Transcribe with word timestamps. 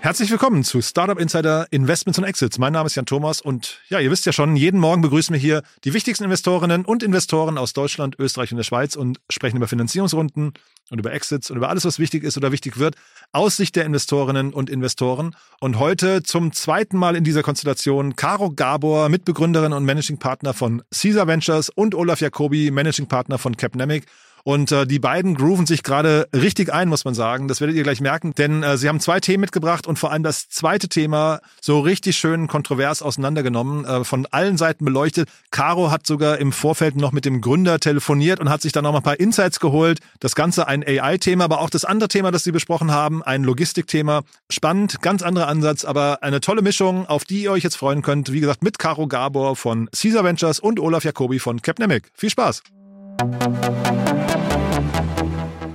Herzlich 0.00 0.30
willkommen 0.30 0.62
zu 0.62 0.80
Startup 0.80 1.18
Insider 1.18 1.66
Investments 1.72 2.18
und 2.20 2.24
Exits. 2.24 2.56
Mein 2.58 2.72
Name 2.72 2.86
ist 2.86 2.94
Jan 2.94 3.04
Thomas 3.04 3.40
und 3.40 3.80
ja, 3.88 3.98
ihr 3.98 4.12
wisst 4.12 4.26
ja 4.26 4.32
schon, 4.32 4.54
jeden 4.54 4.78
Morgen 4.78 5.02
begrüßen 5.02 5.32
wir 5.32 5.40
hier 5.40 5.62
die 5.82 5.92
wichtigsten 5.92 6.22
Investorinnen 6.22 6.84
und 6.84 7.02
Investoren 7.02 7.58
aus 7.58 7.72
Deutschland, 7.72 8.14
Österreich 8.16 8.52
und 8.52 8.58
der 8.58 8.64
Schweiz 8.64 8.94
und 8.94 9.18
sprechen 9.28 9.56
über 9.56 9.66
Finanzierungsrunden 9.66 10.52
und 10.90 10.98
über 10.98 11.12
Exits 11.12 11.50
und 11.50 11.56
über 11.56 11.68
alles, 11.68 11.84
was 11.84 11.98
wichtig 11.98 12.22
ist 12.22 12.36
oder 12.36 12.52
wichtig 12.52 12.78
wird, 12.78 12.94
aus 13.32 13.56
Sicht 13.56 13.74
der 13.74 13.86
Investorinnen 13.86 14.52
und 14.52 14.70
Investoren. 14.70 15.34
Und 15.60 15.80
heute 15.80 16.22
zum 16.22 16.52
zweiten 16.52 16.96
Mal 16.96 17.16
in 17.16 17.24
dieser 17.24 17.42
Konstellation 17.42 18.14
Caro 18.14 18.52
Gabor, 18.52 19.08
Mitbegründerin 19.08 19.72
und 19.72 19.84
Managing 19.84 20.18
Partner 20.18 20.54
von 20.54 20.80
Caesar 20.92 21.26
Ventures 21.26 21.70
und 21.70 21.96
Olaf 21.96 22.20
Jacobi, 22.20 22.70
Managing 22.70 23.08
Partner 23.08 23.36
von 23.36 23.56
Capnemic. 23.56 24.06
Und 24.48 24.72
äh, 24.72 24.86
die 24.86 24.98
beiden 24.98 25.34
grooven 25.34 25.66
sich 25.66 25.82
gerade 25.82 26.26
richtig 26.34 26.72
ein, 26.72 26.88
muss 26.88 27.04
man 27.04 27.12
sagen. 27.12 27.48
Das 27.48 27.60
werdet 27.60 27.76
ihr 27.76 27.82
gleich 27.82 28.00
merken, 28.00 28.32
denn 28.32 28.62
äh, 28.62 28.78
sie 28.78 28.88
haben 28.88 28.98
zwei 28.98 29.20
Themen 29.20 29.42
mitgebracht 29.42 29.86
und 29.86 29.98
vor 29.98 30.10
allem 30.10 30.22
das 30.22 30.48
zweite 30.48 30.88
Thema 30.88 31.40
so 31.60 31.80
richtig 31.80 32.16
schön 32.16 32.46
kontrovers 32.46 33.02
auseinandergenommen, 33.02 33.84
äh, 33.84 34.04
von 34.04 34.24
allen 34.30 34.56
Seiten 34.56 34.86
beleuchtet. 34.86 35.28
Caro 35.50 35.90
hat 35.90 36.06
sogar 36.06 36.38
im 36.38 36.52
Vorfeld 36.52 36.96
noch 36.96 37.12
mit 37.12 37.26
dem 37.26 37.42
Gründer 37.42 37.78
telefoniert 37.78 38.40
und 38.40 38.48
hat 38.48 38.62
sich 38.62 38.72
dann 38.72 38.84
noch 38.84 38.92
mal 38.92 39.00
ein 39.00 39.02
paar 39.02 39.20
Insights 39.20 39.60
geholt. 39.60 39.98
Das 40.18 40.34
Ganze 40.34 40.66
ein 40.66 40.82
AI-Thema, 40.82 41.44
aber 41.44 41.60
auch 41.60 41.68
das 41.68 41.84
andere 41.84 42.08
Thema, 42.08 42.30
das 42.30 42.42
sie 42.42 42.52
besprochen 42.52 42.90
haben, 42.90 43.22
ein 43.22 43.44
Logistikthema. 43.44 44.22
Spannend, 44.48 45.02
ganz 45.02 45.22
anderer 45.22 45.48
Ansatz, 45.48 45.84
aber 45.84 46.22
eine 46.22 46.40
tolle 46.40 46.62
Mischung, 46.62 47.04
auf 47.06 47.26
die 47.26 47.42
ihr 47.42 47.52
euch 47.52 47.64
jetzt 47.64 47.76
freuen 47.76 48.00
könnt. 48.00 48.32
Wie 48.32 48.40
gesagt, 48.40 48.62
mit 48.62 48.78
Caro 48.78 49.08
Gabor 49.08 49.56
von 49.56 49.90
Caesar 49.94 50.24
Ventures 50.24 50.58
und 50.58 50.80
Olaf 50.80 51.04
Jacobi 51.04 51.38
von 51.38 51.60
Capnemic. 51.60 52.10
Viel 52.14 52.30
Spaß! 52.30 52.62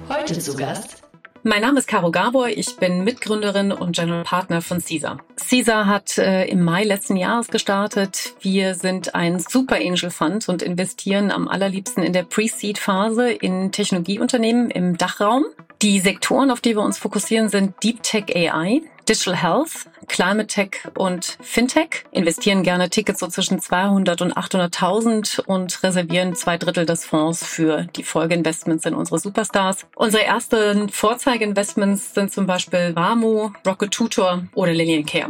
Heute 0.08 0.40
zu 0.40 0.56
Gast 0.56 1.04
mein 1.46 1.62
Name 1.62 1.80
ist 1.80 1.90
Caro 1.90 2.10
Gabor, 2.10 2.48
ich 2.48 2.78
bin 2.78 3.04
Mitgründerin 3.04 3.74
und 3.74 3.98
General 3.98 4.24
Partner 4.24 4.62
von 4.62 4.82
Caesar. 4.82 5.18
Caesar 5.36 5.88
hat 5.88 6.18
äh, 6.18 6.46
im 6.46 6.64
Mai 6.64 6.86
letzten 6.86 7.18
Jahres 7.18 7.50
gestartet. 7.50 8.34
Wir 8.40 8.76
sind 8.76 9.14
ein 9.14 9.40
Super 9.40 9.76
Angel 9.76 10.10
Fund 10.10 10.48
und 10.48 10.62
investieren 10.62 11.32
am 11.32 11.50
allerliebsten 11.50 12.02
in 12.02 12.14
der 12.14 12.24
Pre-Seed-Phase 12.24 13.30
in 13.30 13.74
Technologieunternehmen 13.74 14.72
im 14.72 14.98
Dachraum. 14.98 15.44
Die 15.82 16.00
Sektoren, 16.00 16.50
auf 16.50 16.62
die 16.62 16.78
wir 16.78 16.82
uns 16.82 16.98
fokussieren, 16.98 17.50
sind 17.50 17.74
Deep 17.84 18.02
Tech 18.04 18.34
AI, 18.34 18.82
Digital 19.08 19.36
Health, 19.36 19.88
Climate 20.08 20.48
Tech 20.48 20.72
und 20.98 21.38
Fintech, 21.42 22.06
investieren 22.12 22.64
gerne 22.64 22.90
Tickets 22.90 23.20
so 23.20 23.28
zwischen 23.28 23.60
200 23.60 24.22
und 24.22 24.34
800.000 24.38 25.42
und 25.42 25.84
reservieren 25.84 26.36
zwei 26.36 26.58
Drittel 26.58 26.86
des 26.86 27.06
Fonds 27.06 27.46
für 27.46 27.88
die 27.96 28.04
Folgeinvestments 28.04 28.86
in 28.86 28.96
unsere 28.96 29.20
Superstars. 29.20 29.86
Unsere 29.96 30.24
ersten 30.24 30.90
Vorzeigeinvestments 30.90 32.14
sind 32.14 32.32
zum 32.32 32.46
Beispiel 32.46 32.96
Wamo, 32.96 33.52
Rocket 33.66 33.92
Tutor 33.92 34.44
oder 34.54 34.74
Lillian 34.74 35.06
Care. 35.06 35.30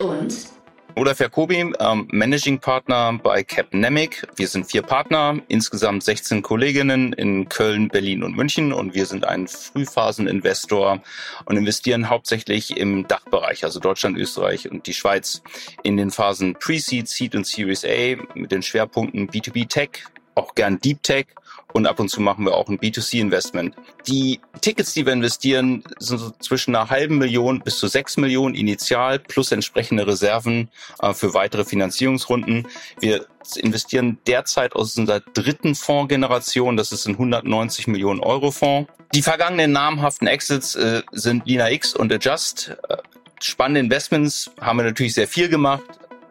und 0.00 0.59
Olaf 1.00 1.18
Jacobi, 1.18 1.72
ähm, 1.80 2.08
Managing 2.12 2.58
Partner 2.58 3.18
bei 3.22 3.42
Capnemic. 3.42 4.28
Wir 4.36 4.46
sind 4.46 4.70
vier 4.70 4.82
Partner, 4.82 5.40
insgesamt 5.48 6.04
16 6.04 6.42
Kolleginnen 6.42 7.14
in 7.14 7.48
Köln, 7.48 7.88
Berlin 7.88 8.22
und 8.22 8.36
München. 8.36 8.74
Und 8.74 8.94
wir 8.94 9.06
sind 9.06 9.24
ein 9.24 9.48
Frühphaseninvestor 9.48 11.00
und 11.46 11.56
investieren 11.56 12.10
hauptsächlich 12.10 12.76
im 12.76 13.08
Dachbereich, 13.08 13.64
also 13.64 13.80
Deutschland, 13.80 14.18
Österreich 14.18 14.70
und 14.70 14.86
die 14.86 14.92
Schweiz, 14.92 15.42
in 15.84 15.96
den 15.96 16.10
Phasen 16.10 16.52
Pre-Seed, 16.52 17.08
Seed 17.08 17.34
und 17.34 17.46
Series 17.46 17.82
A 17.86 18.16
mit 18.34 18.52
den 18.52 18.62
Schwerpunkten 18.62 19.30
B2B 19.30 19.70
Tech, 19.70 20.04
auch 20.34 20.54
gern 20.54 20.80
Deep 20.80 21.02
Tech 21.02 21.28
und 21.72 21.86
ab 21.86 22.00
und 22.00 22.08
zu 22.08 22.20
machen 22.20 22.44
wir 22.44 22.54
auch 22.54 22.68
ein 22.68 22.78
B2C-Investment. 22.78 23.74
Die 24.06 24.40
Tickets, 24.60 24.92
die 24.94 25.06
wir 25.06 25.12
investieren, 25.12 25.84
sind 25.98 26.18
so 26.18 26.30
zwischen 26.40 26.74
einer 26.74 26.90
halben 26.90 27.18
Million 27.18 27.60
bis 27.60 27.78
zu 27.78 27.86
sechs 27.86 28.16
Millionen 28.16 28.54
initial 28.54 29.18
plus 29.18 29.52
entsprechende 29.52 30.06
Reserven 30.06 30.70
äh, 31.00 31.12
für 31.12 31.34
weitere 31.34 31.64
Finanzierungsrunden. 31.64 32.66
Wir 33.00 33.26
investieren 33.56 34.18
derzeit 34.26 34.74
aus 34.74 34.96
unserer 34.96 35.20
dritten 35.20 35.74
Fondsgeneration, 35.74 36.76
das 36.76 36.92
ist 36.92 37.06
ein 37.06 37.14
190 37.14 37.86
Millionen 37.86 38.20
Euro 38.20 38.50
Fonds. 38.50 38.90
Die 39.14 39.22
vergangenen 39.22 39.72
namhaften 39.72 40.28
Exits 40.28 40.74
äh, 40.74 41.02
sind 41.12 41.46
Lina 41.46 41.70
X 41.70 41.94
und 41.94 42.12
Adjust. 42.12 42.76
Äh, 42.88 42.96
spannende 43.40 43.80
Investments 43.80 44.50
haben 44.60 44.78
wir 44.78 44.84
natürlich 44.84 45.14
sehr 45.14 45.28
viel 45.28 45.48
gemacht, 45.48 45.82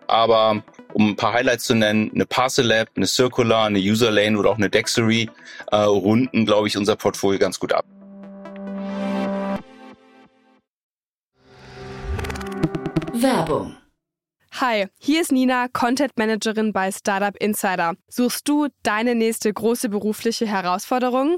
aber 0.08 0.64
um 1.00 1.12
ein 1.12 1.16
paar 1.16 1.32
Highlights 1.32 1.64
zu 1.64 1.76
nennen, 1.76 2.12
eine 2.14 2.26
Parcel 2.26 2.66
Lab, 2.66 2.90
eine 2.98 3.08
Circular, 3.08 3.68
eine 3.68 3.80
User 3.80 4.12
Lane 4.12 4.38
oder 4.38 4.50
auch 4.50 4.58
eine 4.58 4.70
Dexery 4.70 5.30
äh, 5.72 5.76
runden, 5.78 6.46
glaube 6.46 6.68
ich, 6.68 6.76
unser 6.76 6.98
Portfolio 6.98 7.40
ganz 7.40 7.58
gut 7.58 7.72
ab. 7.72 7.86
Werbung. 13.14 13.78
Hi, 14.60 14.88
hier 14.98 15.22
ist 15.22 15.32
Nina, 15.32 15.68
Content 15.72 16.18
Managerin 16.18 16.74
bei 16.74 16.92
Startup 16.92 17.36
Insider. 17.38 17.94
Suchst 18.10 18.50
du 18.50 18.68
deine 18.84 19.16
nächste 19.16 19.54
große 19.54 19.88
berufliche 19.88 20.48
Herausforderung? 20.48 21.38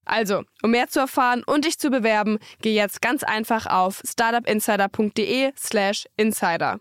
Also, 0.05 0.43
um 0.63 0.71
mehr 0.71 0.87
zu 0.87 0.99
erfahren 0.99 1.43
und 1.45 1.65
dich 1.65 1.77
zu 1.77 1.89
bewerben, 1.89 2.39
geh 2.61 2.73
jetzt 2.73 3.01
ganz 3.01 3.23
einfach 3.23 3.67
auf 3.67 4.01
startupinsider.de/slash 4.05 6.05
insider. 6.17 6.79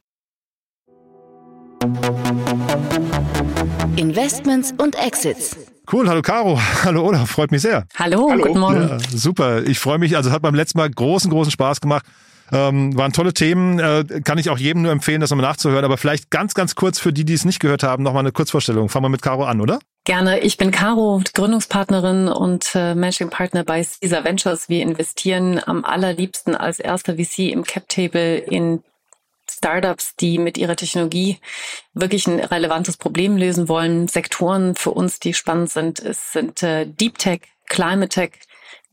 Investments 3.97 4.73
und 4.77 4.97
Exits. 4.97 5.57
Cool, 5.91 6.09
hallo 6.09 6.23
Caro, 6.23 6.59
hallo 6.85 7.09
Olaf, 7.09 7.31
freut 7.31 7.51
mich 7.51 7.63
sehr. 7.63 7.87
Hallo, 7.99 8.29
guten 8.29 8.59
Morgen. 8.59 8.89
Ja, 8.89 8.99
super, 9.11 9.63
ich 9.65 9.79
freue 9.79 9.99
mich, 9.99 10.17
also 10.17 10.31
es 10.31 10.35
hat 10.35 10.43
beim 10.43 10.55
letzten 10.55 10.79
Mal 10.79 10.89
großen, 10.89 11.31
großen 11.31 11.51
Spaß 11.51 11.81
gemacht. 11.81 12.07
Ähm, 12.53 12.97
waren 12.97 13.13
tolle 13.13 13.33
Themen, 13.33 13.79
äh, 13.79 14.05
kann 14.25 14.39
ich 14.39 14.51
auch 14.51 14.59
jedem 14.59 14.83
nur 14.83 14.93
empfehlen, 14.93 15.21
das 15.21 15.31
nochmal 15.31 15.47
nachzuhören. 15.47 15.85
Aber 15.85 15.97
vielleicht 15.97 16.31
ganz, 16.31 16.55
ganz 16.55 16.75
kurz 16.75 16.99
für 16.99 17.13
die, 17.13 17.25
die 17.25 17.35
es 17.35 17.45
nicht 17.45 17.61
gehört 17.61 17.83
haben, 17.83 18.03
nochmal 18.03 18.21
eine 18.21 18.33
Kurzvorstellung. 18.33 18.89
Fangen 18.89 19.05
wir 19.05 19.09
mit 19.11 19.23
Caro 19.23 19.45
an, 19.45 19.61
oder? 19.61 19.79
Gerne. 20.05 20.41
Ich 20.41 20.57
bin 20.57 20.71
Caro, 20.71 21.23
Gründungspartnerin 21.35 22.29
und 22.29 22.75
äh, 22.75 22.95
Managing 22.95 23.31
Partner 23.31 23.65
bei 23.65 23.85
Caesar 23.85 24.25
Ventures. 24.25 24.69
Wir 24.69 24.83
investieren 24.83 25.61
am 25.65 25.85
allerliebsten 25.85 26.55
als 26.57 26.81
erster 26.81 27.15
VC 27.17 27.51
im 27.51 27.65
Cap 27.65 27.89
Table 27.89 28.39
in 28.39 28.83
Startups, 29.51 30.17
die 30.17 30.39
mit 30.39 30.57
ihrer 30.57 30.77
Technologie 30.77 31.39
wirklich 31.93 32.27
ein 32.27 32.41
relevantes 32.41 32.97
Problem 32.97 33.37
lösen 33.37 33.69
wollen. 33.69 34.09
Sektoren 34.09 34.75
für 34.75 34.91
uns, 34.91 35.21
die 35.21 35.35
spannend 35.35 35.71
sind, 35.71 36.01
es 36.01 36.33
sind 36.33 36.63
äh, 36.63 36.87
Deep 36.87 37.19
Tech, 37.19 37.41
Climate 37.69 38.09
Tech, 38.09 38.31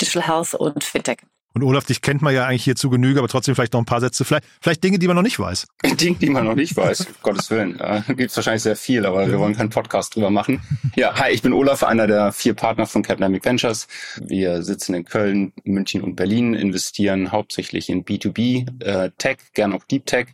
Digital 0.01 0.28
Health 0.28 0.53
und 0.56 0.84
Fintech. 0.84 1.19
Und 1.53 1.63
Olaf, 1.63 1.85
dich 1.85 2.01
kennt 2.01 2.21
man 2.21 2.35
ja 2.35 2.45
eigentlich 2.45 2.63
hier 2.63 2.75
zu 2.75 2.89
Genüge, 2.89 3.19
aber 3.19 3.27
trotzdem 3.27 3.55
vielleicht 3.55 3.73
noch 3.73 3.81
ein 3.81 3.85
paar 3.85 3.99
Sätze. 3.99 4.25
Vielleicht, 4.25 4.45
vielleicht 4.61 4.83
Dinge, 4.83 4.99
die 4.99 5.07
man 5.07 5.15
noch 5.15 5.23
nicht 5.23 5.39
weiß. 5.39 5.67
Dinge, 5.99 6.17
die 6.17 6.29
man 6.29 6.45
noch 6.45 6.55
nicht 6.55 6.77
weiß, 6.77 7.07
Gottes 7.23 7.49
Willen. 7.49 7.79
Äh, 7.79 8.03
Gibt 8.09 8.29
es 8.29 8.35
wahrscheinlich 8.35 8.61
sehr 8.61 8.75
viel, 8.75 9.05
aber 9.05 9.27
wir 9.27 9.39
wollen 9.39 9.55
keinen 9.55 9.71
Podcast 9.71 10.15
drüber 10.15 10.29
machen. 10.29 10.61
Ja, 10.95 11.15
hi, 11.15 11.31
ich 11.31 11.41
bin 11.41 11.53
Olaf, 11.53 11.83
einer 11.83 12.05
der 12.05 12.31
vier 12.31 12.53
Partner 12.53 12.85
von 12.85 13.01
Capnamic 13.01 13.44
Ventures. 13.44 13.88
Wir 14.21 14.61
sitzen 14.61 14.94
in 14.94 15.05
Köln, 15.05 15.53
München 15.63 16.01
und 16.01 16.15
Berlin, 16.15 16.53
investieren 16.53 17.31
hauptsächlich 17.31 17.89
in 17.89 18.05
B2B, 18.05 18.83
äh, 18.83 19.11
Tech, 19.17 19.38
gern 19.53 19.73
auch 19.73 19.83
Deep 19.85 20.05
Tech. 20.05 20.27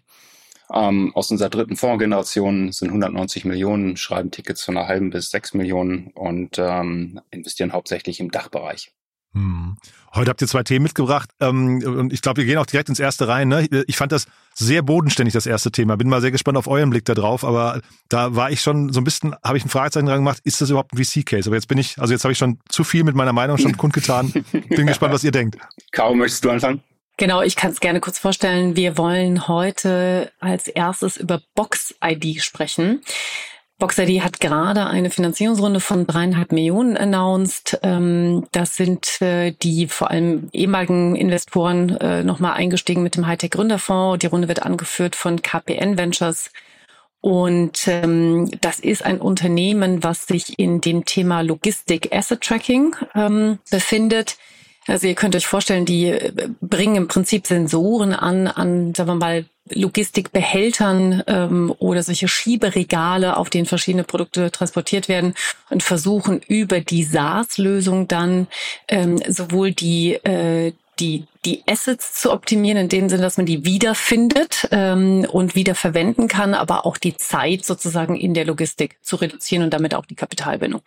Ähm, 0.73 1.11
aus 1.15 1.29
unserer 1.31 1.49
dritten 1.49 1.75
Fondsgeneration 1.75 2.71
sind 2.71 2.89
190 2.89 3.45
Millionen, 3.45 3.95
schreiben 3.95 4.31
Tickets 4.31 4.63
von 4.63 4.75
einer 4.75 4.87
halben 4.87 5.09
bis 5.09 5.29
sechs 5.29 5.53
Millionen 5.53 6.07
und 6.15 6.57
ähm, 6.57 7.21
investieren 7.31 7.73
hauptsächlich 7.73 8.19
im 8.19 8.31
Dachbereich. 8.31 8.91
Hm. 9.33 9.77
Heute 10.13 10.29
habt 10.29 10.41
ihr 10.41 10.47
zwei 10.47 10.61
Themen 10.61 10.83
mitgebracht 10.83 11.29
ähm, 11.39 11.81
und 11.83 12.13
ich 12.13 12.21
glaube, 12.21 12.41
wir 12.41 12.45
gehen 12.45 12.59
auch 12.59 12.67
direkt 12.67 12.89
ins 12.89 12.99
erste 12.99 13.27
rein. 13.27 13.47
Ne? 13.47 13.67
Ich 13.87 13.97
fand 13.97 14.11
das 14.11 14.27
sehr 14.53 14.83
bodenständig, 14.83 15.33
das 15.33 15.47
erste 15.47 15.71
Thema. 15.71 15.97
Bin 15.97 16.07
mal 16.07 16.21
sehr 16.21 16.29
gespannt 16.29 16.57
auf 16.57 16.67
euren 16.67 16.91
Blick 16.91 17.05
da 17.05 17.15
drauf, 17.15 17.43
aber 17.43 17.81
da 18.09 18.35
war 18.35 18.51
ich 18.51 18.61
schon 18.61 18.93
so 18.93 19.01
ein 19.01 19.03
bisschen, 19.03 19.35
habe 19.43 19.57
ich 19.57 19.65
ein 19.65 19.69
Fragezeichen 19.69 20.05
dran 20.05 20.19
gemacht, 20.19 20.39
ist 20.43 20.61
das 20.61 20.69
überhaupt 20.69 20.93
ein 20.93 21.03
VC-Case? 21.03 21.49
Aber 21.49 21.55
jetzt 21.55 21.67
bin 21.67 21.79
ich, 21.79 21.97
also 21.97 22.13
jetzt 22.13 22.23
habe 22.23 22.31
ich 22.31 22.37
schon 22.37 22.59
zu 22.69 22.83
viel 22.83 23.03
mit 23.03 23.15
meiner 23.15 23.33
Meinung 23.33 23.57
schon 23.57 23.75
kundgetan. 23.75 24.31
Bin 24.69 24.85
gespannt, 24.85 25.13
was 25.13 25.23
ihr 25.23 25.31
denkt. 25.31 25.57
Caro, 25.91 26.13
möchtest 26.13 26.45
du 26.45 26.51
anfangen? 26.51 26.83
Genau, 27.17 27.41
ich 27.41 27.55
kann 27.55 27.71
es 27.71 27.79
gerne 27.79 27.99
kurz 27.99 28.17
vorstellen. 28.17 28.75
Wir 28.75 28.97
wollen 28.97 29.47
heute 29.47 30.31
als 30.39 30.67
erstes 30.67 31.17
über 31.17 31.41
Box 31.55 31.93
ID 32.03 32.41
sprechen. 32.43 33.01
BoxID 33.83 34.21
hat 34.21 34.39
gerade 34.39 34.85
eine 34.85 35.09
Finanzierungsrunde 35.09 35.81
von 35.81 36.07
dreieinhalb 36.07 36.53
Millionen 36.53 36.95
announced. 36.95 37.81
Ähm, 37.83 38.45
das 38.53 38.77
sind 38.77 39.21
äh, 39.21 39.51
die 39.51 39.87
vor 39.87 40.09
allem 40.09 40.47
ehemaligen 40.53 41.17
Investoren 41.17 41.89
äh, 41.97 42.23
nochmal 42.23 42.53
eingestiegen 42.53 43.03
mit 43.03 43.17
dem 43.17 43.27
Hightech 43.27 43.51
Gründerfonds. 43.51 44.19
Die 44.21 44.27
Runde 44.27 44.47
wird 44.47 44.63
angeführt 44.63 45.17
von 45.17 45.41
KPN 45.41 45.97
Ventures. 45.97 46.49
Und 47.19 47.85
ähm, 47.89 48.49
das 48.61 48.79
ist 48.79 49.03
ein 49.03 49.19
Unternehmen, 49.19 50.01
was 50.01 50.27
sich 50.27 50.57
in 50.57 50.79
dem 50.79 51.03
Thema 51.03 51.41
Logistik 51.41 52.15
Asset 52.15 52.39
Tracking 52.39 52.95
ähm, 53.15 53.59
befindet. 53.69 54.37
Also 54.87 55.07
ihr 55.07 55.15
könnt 55.15 55.35
euch 55.35 55.47
vorstellen, 55.47 55.85
die 55.85 56.07
äh, 56.07 56.49
bringen 56.61 56.95
im 56.95 57.07
Prinzip 57.07 57.47
Sensoren 57.47 58.13
an, 58.13 58.47
an, 58.47 58.93
sagen 58.93 59.09
wir 59.09 59.15
mal, 59.15 59.45
Logistikbehältern 59.69 61.23
ähm, 61.25 61.73
oder 61.79 62.03
solche 62.03 62.27
Schieberegale, 62.27 63.37
auf 63.37 63.49
denen 63.49 63.65
verschiedene 63.65 64.03
Produkte 64.03 64.51
transportiert 64.51 65.07
werden 65.07 65.35
und 65.69 65.83
versuchen 65.83 66.41
über 66.47 66.81
die 66.81 67.03
SaaS-Lösung 67.03 68.09
dann 68.09 68.47
ähm, 68.89 69.21
sowohl 69.27 69.71
die 69.71 70.15
äh, 70.15 70.73
die, 70.99 71.25
die 71.43 71.63
Assets 71.67 72.13
zu 72.21 72.31
optimieren, 72.31 72.77
in 72.77 72.89
dem 72.89 73.09
Sinne, 73.09 73.23
dass 73.23 73.37
man 73.37 73.45
die 73.45 73.65
wiederfindet 73.65 74.67
ähm, 74.71 75.25
und 75.29 75.55
wieder 75.55 75.75
verwenden 75.75 76.27
kann, 76.27 76.53
aber 76.53 76.85
auch 76.85 76.97
die 76.97 77.17
Zeit 77.17 77.65
sozusagen 77.65 78.15
in 78.15 78.33
der 78.33 78.45
Logistik 78.45 78.97
zu 79.01 79.15
reduzieren 79.15 79.63
und 79.63 79.73
damit 79.73 79.95
auch 79.95 80.05
die 80.05 80.15
Kapitalbindung. 80.15 80.81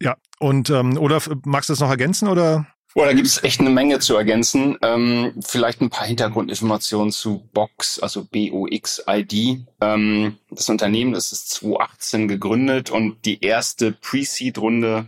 Ja, 0.00 0.16
und 0.38 0.70
ähm, 0.70 0.96
Olaf, 0.98 1.30
magst 1.44 1.68
du 1.68 1.72
das 1.72 1.80
noch 1.80 1.90
ergänzen 1.90 2.28
oder? 2.28 2.66
Boah, 2.94 3.06
da 3.06 3.12
gibt 3.12 3.26
es 3.26 3.42
echt 3.42 3.58
eine 3.58 3.70
Menge 3.70 3.98
zu 3.98 4.14
ergänzen. 4.14 4.78
Ähm, 4.80 5.32
vielleicht 5.40 5.80
ein 5.80 5.90
paar 5.90 6.06
Hintergrundinformationen 6.06 7.10
zu 7.10 7.48
Box, 7.52 7.98
also 7.98 8.24
B-O-X-ID. 8.24 9.66
Ähm, 9.80 10.38
das 10.50 10.68
Unternehmen 10.68 11.12
das 11.12 11.32
ist 11.32 11.50
2018 11.50 12.28
gegründet 12.28 12.90
und 12.90 13.16
die 13.24 13.44
erste 13.44 13.90
Pre-Seed-Runde 13.90 15.06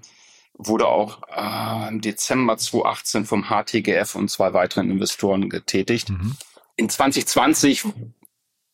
wurde 0.55 0.89
auch 0.89 1.21
äh, 1.35 1.89
im 1.89 2.01
Dezember 2.01 2.57
2018 2.59 3.25
vom 3.25 3.45
HTGF 3.45 4.17
und 4.17 4.31
zwei 4.31 4.53
weiteren 4.53 4.91
Investoren 4.91 5.49
getätigt. 5.49 6.11
Mhm. 6.11 6.37
In 6.75 6.89
2020 6.89 7.85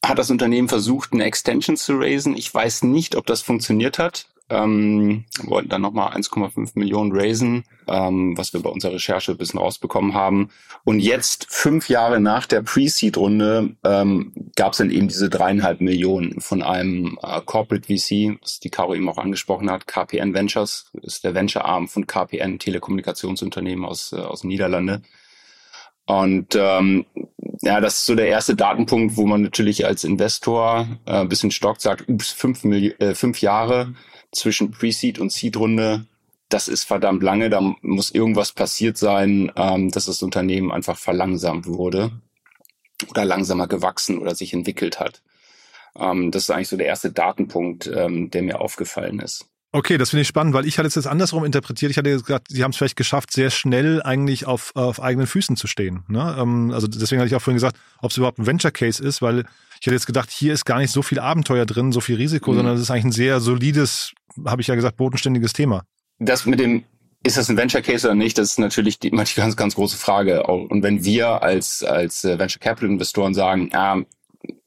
hat 0.02 0.18
das 0.18 0.30
Unternehmen 0.30 0.68
versucht, 0.68 1.12
eine 1.12 1.24
Extension 1.24 1.76
zu 1.76 1.98
raisen. 1.98 2.34
Ich 2.34 2.52
weiß 2.52 2.84
nicht, 2.84 3.14
ob 3.14 3.26
das 3.26 3.42
funktioniert 3.42 3.98
hat 3.98 4.28
ähm, 4.48 5.24
wollten 5.44 5.68
dann 5.68 5.82
nochmal 5.82 6.12
1,5 6.14 6.72
Millionen 6.74 7.12
raisen, 7.12 7.64
ähm, 7.88 8.36
was 8.36 8.52
wir 8.52 8.60
bei 8.60 8.70
unserer 8.70 8.94
Recherche 8.94 9.32
ein 9.32 9.38
bisschen 9.38 9.60
rausbekommen 9.60 10.14
haben. 10.14 10.50
Und 10.84 11.00
jetzt, 11.00 11.46
fünf 11.48 11.88
Jahre 11.88 12.20
nach 12.20 12.46
der 12.46 12.62
Pre-Seed-Runde, 12.62 13.76
ähm, 13.84 14.32
gab 14.56 14.72
es 14.72 14.78
dann 14.78 14.90
eben 14.90 15.08
diese 15.08 15.30
dreieinhalb 15.30 15.80
Millionen 15.80 16.40
von 16.40 16.62
einem 16.62 17.18
äh, 17.22 17.40
Corporate 17.44 17.86
VC, 17.86 18.38
was 18.42 18.60
die 18.60 18.70
Caro 18.70 18.94
eben 18.94 19.08
auch 19.08 19.18
angesprochen 19.18 19.70
hat, 19.70 19.86
KPN 19.86 20.34
Ventures, 20.34 20.90
ist 21.02 21.24
der 21.24 21.34
Venture-Arm 21.34 21.88
von 21.88 22.06
KPN, 22.06 22.58
Telekommunikationsunternehmen 22.58 23.84
aus, 23.84 24.12
äh, 24.12 24.16
aus 24.16 24.44
Niederlande. 24.44 25.02
Und 26.04 26.56
ähm, 26.56 27.06
ja, 27.62 27.80
das 27.80 27.98
ist 27.98 28.06
so 28.06 28.14
der 28.14 28.26
erste 28.26 28.56
Datenpunkt, 28.56 29.16
wo 29.16 29.24
man 29.24 29.42
natürlich 29.42 29.86
als 29.86 30.04
Investor 30.04 30.88
äh, 31.06 31.20
ein 31.20 31.28
bisschen 31.28 31.52
stockt, 31.52 31.80
sagt, 31.80 32.08
ups, 32.08 32.30
fünf, 32.30 32.64
äh, 32.64 33.14
fünf 33.14 33.40
Jahre 33.40 33.94
zwischen 34.32 34.70
Pre-Seed 34.70 35.18
und 35.18 35.30
Seed-Runde, 35.30 36.06
das 36.48 36.68
ist 36.68 36.84
verdammt 36.84 37.22
lange. 37.22 37.50
Da 37.50 37.60
muss 37.80 38.10
irgendwas 38.10 38.52
passiert 38.52 38.98
sein, 38.98 39.52
ähm, 39.56 39.90
dass 39.90 40.06
das 40.06 40.22
Unternehmen 40.22 40.72
einfach 40.72 40.98
verlangsamt 40.98 41.66
wurde 41.66 42.12
oder 43.08 43.24
langsamer 43.24 43.66
gewachsen 43.66 44.18
oder 44.18 44.34
sich 44.34 44.52
entwickelt 44.52 45.00
hat. 45.00 45.22
Ähm, 45.96 46.30
das 46.30 46.44
ist 46.44 46.50
eigentlich 46.50 46.68
so 46.68 46.76
der 46.76 46.86
erste 46.86 47.12
Datenpunkt, 47.12 47.86
ähm, 47.86 48.30
der 48.30 48.42
mir 48.42 48.60
aufgefallen 48.60 49.20
ist. 49.20 49.46
Okay, 49.74 49.96
das 49.96 50.10
finde 50.10 50.22
ich 50.22 50.28
spannend, 50.28 50.52
weil 50.52 50.66
ich 50.66 50.76
hatte 50.76 50.86
es 50.86 50.96
jetzt 50.96 51.06
andersrum 51.06 51.46
interpretiert. 51.46 51.90
Ich 51.90 51.96
hatte 51.96 52.10
gesagt, 52.10 52.48
sie 52.50 52.62
haben 52.62 52.72
es 52.72 52.76
vielleicht 52.76 52.96
geschafft, 52.96 53.32
sehr 53.32 53.48
schnell 53.48 54.02
eigentlich 54.02 54.46
auf, 54.46 54.76
auf 54.76 55.00
eigenen 55.00 55.26
Füßen 55.26 55.56
zu 55.56 55.66
stehen. 55.66 56.04
Ne? 56.08 56.36
Ähm, 56.38 56.72
also 56.72 56.86
deswegen 56.86 57.20
hatte 57.20 57.28
ich 57.28 57.34
auch 57.34 57.40
vorhin 57.40 57.56
gesagt, 57.56 57.78
ob 58.02 58.10
es 58.10 58.18
überhaupt 58.18 58.38
ein 58.38 58.46
Venture 58.46 58.70
Case 58.70 59.02
ist, 59.02 59.22
weil 59.22 59.46
ich 59.82 59.86
hätte 59.86 59.96
jetzt 59.96 60.06
gedacht, 60.06 60.30
hier 60.30 60.52
ist 60.52 60.64
gar 60.64 60.78
nicht 60.78 60.92
so 60.92 61.02
viel 61.02 61.18
Abenteuer 61.18 61.66
drin, 61.66 61.90
so 61.90 62.00
viel 62.00 62.14
Risiko, 62.14 62.52
mhm. 62.52 62.56
sondern 62.56 62.76
es 62.76 62.82
ist 62.82 62.90
eigentlich 62.92 63.06
ein 63.06 63.10
sehr 63.10 63.40
solides, 63.40 64.12
habe 64.46 64.62
ich 64.62 64.68
ja 64.68 64.76
gesagt, 64.76 64.96
bodenständiges 64.96 65.54
Thema. 65.54 65.82
Das 66.20 66.46
mit 66.46 66.60
dem 66.60 66.84
ist 67.24 67.36
das 67.36 67.48
ein 67.48 67.56
Venture 67.56 67.82
Case 67.82 68.06
oder 68.06 68.14
nicht? 68.14 68.38
Das 68.38 68.50
ist 68.50 68.58
natürlich 68.60 69.00
die, 69.00 69.10
die 69.10 69.16
ganz, 69.16 69.56
ganz 69.56 69.74
große 69.74 69.96
Frage. 69.96 70.44
Und 70.44 70.84
wenn 70.84 71.04
wir 71.04 71.42
als, 71.42 71.82
als 71.82 72.22
äh, 72.22 72.38
Venture 72.38 72.60
Capital 72.60 72.90
Investoren 72.90 73.34
sagen, 73.34 73.70
ja, 73.72 73.96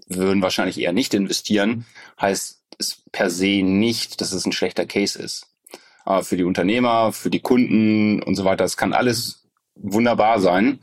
wir 0.07 0.17
würden 0.17 0.41
wahrscheinlich 0.41 0.81
eher 0.81 0.91
nicht 0.91 1.13
investieren, 1.13 1.85
heißt 2.19 2.61
es 2.77 3.01
per 3.13 3.29
se 3.29 3.63
nicht, 3.63 4.19
dass 4.19 4.33
es 4.33 4.45
ein 4.45 4.51
schlechter 4.51 4.85
Case 4.85 5.17
ist. 5.17 5.47
Aber 6.03 6.25
für 6.25 6.35
die 6.35 6.43
Unternehmer, 6.43 7.13
für 7.13 7.29
die 7.29 7.39
Kunden 7.39 8.21
und 8.21 8.35
so 8.35 8.43
weiter, 8.43 8.65
es 8.65 8.75
kann 8.75 8.91
alles 8.91 9.47
wunderbar 9.75 10.41
sein. 10.41 10.79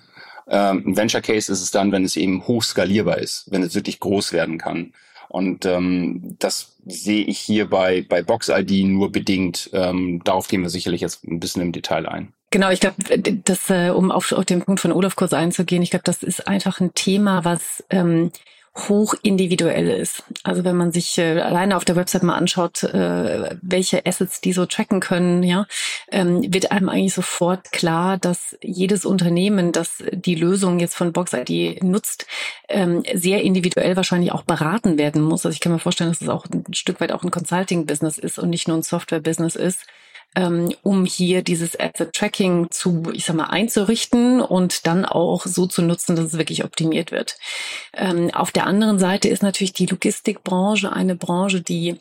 Ähm, 0.53 0.85
ein 0.87 0.97
Venture 0.97 1.23
Case 1.23 1.51
ist 1.51 1.63
es 1.63 1.71
dann, 1.71 1.91
wenn 1.93 2.05
es 2.05 2.17
eben 2.17 2.47
hoch 2.47 2.63
skalierbar 2.63 3.19
ist, 3.19 3.51
wenn 3.51 3.63
es 3.63 3.75
wirklich 3.75 3.99
groß 4.01 4.33
werden 4.33 4.59
kann. 4.59 4.93
Und 5.31 5.65
ähm, 5.65 6.37
das 6.39 6.77
sehe 6.85 7.25
ich 7.25 7.39
hier 7.39 7.71
bei, 7.71 8.05
bei 8.07 8.23
Box 8.23 8.51
ID 8.51 8.85
nur 8.87 9.11
bedingt. 9.11 9.71
Ähm, 9.73 10.21
darauf 10.25 10.49
gehen 10.49 10.61
wir 10.61 10.69
sicherlich 10.69 11.01
jetzt 11.01 11.25
ein 11.25 11.41
bisschen 11.41 11.63
im 11.63 11.73
Detail 11.73 12.07
ein. 12.07 12.35
Genau, 12.51 12.69
ich 12.69 12.81
glaube, 12.81 12.97
das, 13.19 13.71
äh, 13.71 13.89
um 13.89 14.11
auf, 14.11 14.31
auf 14.33 14.45
den 14.45 14.61
Punkt 14.61 14.81
von 14.81 14.93
Olaf 14.93 15.17
kurz 15.17 15.33
einzugehen, 15.33 15.83
ich 15.83 15.89
glaube, 15.89 16.05
das 16.05 16.23
ist 16.23 16.47
einfach 16.47 16.81
ein 16.81 16.93
Thema, 16.93 17.47
was 17.47 17.83
ähm, 17.89 18.31
hoch 18.75 19.15
individuell 19.23 19.89
ist. 19.89 20.25
Also 20.45 20.65
wenn 20.65 20.77
man 20.77 20.93
sich 20.93 21.19
äh, 21.19 21.41
alleine 21.41 21.77
auf 21.77 21.85
der 21.85 21.97
Website 21.97 22.23
mal 22.23 22.37
anschaut, 22.37 22.83
äh, 22.83 23.57
welche 23.61 24.07
Assets 24.07 24.41
die 24.41 24.55
so 24.55 24.65
tracken 24.65 25.01
können, 25.01 25.43
ja, 25.43 25.67
ähm, 26.11 26.43
wird 26.53 26.73
einem 26.73 26.89
eigentlich 26.89 27.13
sofort 27.13 27.71
klar, 27.73 28.17
dass 28.17 28.57
jedes 28.63 29.05
Unternehmen, 29.05 29.73
das 29.73 30.03
die 30.11 30.35
Lösung 30.35 30.79
jetzt 30.79 30.95
von 30.95 31.13
BoxID 31.13 31.83
nutzt, 31.83 32.27
ähm, 32.69 33.03
sehr 33.15 33.43
individuell 33.43 33.97
wahrscheinlich 33.97 34.33
auch 34.33 34.43
beraten 34.43 34.97
werden 34.97 35.21
muss. 35.21 35.45
Also 35.45 35.55
ich 35.55 35.61
kann 35.61 35.73
mir 35.73 35.79
vorstellen, 35.79 36.11
dass 36.11 36.23
es 36.23 36.29
auch 36.31 36.47
ein 36.47 36.73
Stück 36.73 37.01
weit 37.01 37.13
auch 37.13 37.25
ein 37.25 37.31
Consulting-Business 37.31 38.17
ist 38.17 38.39
und 38.39 38.49
nicht 38.49 38.69
nur 38.69 38.79
ein 38.79 38.83
Software-Business 38.83 39.55
ist 39.55 39.87
ähm, 40.35 40.73
um 40.83 41.05
hier 41.05 41.43
dieses 41.43 41.79
Asset 41.79 42.13
Tracking 42.13 42.71
zu, 42.71 43.05
ich 43.13 43.25
sag 43.25 43.37
mal, 43.37 43.47
einzurichten 43.47 44.41
und 44.41 44.87
dann 44.87 45.05
auch 45.05 45.47
so 45.47 45.67
zu 45.67 45.83
nutzen, 45.83 46.17
dass 46.17 46.27
es 46.27 46.39
wirklich 46.39 46.65
optimiert 46.65 47.13
wird. 47.13 47.37
Ähm, 47.95 48.31
auf 48.33 48.51
der 48.51 48.67
anderen 48.67 48.99
Seite 48.99 49.29
ist 49.29 49.43
natürlich 49.43 49.73
die 49.73 49.87
Logistikbranche 49.87 50.93
eine 50.93 51.17
Branche, 51.17 51.61
die 51.61 51.99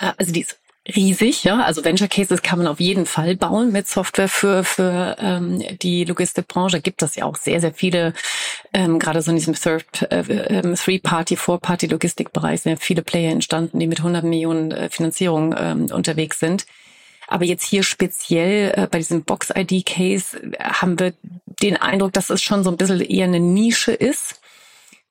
äh, 0.00 0.12
also 0.16 0.32
die 0.32 0.42
ist 0.42 0.58
riesig, 0.86 1.44
ja. 1.44 1.62
Also 1.62 1.84
Venture 1.84 2.08
Cases 2.08 2.42
kann 2.42 2.58
man 2.58 2.66
auf 2.66 2.80
jeden 2.80 3.06
Fall 3.06 3.36
bauen 3.36 3.72
mit 3.72 3.88
Software 3.88 4.28
für 4.28 4.64
für 4.64 5.16
ähm, 5.18 5.62
die 5.80 6.04
Logistikbranche. 6.04 6.80
Gibt 6.80 7.02
es 7.02 7.16
ja 7.16 7.24
auch 7.24 7.36
sehr 7.36 7.60
sehr 7.60 7.72
viele, 7.72 8.12
ähm, 8.72 8.98
gerade 8.98 9.22
so 9.22 9.30
in 9.30 9.36
diesem 9.36 9.54
Third, 9.54 9.84
äh, 10.10 10.20
ähm, 10.20 10.74
Three 10.74 10.98
Party, 10.98 11.36
Four 11.36 11.60
Party 11.60 11.86
Logistikbereich 11.86 12.62
sind 12.62 12.72
ja 12.72 12.78
viele 12.78 13.02
Player 13.02 13.32
entstanden, 13.32 13.80
die 13.80 13.86
mit 13.86 13.98
100 13.98 14.24
Millionen 14.24 14.72
äh, 14.72 14.90
Finanzierung 14.90 15.54
ähm, 15.58 15.86
unterwegs 15.86 16.38
sind. 16.38 16.66
Aber 17.26 17.44
jetzt 17.44 17.64
hier 17.64 17.82
speziell 17.82 18.72
äh, 18.76 18.86
bei 18.90 18.98
diesem 18.98 19.24
Box-ID-Case 19.24 20.38
äh, 20.42 20.58
haben 20.58 20.98
wir 20.98 21.14
den 21.62 21.76
Eindruck, 21.76 22.12
dass 22.12 22.30
es 22.30 22.42
schon 22.42 22.64
so 22.64 22.70
ein 22.70 22.76
bisschen 22.76 23.00
eher 23.00 23.24
eine 23.24 23.40
Nische 23.40 23.92
ist. 23.92 24.40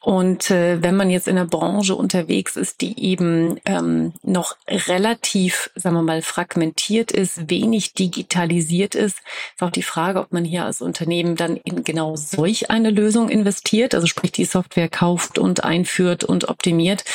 Und 0.03 0.51
äh, 0.51 0.83
wenn 0.83 0.97
man 0.97 1.09
jetzt 1.09 1.29
in 1.29 1.37
der 1.37 1.45
Branche 1.45 1.95
unterwegs 1.95 2.57
ist, 2.57 2.81
die 2.81 3.01
eben 3.01 3.57
ähm, 3.63 4.11
noch 4.21 4.57
relativ, 4.67 5.71
sagen 5.75 5.95
wir 5.95 6.01
mal, 6.01 6.21
fragmentiert 6.21 7.13
ist, 7.13 7.49
wenig 7.49 7.93
digitalisiert 7.93 8.95
ist, 8.95 9.19
ist 9.53 9.61
auch 9.61 9.69
die 9.69 9.81
Frage, 9.81 10.19
ob 10.19 10.33
man 10.33 10.43
hier 10.43 10.65
als 10.65 10.81
Unternehmen 10.81 11.37
dann 11.37 11.55
in 11.55 11.85
genau 11.85 12.17
solch 12.17 12.69
eine 12.69 12.89
Lösung 12.89 13.29
investiert, 13.29 13.95
also 13.95 14.05
sprich 14.05 14.33
die 14.33 14.43
Software 14.43 14.89
kauft 14.89 15.39
und 15.39 15.63
einführt 15.63 16.25
und 16.25 16.49
optimiert, 16.49 17.05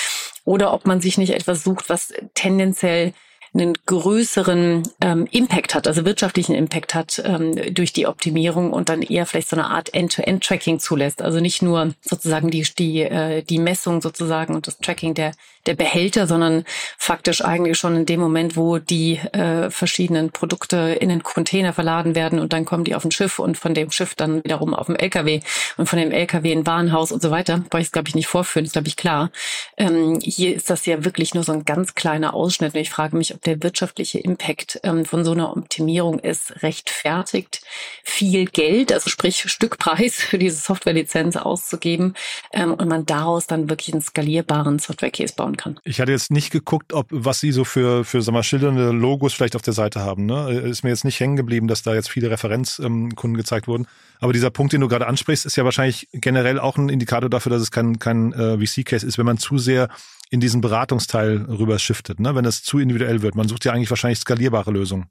oder 0.46 0.72
ob 0.72 0.86
man 0.86 1.02
sich 1.02 1.18
nicht 1.18 1.34
etwas 1.34 1.64
sucht, 1.64 1.90
was 1.90 2.14
tendenziell 2.32 3.12
einen 3.54 3.74
größeren 3.86 4.82
ähm, 5.00 5.26
Impact 5.30 5.74
hat, 5.74 5.86
also 5.86 6.04
wirtschaftlichen 6.04 6.54
Impact 6.54 6.94
hat 6.94 7.22
ähm, 7.24 7.74
durch 7.74 7.92
die 7.92 8.06
Optimierung 8.06 8.72
und 8.72 8.88
dann 8.88 9.02
eher 9.02 9.26
vielleicht 9.26 9.48
so 9.48 9.56
eine 9.56 9.66
Art 9.66 9.94
End-to-End-Tracking 9.94 10.78
zulässt. 10.78 11.22
Also 11.22 11.40
nicht 11.40 11.62
nur 11.62 11.94
sozusagen 12.00 12.50
die 12.50 12.66
die 12.78 13.02
äh, 13.02 13.42
die 13.42 13.58
Messung 13.58 14.00
sozusagen 14.00 14.54
und 14.54 14.66
das 14.66 14.78
Tracking 14.78 15.14
der 15.14 15.32
der 15.68 15.74
Behälter, 15.74 16.26
sondern 16.26 16.64
faktisch 16.96 17.44
eigentlich 17.44 17.78
schon 17.78 17.94
in 17.94 18.06
dem 18.06 18.20
Moment, 18.20 18.56
wo 18.56 18.78
die 18.78 19.18
äh, 19.18 19.70
verschiedenen 19.70 20.30
Produkte 20.30 20.96
in 20.98 21.10
den 21.10 21.22
Container 21.22 21.72
verladen 21.72 22.14
werden 22.14 22.38
und 22.38 22.52
dann 22.52 22.64
kommen 22.64 22.84
die 22.84 22.94
auf 22.94 23.04
ein 23.04 23.10
Schiff 23.10 23.38
und 23.38 23.58
von 23.58 23.74
dem 23.74 23.90
Schiff 23.90 24.14
dann 24.14 24.42
wiederum 24.42 24.74
auf 24.74 24.86
dem 24.86 24.96
LKW 24.96 25.40
und 25.76 25.88
von 25.88 25.98
dem 25.98 26.10
LKW 26.10 26.50
in 26.52 26.66
Warenhaus 26.66 27.12
und 27.12 27.20
so 27.22 27.30
weiter. 27.30 27.62
Brauche 27.68 27.82
ich 27.82 27.88
es, 27.88 27.92
glaube 27.92 28.08
ich, 28.08 28.14
nicht 28.14 28.26
vorführen, 28.26 28.64
ist, 28.64 28.72
glaube 28.72 28.88
ich, 28.88 28.96
klar. 28.96 29.30
Ähm, 29.76 30.18
hier 30.22 30.56
ist 30.56 30.70
das 30.70 30.86
ja 30.86 31.04
wirklich 31.04 31.34
nur 31.34 31.44
so 31.44 31.52
ein 31.52 31.64
ganz 31.64 31.94
kleiner 31.94 32.34
Ausschnitt 32.34 32.74
und 32.74 32.80
ich 32.80 32.90
frage 32.90 33.16
mich, 33.16 33.34
ob 33.34 33.42
der 33.42 33.62
wirtschaftliche 33.62 34.18
Impact 34.18 34.80
ähm, 34.82 35.04
von 35.04 35.24
so 35.24 35.32
einer 35.32 35.54
Optimierung 35.54 36.18
ist 36.18 36.62
rechtfertigt, 36.62 37.60
viel 38.02 38.46
Geld, 38.46 38.90
also 38.90 39.10
sprich 39.10 39.50
Stückpreis 39.50 40.14
für 40.16 40.38
diese 40.38 40.56
Softwarelizenz 40.56 41.36
auszugeben 41.36 42.14
ähm, 42.54 42.72
und 42.72 42.88
man 42.88 43.04
daraus 43.04 43.46
dann 43.46 43.68
wirklich 43.68 43.92
einen 43.92 44.02
skalierbaren 44.02 44.78
Software-Case 44.78 45.34
bauen 45.36 45.57
kann. 45.58 45.78
Ich 45.84 46.00
hatte 46.00 46.12
jetzt 46.12 46.30
nicht 46.30 46.50
geguckt, 46.50 46.94
ob 46.94 47.08
was 47.10 47.40
Sie 47.40 47.52
so 47.52 47.64
für, 47.64 48.04
für 48.04 48.22
sag 48.22 48.32
mal, 48.32 48.42
schildernde 48.42 48.90
Logos 48.92 49.34
vielleicht 49.34 49.56
auf 49.56 49.62
der 49.62 49.74
Seite 49.74 50.00
haben. 50.00 50.24
Ne? 50.24 50.50
Ist 50.60 50.84
mir 50.84 50.90
jetzt 50.90 51.04
nicht 51.04 51.20
hängen 51.20 51.36
geblieben, 51.36 51.68
dass 51.68 51.82
da 51.82 51.94
jetzt 51.94 52.08
viele 52.08 52.30
Referenzkunden 52.30 53.12
ähm, 53.12 53.34
gezeigt 53.34 53.68
wurden. 53.68 53.86
Aber 54.20 54.32
dieser 54.32 54.50
Punkt, 54.50 54.72
den 54.72 54.80
du 54.80 54.88
gerade 54.88 55.06
ansprichst, 55.06 55.44
ist 55.44 55.56
ja 55.56 55.64
wahrscheinlich 55.64 56.08
generell 56.12 56.58
auch 56.58 56.78
ein 56.78 56.88
Indikator 56.88 57.28
dafür, 57.28 57.50
dass 57.50 57.60
es 57.60 57.70
kein, 57.70 57.98
kein 57.98 58.32
äh, 58.32 58.58
VC-Case 58.58 59.06
ist, 59.06 59.18
wenn 59.18 59.26
man 59.26 59.38
zu 59.38 59.58
sehr 59.58 59.88
in 60.30 60.40
diesen 60.40 60.60
Beratungsteil 60.60 61.46
rüber 61.48 61.78
shiftet, 61.78 62.20
ne? 62.20 62.34
wenn 62.34 62.44
es 62.44 62.62
zu 62.62 62.78
individuell 62.78 63.22
wird. 63.22 63.34
Man 63.34 63.48
sucht 63.48 63.64
ja 63.64 63.72
eigentlich 63.72 63.90
wahrscheinlich 63.90 64.18
skalierbare 64.18 64.70
Lösungen. 64.70 65.06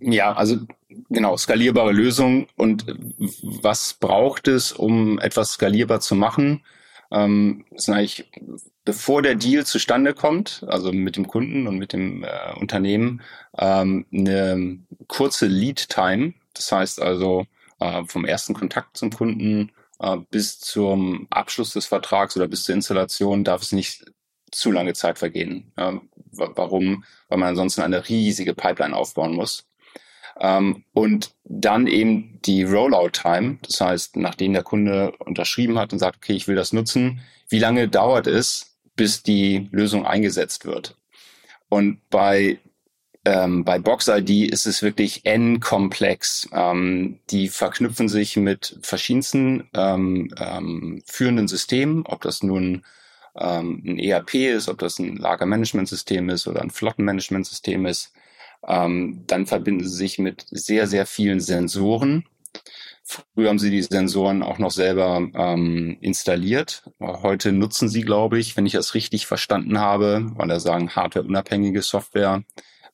Ja, 0.00 0.32
also 0.32 0.56
genau, 1.10 1.36
skalierbare 1.36 1.92
Lösungen. 1.92 2.46
Und 2.56 2.86
was 3.42 3.94
braucht 3.94 4.48
es, 4.48 4.72
um 4.72 5.18
etwas 5.18 5.52
skalierbar 5.52 6.00
zu 6.00 6.14
machen? 6.14 6.62
Ähm, 7.10 7.64
sind 7.76 7.94
eigentlich, 7.94 8.30
bevor 8.88 9.20
der 9.20 9.34
Deal 9.34 9.66
zustande 9.66 10.14
kommt, 10.14 10.64
also 10.66 10.92
mit 10.94 11.16
dem 11.16 11.28
Kunden 11.28 11.66
und 11.66 11.76
mit 11.76 11.92
dem 11.92 12.24
äh, 12.24 12.54
Unternehmen, 12.58 13.20
ähm, 13.58 14.06
eine 14.10 14.78
kurze 15.08 15.44
Lead-Time. 15.44 16.32
Das 16.54 16.72
heißt 16.72 17.02
also 17.02 17.44
äh, 17.80 18.04
vom 18.06 18.24
ersten 18.24 18.54
Kontakt 18.54 18.96
zum 18.96 19.10
Kunden 19.10 19.72
äh, 19.98 20.16
bis 20.30 20.58
zum 20.58 21.26
Abschluss 21.28 21.74
des 21.74 21.84
Vertrags 21.84 22.34
oder 22.34 22.48
bis 22.48 22.64
zur 22.64 22.76
Installation 22.76 23.44
darf 23.44 23.60
es 23.60 23.72
nicht 23.72 24.06
zu 24.52 24.72
lange 24.72 24.94
Zeit 24.94 25.18
vergehen. 25.18 25.70
Ähm, 25.76 26.08
warum? 26.32 27.04
Weil 27.28 27.36
man 27.36 27.50
ansonsten 27.50 27.82
eine 27.82 28.08
riesige 28.08 28.54
Pipeline 28.54 28.96
aufbauen 28.96 29.34
muss. 29.34 29.68
Ähm, 30.40 30.84
und 30.94 31.34
dann 31.44 31.86
eben 31.88 32.40
die 32.46 32.62
Rollout-Time, 32.62 33.58
das 33.60 33.82
heißt, 33.82 34.16
nachdem 34.16 34.54
der 34.54 34.62
Kunde 34.62 35.12
unterschrieben 35.18 35.78
hat 35.78 35.92
und 35.92 35.98
sagt, 35.98 36.16
okay, 36.16 36.32
ich 36.32 36.48
will 36.48 36.56
das 36.56 36.72
nutzen, 36.72 37.20
wie 37.50 37.58
lange 37.58 37.86
dauert 37.88 38.26
es, 38.26 38.67
bis 38.98 39.22
die 39.22 39.68
Lösung 39.70 40.04
eingesetzt 40.04 40.66
wird? 40.66 40.98
Und 41.70 42.00
bei 42.10 42.58
ähm, 43.24 43.64
bei 43.64 43.78
BoxID 43.78 44.50
ist 44.50 44.66
es 44.66 44.82
wirklich 44.82 45.26
n-komplex. 45.26 46.48
Ähm, 46.52 47.18
die 47.30 47.48
verknüpfen 47.48 48.08
sich 48.08 48.36
mit 48.36 48.78
verschiedensten 48.82 49.68
ähm, 49.74 50.30
ähm, 50.38 51.02
führenden 51.04 51.46
Systemen, 51.46 52.06
ob 52.06 52.22
das 52.22 52.42
nun 52.42 52.84
ähm, 53.36 53.82
ein 53.84 53.98
ERP 53.98 54.34
ist, 54.34 54.68
ob 54.68 54.78
das 54.78 54.98
ein 54.98 55.16
Lagermanagementsystem 55.16 56.30
ist 56.30 56.46
oder 56.46 56.62
ein 56.62 56.70
Flottenmanagementsystem 56.70 57.86
ist. 57.86 58.12
Ähm, 58.66 59.24
dann 59.26 59.46
verbinden 59.46 59.86
sie 59.86 59.94
sich 59.94 60.18
mit 60.18 60.46
sehr, 60.50 60.86
sehr 60.86 61.04
vielen 61.04 61.40
Sensoren. 61.40 62.24
Früher 63.10 63.48
haben 63.48 63.58
sie 63.58 63.70
die 63.70 63.80
Sensoren 63.80 64.42
auch 64.42 64.58
noch 64.58 64.70
selber 64.70 65.26
ähm, 65.34 65.96
installiert. 66.02 66.82
Heute 67.00 67.52
nutzen 67.52 67.88
sie, 67.88 68.02
glaube 68.02 68.38
ich, 68.38 68.54
wenn 68.54 68.66
ich 68.66 68.74
das 68.74 68.92
richtig 68.92 69.26
verstanden 69.26 69.78
habe, 69.78 70.26
weil 70.34 70.48
da 70.48 70.60
sagen 70.60 70.90
hardwareunabhängige 70.90 71.80
Software, 71.80 72.42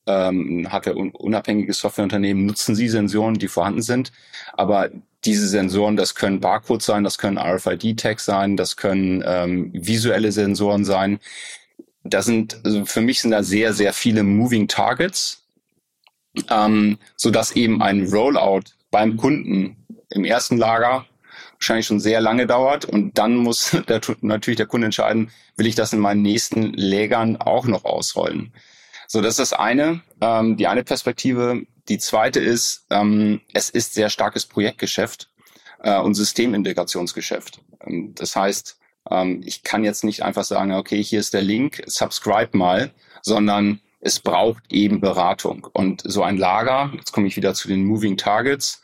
ähm, 0.06 0.68
hardwareunabhängige 0.70 1.72
Softwareunternehmen 1.72 2.46
nutzen 2.46 2.76
sie 2.76 2.88
Sensoren, 2.88 3.34
die 3.34 3.48
vorhanden 3.48 3.82
sind. 3.82 4.12
Aber 4.52 4.88
diese 5.24 5.48
Sensoren, 5.48 5.96
das 5.96 6.14
können 6.14 6.38
Barcodes 6.38 6.86
sein, 6.86 7.02
das 7.02 7.18
können 7.18 7.36
RFID-Tags 7.36 8.24
sein, 8.24 8.56
das 8.56 8.76
können 8.76 9.24
ähm, 9.26 9.72
visuelle 9.72 10.30
Sensoren 10.30 10.84
sein. 10.84 11.18
Das 12.04 12.26
sind, 12.26 12.60
also 12.64 12.84
für 12.84 13.00
mich 13.00 13.20
sind 13.20 13.32
da 13.32 13.42
sehr, 13.42 13.72
sehr 13.72 13.92
viele 13.92 14.22
Moving 14.22 14.68
Targets, 14.68 15.48
ähm, 16.50 16.98
so 17.16 17.32
dass 17.32 17.56
eben 17.56 17.82
ein 17.82 18.06
Rollout 18.06 18.74
beim 18.92 19.16
Kunden 19.16 19.83
im 20.14 20.24
ersten 20.24 20.56
Lager 20.56 21.06
wahrscheinlich 21.54 21.86
schon 21.86 22.00
sehr 22.00 22.20
lange 22.20 22.46
dauert 22.46 22.84
und 22.84 23.18
dann 23.18 23.36
muss 23.36 23.76
der, 23.88 24.00
natürlich 24.20 24.56
der 24.56 24.66
Kunde 24.66 24.86
entscheiden, 24.86 25.30
will 25.56 25.66
ich 25.66 25.74
das 25.74 25.92
in 25.92 25.98
meinen 25.98 26.22
nächsten 26.22 26.72
Lägern 26.72 27.36
auch 27.36 27.66
noch 27.66 27.84
ausrollen. 27.84 28.52
So, 29.06 29.20
das 29.20 29.38
ist 29.38 29.50
das 29.50 29.52
eine, 29.52 30.00
ähm, 30.20 30.56
die 30.56 30.66
eine 30.66 30.84
Perspektive. 30.84 31.62
Die 31.88 31.98
zweite 31.98 32.40
ist, 32.40 32.86
ähm, 32.90 33.40
es 33.52 33.70
ist 33.70 33.94
sehr 33.94 34.08
starkes 34.08 34.46
Projektgeschäft 34.46 35.28
äh, 35.82 35.98
und 35.98 36.14
Systemintegrationsgeschäft. 36.14 37.60
Ähm, 37.86 38.14
das 38.14 38.34
heißt, 38.34 38.78
ähm, 39.10 39.42
ich 39.44 39.62
kann 39.62 39.84
jetzt 39.84 40.04
nicht 40.04 40.22
einfach 40.22 40.44
sagen, 40.44 40.72
okay, 40.72 41.02
hier 41.02 41.20
ist 41.20 41.34
der 41.34 41.42
Link, 41.42 41.82
subscribe 41.86 42.56
mal, 42.56 42.90
sondern 43.22 43.80
es 44.00 44.20
braucht 44.20 44.64
eben 44.70 45.00
Beratung. 45.00 45.66
Und 45.72 46.02
so 46.04 46.22
ein 46.22 46.36
Lager, 46.36 46.92
jetzt 46.94 47.12
komme 47.12 47.26
ich 47.26 47.36
wieder 47.36 47.54
zu 47.54 47.68
den 47.68 47.84
Moving 47.84 48.16
Targets, 48.16 48.82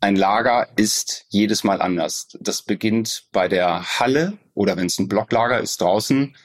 ein 0.00 0.16
Lager 0.16 0.68
ist 0.76 1.26
jedes 1.28 1.64
Mal 1.64 1.82
anders. 1.82 2.28
Das 2.40 2.62
beginnt 2.62 3.28
bei 3.32 3.48
der 3.48 3.98
Halle 3.98 4.38
oder 4.54 4.76
wenn 4.76 4.86
es 4.86 4.98
ein 4.98 5.08
Blocklager 5.08 5.60
ist 5.60 5.80
draußen, 5.80 6.36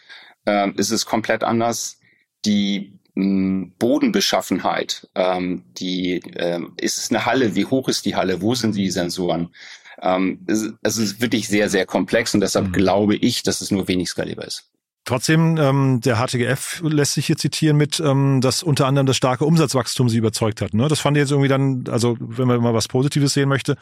äh, 0.46 0.72
ist 0.72 0.92
es 0.92 1.06
komplett 1.06 1.44
anders. 1.44 2.00
Die 2.46 3.00
Bodenbeschaffenheit, 3.16 5.08
ähm, 5.14 5.66
die 5.78 6.16
äh, 6.36 6.62
ist 6.78 6.98
es 6.98 7.12
eine 7.12 7.28
Halle, 7.28 7.54
wie 7.56 7.66
hoch 7.66 7.88
ist 7.88 8.06
die 8.06 8.16
Halle, 8.16 8.42
wo 8.42 8.56
sind 8.56 8.76
die 8.76 8.90
Sensoren? 8.90 9.54
Ähm, 10.02 10.44
es, 10.48 10.74
es 10.82 10.98
ist 10.98 11.22
wirklich 11.22 11.48
sehr, 11.48 11.70
sehr 11.70 11.86
komplex 11.86 12.34
und 12.34 12.42
deshalb 12.42 12.70
mhm. 12.70 12.74
glaube 12.74 13.16
ich, 13.16 13.44
dass 13.44 13.62
es 13.62 13.70
nur 13.70 13.88
wenig 13.88 14.10
skalierbar 14.10 14.48
ist. 14.48 14.72
Trotzdem, 15.06 15.58
ähm, 15.58 16.00
der 16.00 16.16
HTGF 16.16 16.82
lässt 16.84 17.14
sich 17.14 17.26
hier 17.26 17.36
zitieren 17.36 17.76
mit, 17.76 18.00
ähm, 18.00 18.40
dass 18.40 18.64
unter 18.64 18.88
anderem 18.88 19.06
das 19.06 19.18
starke 19.18 19.44
Umsatzwachstum 19.44 20.08
sie 20.08 20.18
überzeugt 20.18 20.62
hat. 20.62 20.74
Ne? 20.74 20.88
Das 20.88 21.02
fand 21.02 21.18
ich 21.18 21.22
jetzt 21.22 21.32
irgendwie 21.32 21.50
dann, 21.50 21.84
also 21.90 22.16
wenn 22.20 22.48
man 22.48 22.62
mal 22.62 22.74
was 22.74 22.88
Positives 22.88 23.34
sehen 23.34 23.50
möchte, 23.50 23.76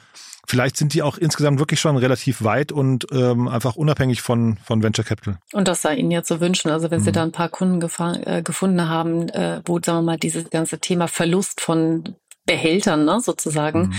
vielleicht 0.47 0.77
sind 0.77 0.95
die 0.95 1.03
auch 1.03 1.19
insgesamt 1.19 1.59
wirklich 1.59 1.79
schon 1.79 1.95
relativ 1.97 2.43
weit 2.43 2.71
und 2.71 3.05
ähm, 3.11 3.47
einfach 3.47 3.75
unabhängig 3.75 4.23
von, 4.23 4.57
von 4.63 4.81
Venture 4.81 5.05
Capital. 5.05 5.37
Und 5.53 5.67
das 5.67 5.83
sei 5.83 5.95
Ihnen 5.95 6.09
ja 6.09 6.23
zu 6.23 6.41
wünschen. 6.41 6.71
Also 6.71 6.89
wenn 6.89 7.01
mhm. 7.01 7.05
Sie 7.05 7.11
da 7.11 7.21
ein 7.21 7.31
paar 7.31 7.49
Kunden 7.49 7.87
äh, 8.25 8.41
gefunden 8.41 8.89
haben, 8.89 9.29
äh, 9.29 9.61
wo, 9.65 9.79
sagen 9.79 9.99
wir 9.99 10.13
mal, 10.13 10.17
dieses 10.17 10.49
ganze 10.49 10.79
Thema 10.79 11.07
Verlust 11.07 11.61
von 11.61 12.15
Behältern 12.51 13.05
ne, 13.05 13.21
sozusagen 13.21 13.81
mhm. 13.81 13.93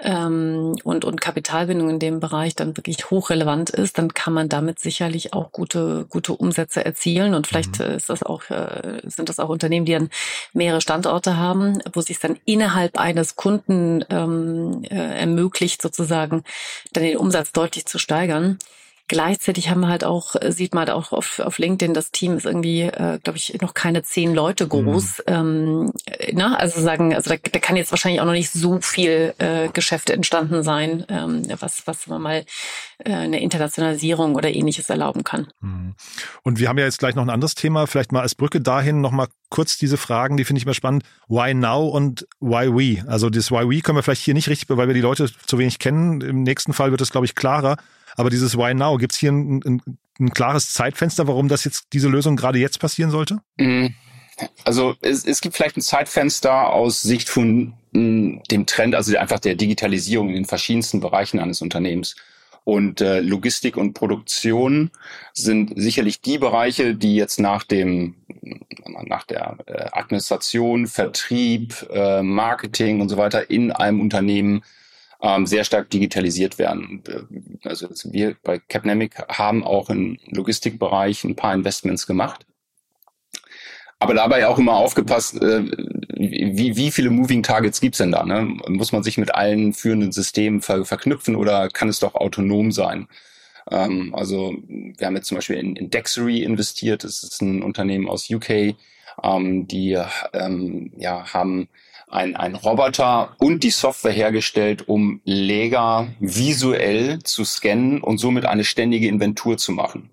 ähm, 0.00 0.76
und, 0.84 1.04
und 1.04 1.20
Kapitalbindung 1.20 1.90
in 1.90 1.98
dem 1.98 2.20
Bereich 2.20 2.54
dann 2.54 2.76
wirklich 2.76 3.10
hochrelevant 3.10 3.70
ist, 3.70 3.98
dann 3.98 4.14
kann 4.14 4.32
man 4.32 4.48
damit 4.48 4.78
sicherlich 4.78 5.32
auch 5.32 5.50
gute, 5.50 6.06
gute 6.08 6.32
Umsätze 6.32 6.84
erzielen. 6.84 7.34
Und 7.34 7.48
vielleicht 7.48 7.80
mhm. 7.80 7.86
ist 7.86 8.08
das 8.08 8.22
auch, 8.22 8.48
äh, 8.50 9.00
sind 9.04 9.28
das 9.28 9.40
auch 9.40 9.48
Unternehmen, 9.48 9.86
die 9.86 9.92
dann 9.92 10.10
mehrere 10.52 10.80
Standorte 10.80 11.36
haben, 11.36 11.80
wo 11.92 12.00
sich 12.00 12.20
dann 12.20 12.38
innerhalb 12.44 12.96
eines 12.96 13.34
Kunden 13.34 14.04
ähm, 14.08 14.84
äh, 14.84 15.20
ermöglicht, 15.20 15.82
sozusagen 15.82 16.44
dann 16.92 17.02
den 17.02 17.16
Umsatz 17.16 17.50
deutlich 17.50 17.86
zu 17.86 17.98
steigern. 17.98 18.58
Gleichzeitig 19.08 19.70
haben 19.70 19.80
wir 19.80 19.88
halt 19.88 20.04
auch, 20.04 20.34
äh, 20.34 20.50
sieht 20.50 20.74
man 20.74 20.86
halt 20.86 20.90
auch 20.90 21.12
auf, 21.12 21.38
auf 21.38 21.58
LinkedIn, 21.58 21.94
das 21.94 22.10
Team 22.10 22.36
ist 22.36 22.44
irgendwie, 22.44 22.82
äh, 22.82 23.20
glaube 23.22 23.36
ich, 23.36 23.56
noch 23.60 23.72
keine 23.72 24.02
zehn 24.02 24.34
Leute 24.34 24.66
groß. 24.66 25.22
Mhm. 25.28 25.34
Ähm, 25.34 25.92
na, 26.32 26.48
ne? 26.50 26.58
also 26.58 26.80
sagen, 26.80 27.14
also 27.14 27.30
da, 27.30 27.36
da 27.36 27.58
kann 27.60 27.76
jetzt 27.76 27.92
wahrscheinlich 27.92 28.20
auch 28.20 28.26
noch 28.26 28.32
nicht 28.32 28.50
so 28.50 28.80
viel 28.80 29.34
äh, 29.38 29.68
Geschäft 29.68 30.10
entstanden 30.10 30.64
sein, 30.64 31.04
ähm, 31.08 31.42
was, 31.60 31.86
was 31.86 32.08
man 32.08 32.20
mal 32.20 32.44
äh, 32.98 33.12
eine 33.12 33.40
Internationalisierung 33.40 34.34
oder 34.34 34.52
ähnliches 34.52 34.90
erlauben 34.90 35.22
kann. 35.22 35.46
Mhm. 35.60 35.94
Und 36.42 36.58
wir 36.58 36.68
haben 36.68 36.78
ja 36.78 36.84
jetzt 36.84 36.98
gleich 36.98 37.14
noch 37.14 37.22
ein 37.22 37.30
anderes 37.30 37.54
Thema, 37.54 37.86
vielleicht 37.86 38.10
mal 38.10 38.22
als 38.22 38.34
Brücke 38.34 38.60
dahin 38.60 39.00
nochmal 39.00 39.28
kurz 39.50 39.78
diese 39.78 39.96
Fragen, 39.96 40.36
die 40.36 40.44
finde 40.44 40.58
ich 40.58 40.66
mal 40.66 40.74
spannend. 40.74 41.04
Why 41.28 41.54
now 41.54 41.86
und 41.86 42.26
why 42.40 42.68
we? 42.68 43.08
Also 43.08 43.30
das 43.30 43.52
why 43.52 43.68
we 43.68 43.80
können 43.80 43.96
wir 43.96 44.02
vielleicht 44.02 44.22
hier 44.22 44.34
nicht 44.34 44.48
richtig, 44.48 44.68
weil 44.68 44.88
wir 44.88 44.94
die 44.94 45.00
Leute 45.00 45.30
zu 45.46 45.58
wenig 45.58 45.78
kennen. 45.78 46.20
Im 46.20 46.42
nächsten 46.42 46.72
Fall 46.72 46.90
wird 46.90 47.00
es, 47.00 47.12
glaube 47.12 47.26
ich, 47.26 47.34
klarer. 47.34 47.76
Aber 48.16 48.30
dieses 48.30 48.56
Why 48.56 48.74
Now, 48.74 48.96
gibt 48.96 49.12
es 49.12 49.18
hier 49.18 49.32
ein, 49.32 49.62
ein, 49.64 49.82
ein, 50.18 50.30
klares 50.30 50.72
Zeitfenster, 50.72 51.26
warum 51.28 51.48
das 51.48 51.64
jetzt 51.64 51.88
diese 51.92 52.08
Lösung 52.08 52.36
gerade 52.36 52.58
jetzt 52.58 52.80
passieren 52.80 53.10
sollte? 53.10 53.40
Mm, 53.58 53.88
also 54.64 54.94
es, 55.00 55.24
es 55.24 55.40
gibt 55.40 55.56
vielleicht 55.56 55.76
ein 55.76 55.82
Zeitfenster 55.82 56.70
aus 56.72 57.02
Sicht 57.02 57.28
von 57.28 57.74
mm, 57.92 58.38
dem 58.50 58.66
Trend, 58.66 58.94
also 58.94 59.16
einfach 59.16 59.40
der 59.40 59.54
Digitalisierung 59.54 60.28
in 60.28 60.34
den 60.34 60.44
verschiedensten 60.44 61.00
Bereichen 61.00 61.38
eines 61.38 61.60
Unternehmens. 61.62 62.16
Und 62.64 63.00
äh, 63.00 63.20
Logistik 63.20 63.76
und 63.76 63.94
Produktion 63.94 64.90
sind 65.32 65.72
sicherlich 65.76 66.20
die 66.20 66.36
Bereiche, 66.36 66.96
die 66.96 67.14
jetzt 67.14 67.38
nach 67.38 67.62
dem 67.62 68.16
nach 69.04 69.24
der 69.24 69.56
äh, 69.66 69.88
Administration, 69.92 70.88
Vertrieb, 70.88 71.86
äh, 71.92 72.22
Marketing 72.22 73.00
und 73.00 73.08
so 73.08 73.16
weiter 73.18 73.50
in 73.50 73.70
einem 73.70 74.00
Unternehmen 74.00 74.62
ähm, 75.22 75.46
sehr 75.46 75.64
stark 75.64 75.90
digitalisiert 75.90 76.58
werden. 76.58 77.02
Also 77.64 77.88
wir 78.04 78.36
bei 78.42 78.58
Capnemic 78.58 79.16
haben 79.28 79.64
auch 79.64 79.90
im 79.90 80.18
Logistikbereich 80.26 81.24
ein 81.24 81.36
paar 81.36 81.54
Investments 81.54 82.06
gemacht. 82.06 82.46
Aber 83.98 84.12
dabei 84.12 84.46
auch 84.46 84.58
immer 84.58 84.74
aufgepasst, 84.74 85.40
äh, 85.40 85.64
wie, 86.18 86.76
wie 86.76 86.90
viele 86.90 87.10
Moving 87.10 87.42
Targets 87.42 87.80
gibt's 87.80 87.98
denn 87.98 88.12
da? 88.12 88.24
Ne? 88.24 88.42
Muss 88.68 88.92
man 88.92 89.02
sich 89.02 89.16
mit 89.16 89.34
allen 89.34 89.72
führenden 89.72 90.12
Systemen 90.12 90.60
ver 90.60 90.84
verknüpfen 90.84 91.34
oder 91.34 91.68
kann 91.68 91.88
es 91.88 92.00
doch 92.00 92.14
autonom 92.14 92.72
sein? 92.72 93.08
Ähm, 93.70 94.14
also 94.14 94.54
wir 94.68 95.06
haben 95.06 95.16
jetzt 95.16 95.28
zum 95.28 95.36
Beispiel 95.36 95.56
in, 95.56 95.76
in 95.76 95.90
Dexery 95.90 96.42
investiert. 96.42 97.04
Das 97.04 97.22
ist 97.22 97.40
ein 97.40 97.62
Unternehmen 97.62 98.08
aus 98.08 98.28
UK. 98.30 98.76
Ähm, 99.22 99.66
die 99.66 99.98
ähm, 100.34 100.92
ja, 100.98 101.32
haben 101.32 101.68
ein, 102.08 102.36
ein 102.36 102.54
Roboter 102.54 103.34
und 103.38 103.62
die 103.62 103.70
Software 103.70 104.12
hergestellt, 104.12 104.88
um 104.88 105.20
Leger 105.24 106.08
visuell 106.20 107.20
zu 107.20 107.44
scannen 107.44 108.00
und 108.00 108.18
somit 108.18 108.44
eine 108.46 108.64
ständige 108.64 109.08
Inventur 109.08 109.58
zu 109.58 109.72
machen. 109.72 110.10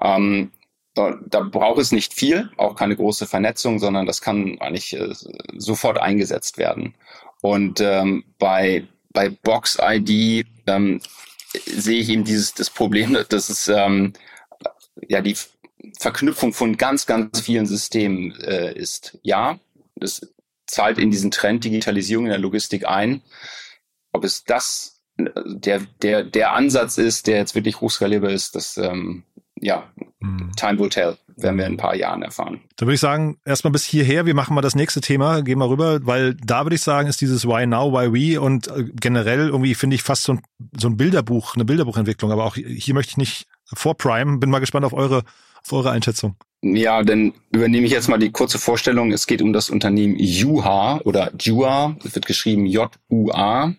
Ähm, 0.00 0.52
da, 0.94 1.16
da 1.24 1.40
braucht 1.40 1.80
es 1.80 1.92
nicht 1.92 2.14
viel, 2.14 2.50
auch 2.56 2.74
keine 2.74 2.96
große 2.96 3.26
Vernetzung, 3.26 3.78
sondern 3.78 4.06
das 4.06 4.20
kann 4.20 4.58
eigentlich 4.60 4.94
äh, 4.94 5.14
sofort 5.56 5.98
eingesetzt 5.98 6.58
werden. 6.58 6.94
Und 7.42 7.80
ähm, 7.80 8.24
bei, 8.38 8.86
bei 9.12 9.28
Box 9.28 9.78
ID 9.80 10.46
ähm, 10.66 11.00
sehe 11.64 12.00
ich 12.00 12.08
eben 12.08 12.24
dieses 12.24 12.54
das 12.54 12.70
Problem, 12.70 13.16
dass 13.28 13.48
es 13.48 13.68
ähm, 13.68 14.14
ja 15.08 15.20
die 15.20 15.36
Verknüpfung 15.98 16.52
von 16.52 16.76
ganz, 16.76 17.06
ganz 17.06 17.40
vielen 17.40 17.66
Systemen 17.66 18.32
äh, 18.40 18.74
ist. 18.74 19.18
Ja, 19.22 19.58
das 19.94 20.20
zahlt 20.70 20.98
in 20.98 21.10
diesen 21.10 21.30
Trend 21.30 21.64
Digitalisierung 21.64 22.26
in 22.26 22.30
der 22.30 22.38
Logistik 22.38 22.86
ein. 22.86 23.22
Ob 24.12 24.24
es 24.24 24.44
das 24.44 25.00
der, 25.46 25.80
der, 26.02 26.24
der 26.24 26.54
Ansatz 26.54 26.98
ist, 26.98 27.26
der 27.26 27.36
jetzt 27.36 27.54
wirklich 27.54 27.80
hochskalierbar 27.80 28.30
ist, 28.30 28.54
das 28.54 28.76
ähm, 28.76 29.24
ja, 29.60 29.90
hm. 30.20 30.52
time 30.56 30.78
will 30.78 30.88
tell, 30.88 31.16
werden 31.36 31.58
wir 31.58 31.66
in 31.66 31.74
ein 31.74 31.78
paar 31.78 31.94
Jahren 31.94 32.22
erfahren. 32.22 32.60
Dann 32.76 32.86
würde 32.86 32.94
ich 32.94 33.00
sagen, 33.00 33.38
erstmal 33.44 33.72
bis 33.72 33.84
hierher, 33.84 34.26
wir 34.26 34.34
machen 34.34 34.54
mal 34.54 34.62
das 34.62 34.74
nächste 34.74 35.00
Thema, 35.00 35.42
gehen 35.42 35.58
mal 35.58 35.68
rüber, 35.68 36.00
weil 36.06 36.34
da 36.34 36.64
würde 36.64 36.76
ich 36.76 36.82
sagen, 36.82 37.08
ist 37.08 37.20
dieses 37.20 37.46
Why 37.46 37.66
Now, 37.66 37.92
Why 37.92 38.12
We 38.12 38.40
und 38.40 38.68
äh, 38.68 38.84
generell 38.84 39.48
irgendwie 39.48 39.74
finde 39.74 39.96
ich 39.96 40.02
fast 40.02 40.22
so 40.22 40.34
ein, 40.34 40.42
so 40.78 40.88
ein 40.88 40.96
Bilderbuch, 40.96 41.54
eine 41.54 41.64
Bilderbuchentwicklung, 41.64 42.32
aber 42.32 42.44
auch 42.44 42.54
hier 42.54 42.94
möchte 42.94 43.10
ich 43.10 43.16
nicht 43.18 43.46
vor 43.72 43.96
Prime, 43.96 44.38
bin 44.38 44.50
mal 44.50 44.58
gespannt 44.58 44.86
auf 44.86 44.94
eure, 44.94 45.22
auf 45.62 45.72
eure 45.72 45.90
Einschätzung. 45.90 46.36
Ja, 46.62 47.02
dann 47.02 47.32
übernehme 47.52 47.86
ich 47.86 47.92
jetzt 47.92 48.08
mal 48.08 48.18
die 48.18 48.32
kurze 48.32 48.58
Vorstellung. 48.58 49.12
Es 49.12 49.26
geht 49.26 49.40
um 49.40 49.54
das 49.54 49.70
Unternehmen 49.70 50.16
Juha 50.18 51.00
oder 51.04 51.32
Jua, 51.40 51.96
es 52.04 52.14
wird 52.14 52.26
geschrieben 52.26 52.66
J-U-A.ai. 52.66 53.78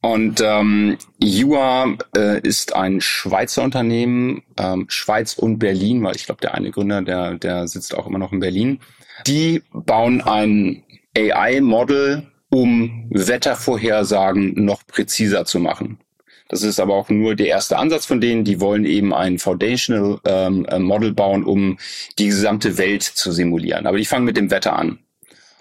Und 0.00 0.40
ähm, 0.40 0.96
Jua 1.20 1.96
äh, 2.16 2.40
ist 2.40 2.76
ein 2.76 3.00
Schweizer 3.00 3.64
Unternehmen, 3.64 4.44
ähm, 4.56 4.86
Schweiz 4.88 5.34
und 5.34 5.58
Berlin, 5.58 6.04
weil 6.04 6.14
ich 6.14 6.26
glaube, 6.26 6.40
der 6.40 6.54
eine 6.54 6.70
Gründer, 6.70 7.02
der, 7.02 7.34
der 7.34 7.66
sitzt 7.66 7.96
auch 7.96 8.06
immer 8.06 8.18
noch 8.18 8.32
in 8.32 8.38
Berlin. 8.38 8.78
Die 9.26 9.64
bauen 9.72 10.20
ein 10.20 10.84
AI-Model, 11.16 12.28
um 12.48 13.08
Wettervorhersagen 13.10 14.64
noch 14.64 14.86
präziser 14.86 15.44
zu 15.44 15.58
machen. 15.58 15.98
Das 16.48 16.62
ist 16.62 16.80
aber 16.80 16.94
auch 16.94 17.10
nur 17.10 17.34
der 17.34 17.48
erste 17.48 17.76
Ansatz 17.76 18.06
von 18.06 18.20
denen. 18.20 18.44
Die 18.44 18.60
wollen 18.60 18.84
eben 18.84 19.12
ein 19.12 19.38
Foundational 19.38 20.18
ähm, 20.24 20.64
äh, 20.66 20.78
Model 20.78 21.12
bauen, 21.12 21.44
um 21.44 21.78
die 22.18 22.26
gesamte 22.26 22.78
Welt 22.78 23.02
zu 23.02 23.32
simulieren. 23.32 23.86
Aber 23.86 23.98
die 23.98 24.06
fangen 24.06 24.24
mit 24.24 24.36
dem 24.36 24.50
Wetter 24.50 24.76
an. 24.76 24.98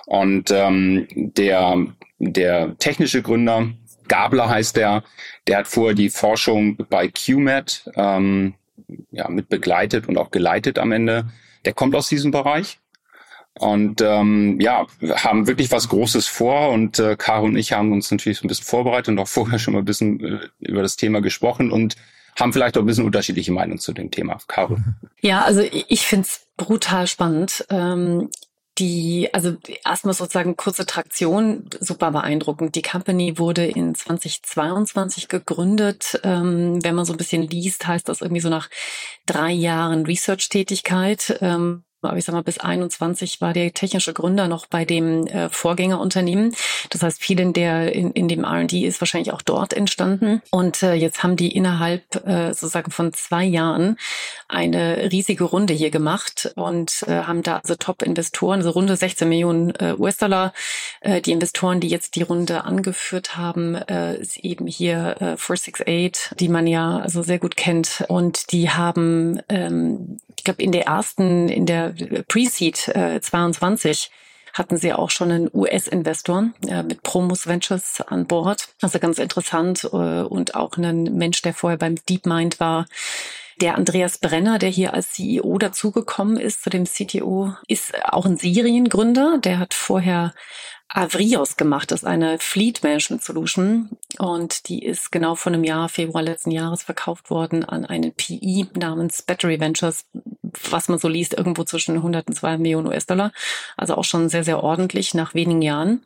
Und 0.05 0.51
ähm, 0.51 1.07
der, 1.13 1.85
der 2.19 2.77
technische 2.79 3.21
Gründer, 3.21 3.69
Gabler 4.07 4.49
heißt 4.49 4.77
der, 4.77 5.03
der 5.47 5.59
hat 5.59 5.67
vorher 5.67 5.93
die 5.93 6.09
Forschung 6.09 6.77
bei 6.89 7.09
QMAT 7.09 7.91
ähm, 7.95 8.53
ja, 9.11 9.27
mit 9.27 9.49
begleitet 9.49 10.07
und 10.07 10.17
auch 10.17 10.31
geleitet 10.31 10.79
am 10.79 10.93
Ende. 10.93 11.27
Der 11.65 11.73
kommt 11.73 11.93
aus 11.93 12.07
diesem 12.07 12.31
Bereich 12.31 12.79
und 13.59 14.01
ähm, 14.01 14.59
ja, 14.59 14.85
haben 15.15 15.47
wirklich 15.47 15.71
was 15.71 15.89
Großes 15.89 16.27
vor 16.27 16.69
und 16.69 16.99
äh, 16.99 17.15
Caro 17.17 17.45
und 17.45 17.57
ich 17.57 17.73
haben 17.73 17.91
uns 17.91 18.11
natürlich 18.11 18.39
so 18.39 18.45
ein 18.45 18.49
bisschen 18.49 18.65
vorbereitet 18.65 19.09
und 19.09 19.19
auch 19.19 19.27
vorher 19.27 19.59
schon 19.59 19.73
mal 19.73 19.79
ein 19.79 19.85
bisschen 19.85 20.23
äh, 20.23 20.39
über 20.59 20.81
das 20.81 20.95
Thema 20.95 21.21
gesprochen 21.21 21.71
und 21.71 21.95
haben 22.39 22.53
vielleicht 22.53 22.77
auch 22.77 22.81
ein 22.81 22.85
bisschen 22.85 23.05
unterschiedliche 23.05 23.51
Meinungen 23.51 23.79
zu 23.79 23.93
dem 23.93 24.11
Thema. 24.11 24.37
Caro. 24.47 24.77
Ja, 25.21 25.41
also 25.41 25.61
ich 25.61 26.05
finde 26.05 26.27
es 26.27 26.45
brutal 26.57 27.07
spannend. 27.07 27.65
Ähm, 27.71 28.29
die, 28.77 29.29
also 29.33 29.55
erstmal 29.83 30.13
sozusagen 30.13 30.55
kurze 30.55 30.85
Traktion, 30.85 31.67
super 31.79 32.11
beeindruckend. 32.11 32.75
Die 32.75 32.83
Company 32.83 33.39
wurde 33.39 33.65
in 33.65 33.95
2022 33.95 35.27
gegründet. 35.27 36.19
Ähm, 36.23 36.83
wenn 36.83 36.95
man 36.95 37.05
so 37.05 37.13
ein 37.13 37.17
bisschen 37.17 37.41
liest, 37.41 37.87
heißt 37.87 38.07
das 38.07 38.21
irgendwie 38.21 38.41
so 38.41 38.49
nach 38.49 38.69
drei 39.25 39.51
Jahren 39.51 40.05
Research-Tätigkeit. 40.05 41.39
Ähm, 41.41 41.83
aber 42.07 42.17
ich 42.17 42.25
sag 42.25 42.33
mal, 42.33 42.43
bis 42.43 42.57
21 42.57 43.41
war 43.41 43.53
der 43.53 43.73
technische 43.73 44.13
Gründer 44.13 44.47
noch 44.47 44.65
bei 44.65 44.85
dem 44.85 45.27
äh, 45.27 45.49
Vorgängerunternehmen. 45.49 46.55
Das 46.89 47.03
heißt, 47.03 47.21
viel 47.21 47.39
in 47.39 47.53
der 47.53 47.93
in, 47.93 48.11
in 48.11 48.27
dem 48.27 48.43
R&D 48.43 48.85
ist 48.85 49.01
wahrscheinlich 49.01 49.33
auch 49.33 49.41
dort 49.41 49.73
entstanden. 49.73 50.41
Und 50.51 50.83
äh, 50.83 50.93
jetzt 50.93 51.23
haben 51.23 51.35
die 51.35 51.55
innerhalb 51.55 52.27
äh, 52.27 52.53
sozusagen 52.53 52.91
von 52.91 53.13
zwei 53.13 53.43
Jahren 53.43 53.97
eine 54.47 55.11
riesige 55.11 55.43
Runde 55.43 55.73
hier 55.73 55.89
gemacht 55.89 56.51
und 56.55 57.03
äh, 57.07 57.23
haben 57.23 57.43
da 57.43 57.57
also 57.57 57.75
Top-Investoren, 57.75 58.59
also 58.59 58.71
runde 58.71 58.95
16 58.95 59.27
Millionen 59.27 59.75
äh, 59.75 59.95
US-Dollar. 59.97 60.53
Äh, 61.01 61.21
die 61.21 61.31
Investoren, 61.31 61.79
die 61.79 61.89
jetzt 61.89 62.15
die 62.15 62.23
Runde 62.23 62.63
angeführt 62.63 63.37
haben, 63.37 63.75
äh, 63.75 64.17
ist 64.17 64.37
eben 64.37 64.67
hier 64.67 65.15
äh, 65.19 65.37
468, 65.37 66.37
die 66.39 66.49
man 66.49 66.67
ja 66.67 66.99
also 66.99 67.21
sehr 67.21 67.39
gut 67.39 67.57
kennt. 67.57 68.03
Und 68.07 68.51
die 68.51 68.69
haben, 68.69 69.41
ähm, 69.49 70.17
ich 70.35 70.43
glaube, 70.43 70.63
in 70.63 70.71
der 70.71 70.85
ersten, 70.85 71.49
in 71.49 71.65
der 71.65 71.96
Pre-Seed 72.27 72.89
äh, 72.89 73.21
22 73.21 74.11
hatten 74.53 74.77
sie 74.77 74.93
auch 74.93 75.09
schon 75.09 75.31
einen 75.31 75.49
US-Investor 75.53 76.49
äh, 76.67 76.83
mit 76.83 77.03
Promos 77.03 77.47
Ventures 77.47 78.01
an 78.01 78.25
Bord. 78.25 78.69
Also 78.81 78.99
ganz 78.99 79.19
interessant 79.19 79.83
äh, 79.83 79.87
und 79.87 80.55
auch 80.55 80.77
einen 80.77 81.15
Mensch, 81.17 81.41
der 81.41 81.53
vorher 81.53 81.77
beim 81.77 81.95
DeepMind 82.09 82.59
war. 82.59 82.87
Der 83.61 83.75
Andreas 83.75 84.19
Brenner, 84.19 84.59
der 84.59 84.69
hier 84.69 84.93
als 84.93 85.13
CEO 85.13 85.57
dazugekommen 85.57 86.37
ist 86.37 86.63
zu 86.63 86.69
dem 86.69 86.85
CTO, 86.85 87.53
ist 87.67 87.93
auch 88.05 88.25
ein 88.25 88.37
Seriengründer. 88.37 89.39
Der 89.43 89.57
hat 89.57 89.73
vorher 89.73 90.33
Avrios 90.89 91.57
gemacht. 91.57 91.91
Das 91.91 92.03
ist 92.03 92.07
eine 92.07 92.39
Fleet 92.39 92.83
Management 92.83 93.23
Solution 93.23 93.89
und 94.19 94.69
die 94.69 94.85
ist 94.85 95.11
genau 95.11 95.35
vor 95.35 95.51
einem 95.51 95.63
Jahr, 95.63 95.89
Februar 95.89 96.23
letzten 96.23 96.51
Jahres, 96.51 96.83
verkauft 96.83 97.29
worden 97.29 97.65
an 97.65 97.85
einen 97.85 98.13
PI 98.13 98.67
namens 98.75 99.21
Battery 99.21 99.59
Ventures, 99.59 100.05
was 100.69 100.89
man 100.89 100.99
so 100.99 101.07
liest, 101.07 101.33
irgendwo 101.33 101.63
zwischen 101.63 101.95
100 101.95 102.27
und 102.27 102.33
2 102.33 102.57
Millionen 102.57 102.87
US-Dollar. 102.87 103.31
Also 103.75 103.95
auch 103.95 104.03
schon 104.03 104.29
sehr, 104.29 104.43
sehr 104.43 104.63
ordentlich 104.63 105.13
nach 105.13 105.33
wenigen 105.33 105.61
Jahren. 105.61 106.01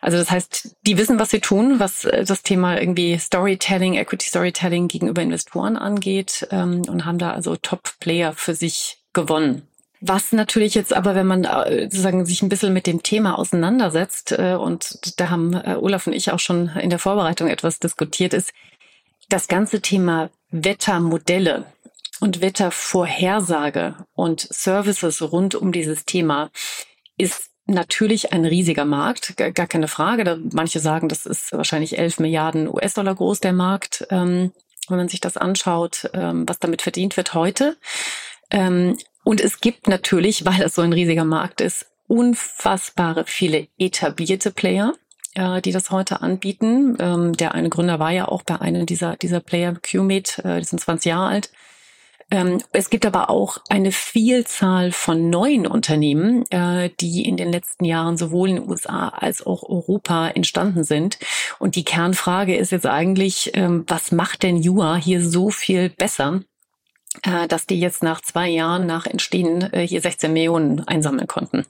Also 0.00 0.16
das 0.16 0.30
heißt, 0.30 0.76
die 0.86 0.98
wissen, 0.98 1.18
was 1.18 1.30
sie 1.30 1.40
tun, 1.40 1.78
was 1.78 2.04
äh, 2.04 2.24
das 2.24 2.42
Thema 2.42 2.80
irgendwie 2.80 3.18
Storytelling, 3.18 3.94
Equity 3.94 4.28
Storytelling 4.28 4.88
gegenüber 4.88 5.22
Investoren 5.22 5.76
angeht 5.76 6.46
ähm, 6.50 6.82
und 6.88 7.04
haben 7.04 7.18
da 7.18 7.32
also 7.32 7.56
Top-Player 7.56 8.32
für 8.32 8.54
sich 8.54 8.98
gewonnen. 9.12 9.66
Was 10.00 10.32
natürlich 10.32 10.74
jetzt 10.74 10.94
aber, 10.94 11.14
wenn 11.14 11.26
man 11.26 11.44
äh, 11.44 11.82
sozusagen 11.82 12.24
sich 12.24 12.40
ein 12.40 12.48
bisschen 12.48 12.72
mit 12.72 12.86
dem 12.86 13.02
Thema 13.02 13.38
auseinandersetzt, 13.38 14.32
äh, 14.32 14.54
und 14.54 14.98
da 15.20 15.28
haben 15.28 15.54
Olaf 15.54 16.06
und 16.06 16.14
ich 16.14 16.32
auch 16.32 16.38
schon 16.38 16.70
in 16.80 16.88
der 16.88 16.98
Vorbereitung 16.98 17.48
etwas 17.48 17.78
diskutiert, 17.78 18.32
ist 18.32 18.52
das 19.28 19.46
ganze 19.46 19.80
Thema 19.82 20.30
Wettermodelle 20.50 21.66
und 22.20 22.40
Wettervorhersage 22.40 23.96
und 24.14 24.40
Services 24.40 25.22
rund 25.32 25.54
um 25.54 25.72
dieses 25.72 26.04
Thema 26.04 26.50
ist 27.16 27.50
natürlich 27.66 28.32
ein 28.32 28.44
riesiger 28.44 28.84
Markt, 28.84 29.36
gar 29.36 29.66
keine 29.66 29.88
Frage. 29.88 30.38
Manche 30.52 30.80
sagen, 30.80 31.08
das 31.08 31.26
ist 31.26 31.52
wahrscheinlich 31.52 31.98
11 31.98 32.20
Milliarden 32.20 32.68
US-Dollar 32.68 33.14
groß, 33.14 33.40
der 33.40 33.52
Markt, 33.52 34.06
ähm, 34.10 34.52
wenn 34.88 34.98
man 34.98 35.08
sich 35.08 35.20
das 35.20 35.36
anschaut, 35.36 36.10
ähm, 36.12 36.48
was 36.48 36.58
damit 36.58 36.82
verdient 36.82 37.16
wird 37.16 37.34
heute. 37.34 37.76
Ähm, 38.50 38.98
und 39.24 39.40
es 39.40 39.60
gibt 39.60 39.88
natürlich, 39.88 40.44
weil 40.44 40.62
es 40.62 40.74
so 40.74 40.82
ein 40.82 40.92
riesiger 40.92 41.24
Markt 41.24 41.60
ist, 41.60 41.86
unfassbare 42.08 43.24
viele 43.24 43.68
etablierte 43.78 44.50
Player, 44.50 44.94
äh, 45.34 45.62
die 45.62 45.72
das 45.72 45.90
heute 45.90 46.22
anbieten. 46.22 46.96
Der 47.36 47.54
eine 47.54 47.68
Gründer 47.68 48.00
war 48.00 48.10
ja 48.10 48.26
auch 48.26 48.42
bei 48.42 48.60
einem 48.60 48.84
dieser, 48.84 49.16
dieser 49.16 49.40
Player, 49.40 49.74
QMate, 49.74 50.44
äh, 50.44 50.58
die 50.58 50.66
sind 50.66 50.80
20 50.80 51.10
Jahre 51.10 51.28
alt. 51.28 51.50
Ähm, 52.30 52.62
es 52.72 52.90
gibt 52.90 53.06
aber 53.06 53.28
auch 53.28 53.58
eine 53.68 53.90
Vielzahl 53.90 54.92
von 54.92 55.30
neuen 55.30 55.66
Unternehmen, 55.66 56.48
äh, 56.50 56.90
die 57.00 57.26
in 57.26 57.36
den 57.36 57.50
letzten 57.50 57.84
Jahren 57.84 58.16
sowohl 58.16 58.50
in 58.50 58.56
den 58.56 58.68
USA 58.68 59.08
als 59.08 59.44
auch 59.44 59.64
Europa 59.64 60.28
entstanden 60.28 60.84
sind. 60.84 61.18
Und 61.58 61.74
die 61.74 61.84
Kernfrage 61.84 62.56
ist 62.56 62.70
jetzt 62.70 62.86
eigentlich, 62.86 63.50
ähm, 63.54 63.84
was 63.88 64.12
macht 64.12 64.44
denn 64.44 64.56
Jua 64.56 64.96
hier 64.96 65.26
so 65.26 65.50
viel 65.50 65.88
besser? 65.88 66.40
äh, 67.24 67.48
dass 67.48 67.66
die 67.66 67.80
jetzt 67.80 68.04
nach 68.04 68.20
zwei 68.20 68.48
Jahren 68.48 68.86
nach 68.86 69.04
Entstehen 69.04 69.72
äh, 69.72 69.84
hier 69.84 70.00
16 70.00 70.32
Millionen 70.32 70.86
einsammeln 70.86 71.26
konnten. 71.26 71.66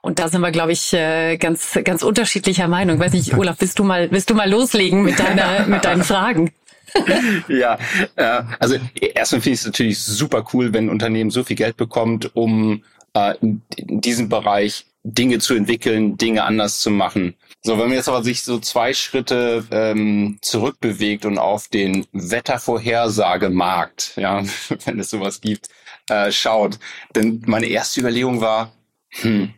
Und 0.00 0.18
da 0.18 0.26
sind 0.26 0.40
wir, 0.40 0.50
glaube 0.50 0.72
ich, 0.72 0.90
ganz, 1.38 1.78
ganz 1.84 2.02
unterschiedlicher 2.02 2.66
Meinung. 2.66 2.98
Weiß 2.98 3.12
nicht, 3.12 3.34
Olaf, 3.38 3.56
willst 3.60 3.78
du 3.78 3.84
mal, 3.84 4.10
willst 4.10 4.30
du 4.30 4.34
mal 4.34 4.50
loslegen 4.50 5.04
mit 5.04 5.20
deiner, 5.20 5.66
mit 5.66 5.84
deinen 5.84 6.02
Fragen? 6.02 6.50
ja, 7.48 7.78
äh, 8.16 8.42
also 8.58 8.76
erstmal 9.00 9.40
finde 9.40 9.54
ich 9.54 9.60
es 9.60 9.66
natürlich 9.66 9.98
super 9.98 10.44
cool, 10.52 10.72
wenn 10.72 10.86
ein 10.86 10.90
Unternehmen 10.90 11.30
so 11.30 11.44
viel 11.44 11.56
Geld 11.56 11.76
bekommt, 11.76 12.34
um 12.34 12.82
äh, 13.14 13.34
in 13.40 14.00
diesem 14.00 14.28
Bereich 14.28 14.86
Dinge 15.02 15.38
zu 15.38 15.54
entwickeln, 15.54 16.16
Dinge 16.16 16.44
anders 16.44 16.78
zu 16.78 16.90
machen. 16.90 17.34
So, 17.62 17.78
wenn 17.78 17.88
man 17.88 17.96
jetzt 17.96 18.08
aber 18.08 18.22
sich 18.22 18.42
so 18.42 18.58
zwei 18.58 18.94
Schritte 18.94 19.64
ähm, 19.70 20.38
zurückbewegt 20.40 21.24
und 21.24 21.38
auf 21.38 21.68
den 21.68 22.06
Wettervorhersagemarkt, 22.12 24.14
ja, 24.16 24.42
wenn 24.84 24.98
es 24.98 25.10
sowas 25.10 25.40
gibt, 25.40 25.68
äh, 26.08 26.30
schaut, 26.30 26.78
denn 27.14 27.42
meine 27.46 27.66
erste 27.66 28.00
Überlegung 28.00 28.40
war, 28.40 28.72
hm, 29.10 29.54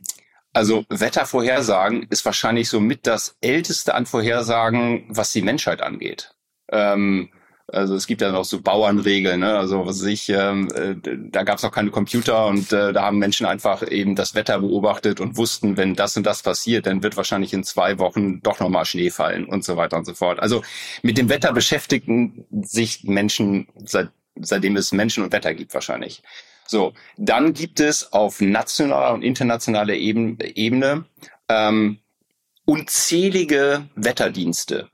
also 0.52 0.84
Wettervorhersagen 0.88 2.06
ist 2.08 2.24
wahrscheinlich 2.24 2.68
so 2.68 2.80
mit 2.80 3.06
das 3.06 3.36
älteste 3.40 3.94
an 3.94 4.06
Vorhersagen, 4.06 5.04
was 5.08 5.32
die 5.32 5.42
Menschheit 5.42 5.82
angeht. 5.82 6.35
Ähm, 6.70 7.30
also 7.68 7.96
es 7.96 8.06
gibt 8.06 8.20
ja 8.20 8.30
noch 8.30 8.44
so 8.44 8.60
Bauernregeln, 8.60 9.40
ne? 9.40 9.58
also 9.58 9.84
was 9.84 9.98
weiß 10.00 10.06
ich, 10.06 10.28
ähm, 10.28 10.68
äh, 10.74 10.94
da 11.30 11.42
gab 11.42 11.56
es 11.56 11.64
noch 11.64 11.72
keine 11.72 11.90
Computer 11.90 12.46
und 12.46 12.72
äh, 12.72 12.92
da 12.92 13.02
haben 13.02 13.18
Menschen 13.18 13.44
einfach 13.44 13.82
eben 13.90 14.14
das 14.14 14.36
Wetter 14.36 14.60
beobachtet 14.60 15.20
und 15.20 15.36
wussten, 15.36 15.76
wenn 15.76 15.94
das 15.94 16.16
und 16.16 16.24
das 16.24 16.42
passiert, 16.42 16.86
dann 16.86 17.02
wird 17.02 17.16
wahrscheinlich 17.16 17.52
in 17.52 17.64
zwei 17.64 17.98
Wochen 17.98 18.40
doch 18.40 18.60
nochmal 18.60 18.84
Schnee 18.84 19.10
fallen 19.10 19.46
und 19.46 19.64
so 19.64 19.76
weiter 19.76 19.96
und 19.96 20.04
so 20.04 20.14
fort. 20.14 20.38
Also 20.38 20.62
mit 21.02 21.18
dem 21.18 21.28
Wetter 21.28 21.52
beschäftigen 21.52 22.46
sich 22.62 23.02
Menschen, 23.02 23.66
seit, 23.84 24.10
seitdem 24.36 24.76
es 24.76 24.92
Menschen 24.92 25.24
und 25.24 25.32
Wetter 25.32 25.52
gibt 25.52 25.74
wahrscheinlich. 25.74 26.22
So, 26.68 26.92
dann 27.16 27.52
gibt 27.52 27.80
es 27.80 28.12
auf 28.12 28.40
nationaler 28.40 29.12
und 29.12 29.22
internationaler 29.22 29.94
Ebene 29.94 31.04
ähm, 31.48 31.98
unzählige 32.64 33.88
Wetterdienste 33.96 34.88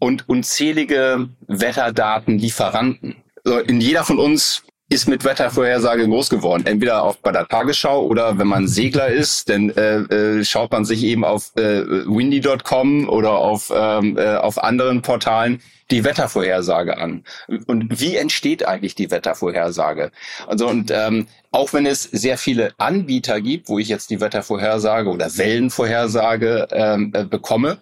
und 0.00 0.28
unzählige 0.28 1.28
Wetterdatenlieferanten. 1.46 3.16
Also 3.44 3.58
in 3.60 3.80
jeder 3.80 4.04
von 4.04 4.18
uns 4.18 4.64
ist 4.90 5.08
mit 5.08 5.24
Wettervorhersage 5.24 6.08
groß 6.08 6.30
geworden. 6.30 6.66
Entweder 6.66 7.04
auch 7.04 7.14
bei 7.16 7.30
der 7.30 7.46
Tagesschau 7.46 8.04
oder 8.04 8.38
wenn 8.38 8.48
man 8.48 8.66
Segler 8.66 9.06
ist, 9.06 9.48
dann 9.48 9.70
äh, 9.70 9.98
äh, 9.98 10.44
schaut 10.44 10.72
man 10.72 10.84
sich 10.84 11.04
eben 11.04 11.24
auf 11.24 11.52
äh, 11.56 11.86
windy.com 11.86 13.08
oder 13.08 13.30
auf, 13.30 13.72
ähm, 13.72 14.18
äh, 14.18 14.34
auf 14.34 14.62
anderen 14.62 15.00
Portalen 15.00 15.62
die 15.92 16.02
Wettervorhersage 16.02 16.98
an. 16.98 17.22
Und 17.66 18.00
wie 18.00 18.16
entsteht 18.16 18.66
eigentlich 18.66 18.96
die 18.96 19.12
Wettervorhersage? 19.12 20.10
Also 20.48 20.66
und 20.66 20.90
ähm, 20.90 21.28
auch 21.52 21.72
wenn 21.72 21.86
es 21.86 22.02
sehr 22.02 22.36
viele 22.36 22.72
Anbieter 22.78 23.40
gibt, 23.40 23.68
wo 23.68 23.78
ich 23.78 23.88
jetzt 23.88 24.10
die 24.10 24.20
Wettervorhersage 24.20 25.08
oder 25.08 25.36
Wellenvorhersage 25.36 26.66
ähm, 26.72 27.12
äh, 27.14 27.24
bekomme, 27.24 27.78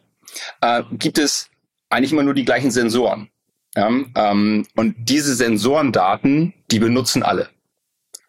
äh, 0.61 0.83
gibt 0.93 1.17
es 1.17 1.49
eigentlich 1.91 2.13
immer 2.13 2.23
nur 2.23 2.35
die 2.35 2.45
gleichen 2.45 2.71
Sensoren. 2.71 3.29
Ja, 3.77 3.91
ähm, 4.17 4.67
und 4.77 4.95
diese 4.99 5.35
Sensorendaten, 5.35 6.55
die 6.71 6.79
benutzen 6.79 7.23
alle. 7.23 7.49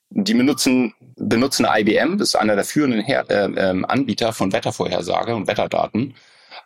Die 0.10 0.34
benutzen, 0.34 0.94
benutzen 1.16 1.68
IBM, 1.70 2.18
das 2.18 2.30
ist 2.30 2.36
einer 2.36 2.56
der 2.56 2.66
führenden 2.66 3.02
Her 3.02 3.26
äh, 3.30 3.46
äh, 3.46 3.84
Anbieter 3.88 4.34
von 4.34 4.52
Wettervorhersage 4.52 5.36
und 5.36 5.48
Wetterdaten. 5.48 6.16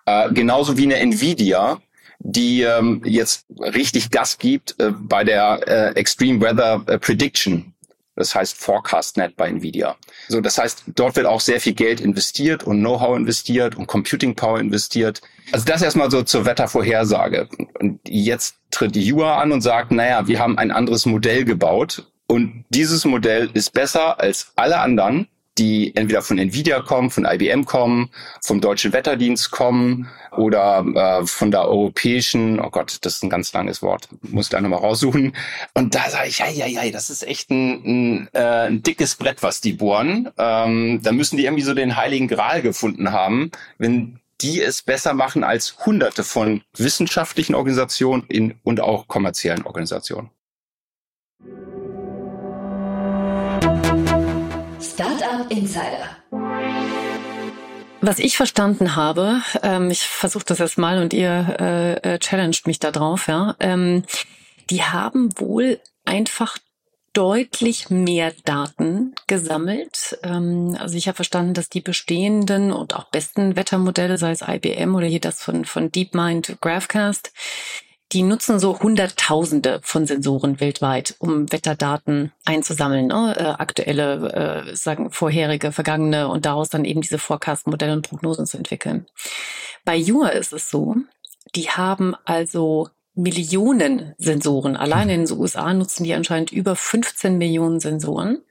Äh, 0.06 0.32
genauso 0.34 0.78
wie 0.78 0.84
eine 0.84 0.98
Nvidia, 0.98 1.82
die 2.20 2.62
ähm, 2.62 3.02
jetzt 3.06 3.46
richtig 3.60 4.12
Gas 4.12 4.38
gibt 4.38 4.80
äh, 4.80 4.92
bei 4.92 5.24
der 5.24 5.60
äh, 5.68 5.96
Extreme 5.96 6.42
Weather 6.42 6.84
äh, 6.88 6.98
Prediction 6.98 7.73
das 8.16 8.36
heißt 8.36 8.56
ForecastNet 8.58 9.36
bei 9.36 9.50
Nvidia. 9.50 9.96
So, 10.28 10.42
das 10.42 10.58
heißt, 10.58 10.84
dort 10.96 11.16
wird 11.16 11.26
auch 11.26 11.42
sehr 11.42 11.60
viel 11.60 11.74
Geld 11.74 12.00
investiert 12.02 12.64
und 12.64 12.80
Know-how 12.80 13.18
investiert 13.18 13.76
und 13.76 13.88
Computing 13.88 14.36
Power 14.36 14.60
investiert. 14.60 15.22
Also 15.52 15.66
das 15.66 15.82
erstmal 15.82 16.12
so 16.12 16.24
zur 16.24 16.46
Wettervorhersage. 16.46 17.50
Und 17.80 18.00
jetzt 18.08 18.56
tritt 18.72 18.96
die 18.96 19.04
Jura 19.04 19.42
an 19.42 19.52
und 19.52 19.62
sagt, 19.62 19.92
naja, 19.92 20.28
wir 20.28 20.40
haben 20.40 20.58
ein 20.58 20.72
anderes 20.72 21.06
Modell 21.06 21.46
gebaut 21.46 22.08
und 22.28 22.66
dieses 22.70 23.06
Modell 23.06 23.50
ist 23.54 23.74
besser 23.74 24.20
als 24.20 24.54
alle 24.56 24.80
anderen 24.80 25.28
die 25.58 25.96
entweder 25.96 26.22
von 26.22 26.38
Nvidia 26.38 26.82
kommen, 26.82 27.10
von 27.10 27.26
IBM 27.26 27.66
kommen, 27.66 28.10
vom 28.42 28.60
Deutschen 28.62 28.94
Wetterdienst 28.94 29.52
kommen 29.52 30.10
oder 30.32 30.86
äh, 30.96 31.28
von 31.28 31.52
der 31.52 31.68
europäischen, 31.68 32.60
oh 32.60 32.70
Gott, 32.70 32.98
das 33.02 33.16
ist 33.16 33.24
ein 33.24 33.30
ganz 33.30 33.54
langes 33.54 33.82
Wort, 33.82 34.10
muss 34.22 34.48
ich 34.48 34.50
da 34.50 34.62
nochmal 34.62 34.80
raussuchen. 34.80 35.36
Und 35.74 35.96
da 35.96 36.10
sage 36.10 36.30
ich, 36.30 36.40
ja, 36.40 36.50
ja, 36.50 36.66
ja, 36.66 36.90
das 36.92 37.10
ist 37.10 37.24
echt 37.28 37.52
ein, 37.52 37.84
ein, 37.86 38.30
äh, 38.34 38.68
ein 38.68 38.84
dickes 38.84 39.16
Brett, 39.16 39.44
was 39.44 39.62
die 39.62 39.74
bohren. 39.74 40.30
Ähm, 40.38 41.02
da 41.04 41.12
müssen 41.12 41.38
die 41.38 41.46
irgendwie 41.46 41.64
so 41.64 41.74
den 41.74 41.96
heiligen 41.96 42.28
Gral 42.28 42.62
gefunden 42.62 43.12
haben, 43.12 43.52
wenn 43.78 44.20
die 44.42 44.62
es 44.62 44.82
besser 44.82 45.14
machen 45.14 45.44
als 45.44 45.86
hunderte 45.86 46.24
von 46.24 46.64
wissenschaftlichen 46.76 47.56
Organisationen 47.56 48.24
in, 48.28 48.56
und 48.64 48.82
auch 48.82 49.08
kommerziellen 49.08 49.64
Organisationen. 49.64 50.30
Insider. 55.50 56.18
Was 58.02 58.20
ich 58.20 58.36
verstanden 58.36 58.96
habe, 58.96 59.42
ähm, 59.62 59.90
ich 59.90 60.02
versuche 60.02 60.44
das 60.46 60.60
jetzt 60.60 60.78
mal 60.78 61.02
und 61.02 61.14
ihr 61.14 61.56
äh, 61.60 62.16
äh, 62.16 62.20
challenged 62.20 62.68
mich 62.68 62.80
da 62.80 62.92
drauf, 62.92 63.28
ja, 63.28 63.56
ähm, 63.60 64.04
die 64.70 64.84
haben 64.84 65.30
wohl 65.40 65.80
einfach 66.06 66.58
deutlich 67.14 67.90
mehr 67.90 68.34
Daten 68.44 69.14
gesammelt. 69.28 70.18
Ähm, 70.24 70.76
also 70.80 70.98
ich 70.98 71.08
habe 71.08 71.16
verstanden, 71.16 71.54
dass 71.54 71.70
die 71.70 71.82
bestehenden 71.82 72.72
und 72.72 72.96
auch 72.96 73.06
besten 73.06 73.56
Wettermodelle, 73.56 74.18
sei 74.18 74.32
es 74.32 74.42
IBM 74.42 74.96
oder 74.96 75.06
hier 75.06 75.22
das 75.22 75.42
von, 75.42 75.64
von 75.64 75.92
DeepMind 75.92 76.58
Graphcast, 76.60 77.32
die 78.14 78.24
nutzen 78.24 78.60
so 78.60 78.80
Hunderttausende 78.80 79.80
von 79.84 80.06
Sensoren 80.06 80.60
weltweit, 80.60 81.16
um 81.20 81.52
Wetterdaten 81.52 82.32
einzusammeln, 82.46 83.08
ne? 83.08 83.36
äh, 83.38 83.44
aktuelle, 83.44 84.68
äh, 84.70 84.76
sagen 84.76 85.12
vorherige, 85.12 85.72
vergangene 85.72 86.28
und 86.28 86.46
daraus 86.46 86.70
dann 86.70 86.86
eben 86.86 87.02
diese 87.02 87.18
Forecast-Modelle 87.18 87.94
und 87.94 88.08
Prognosen 88.08 88.46
zu 88.46 88.58
entwickeln. 88.58 89.08
Bei 89.84 89.96
Jura 89.96 90.30
ist 90.30 90.54
es 90.54 90.70
so, 90.70 90.96
die 91.56 91.70
haben 91.70 92.16
also 92.26 92.90
Millionen 93.16 94.14
Sensoren. 94.18 94.76
Allein 94.76 95.10
in 95.10 95.26
den 95.26 95.38
USA 95.38 95.74
nutzen 95.74 96.04
die 96.04 96.14
anscheinend 96.14 96.52
über 96.52 96.76
15 96.76 97.38
Millionen 97.38 97.80
Sensoren. 97.80 98.42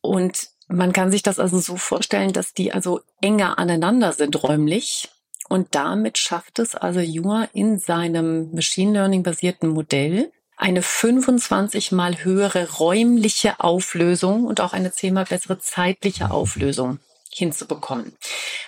Und 0.00 0.48
man 0.68 0.92
kann 0.92 1.10
sich 1.10 1.22
das 1.22 1.38
also 1.38 1.58
so 1.58 1.76
vorstellen, 1.76 2.32
dass 2.32 2.52
die 2.52 2.72
also 2.72 3.00
enger 3.20 3.58
aneinander 3.58 4.12
sind 4.12 4.42
räumlich 4.42 5.08
und 5.48 5.74
damit 5.74 6.18
schafft 6.18 6.58
es 6.58 6.74
also 6.74 7.00
Jura 7.00 7.48
in 7.52 7.78
seinem 7.78 8.52
Machine 8.52 8.92
Learning 8.92 9.22
basierten 9.22 9.68
Modell 9.68 10.32
eine 10.56 10.82
25 10.82 11.92
mal 11.92 12.24
höhere 12.24 12.70
räumliche 12.78 13.60
Auflösung 13.60 14.46
und 14.46 14.60
auch 14.60 14.72
eine 14.72 14.92
10 14.92 15.12
mal 15.12 15.24
bessere 15.24 15.58
zeitliche 15.58 16.30
Auflösung 16.30 17.00
hinzubekommen. 17.30 18.16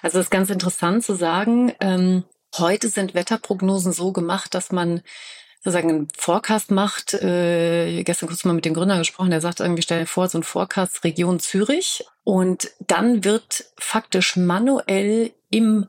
Also 0.02 0.18
es 0.18 0.26
ist 0.26 0.30
ganz 0.30 0.50
interessant 0.50 1.04
zu 1.04 1.14
sagen, 1.14 1.72
ähm, 1.80 2.24
heute 2.58 2.88
sind 2.88 3.14
Wetterprognosen 3.14 3.92
so 3.92 4.12
gemacht, 4.12 4.54
dass 4.54 4.72
man 4.72 5.02
sozusagen 5.58 5.88
einen 5.88 6.08
Forecast 6.16 6.70
macht. 6.70 7.14
Äh, 7.14 8.02
gestern 8.04 8.28
kurz 8.28 8.44
mal 8.44 8.52
mit 8.52 8.64
dem 8.64 8.74
Gründer 8.74 8.98
gesprochen, 8.98 9.30
der 9.30 9.40
sagt 9.40 9.60
irgendwie, 9.60 9.82
stell 9.82 10.00
dir 10.00 10.06
vor, 10.06 10.28
so 10.28 10.38
ein 10.38 10.44
Forecast 10.44 11.04
Region 11.04 11.40
Zürich 11.40 12.04
und 12.24 12.70
dann 12.80 13.24
wird 13.24 13.64
faktisch 13.78 14.36
manuell 14.36 15.32
im 15.50 15.86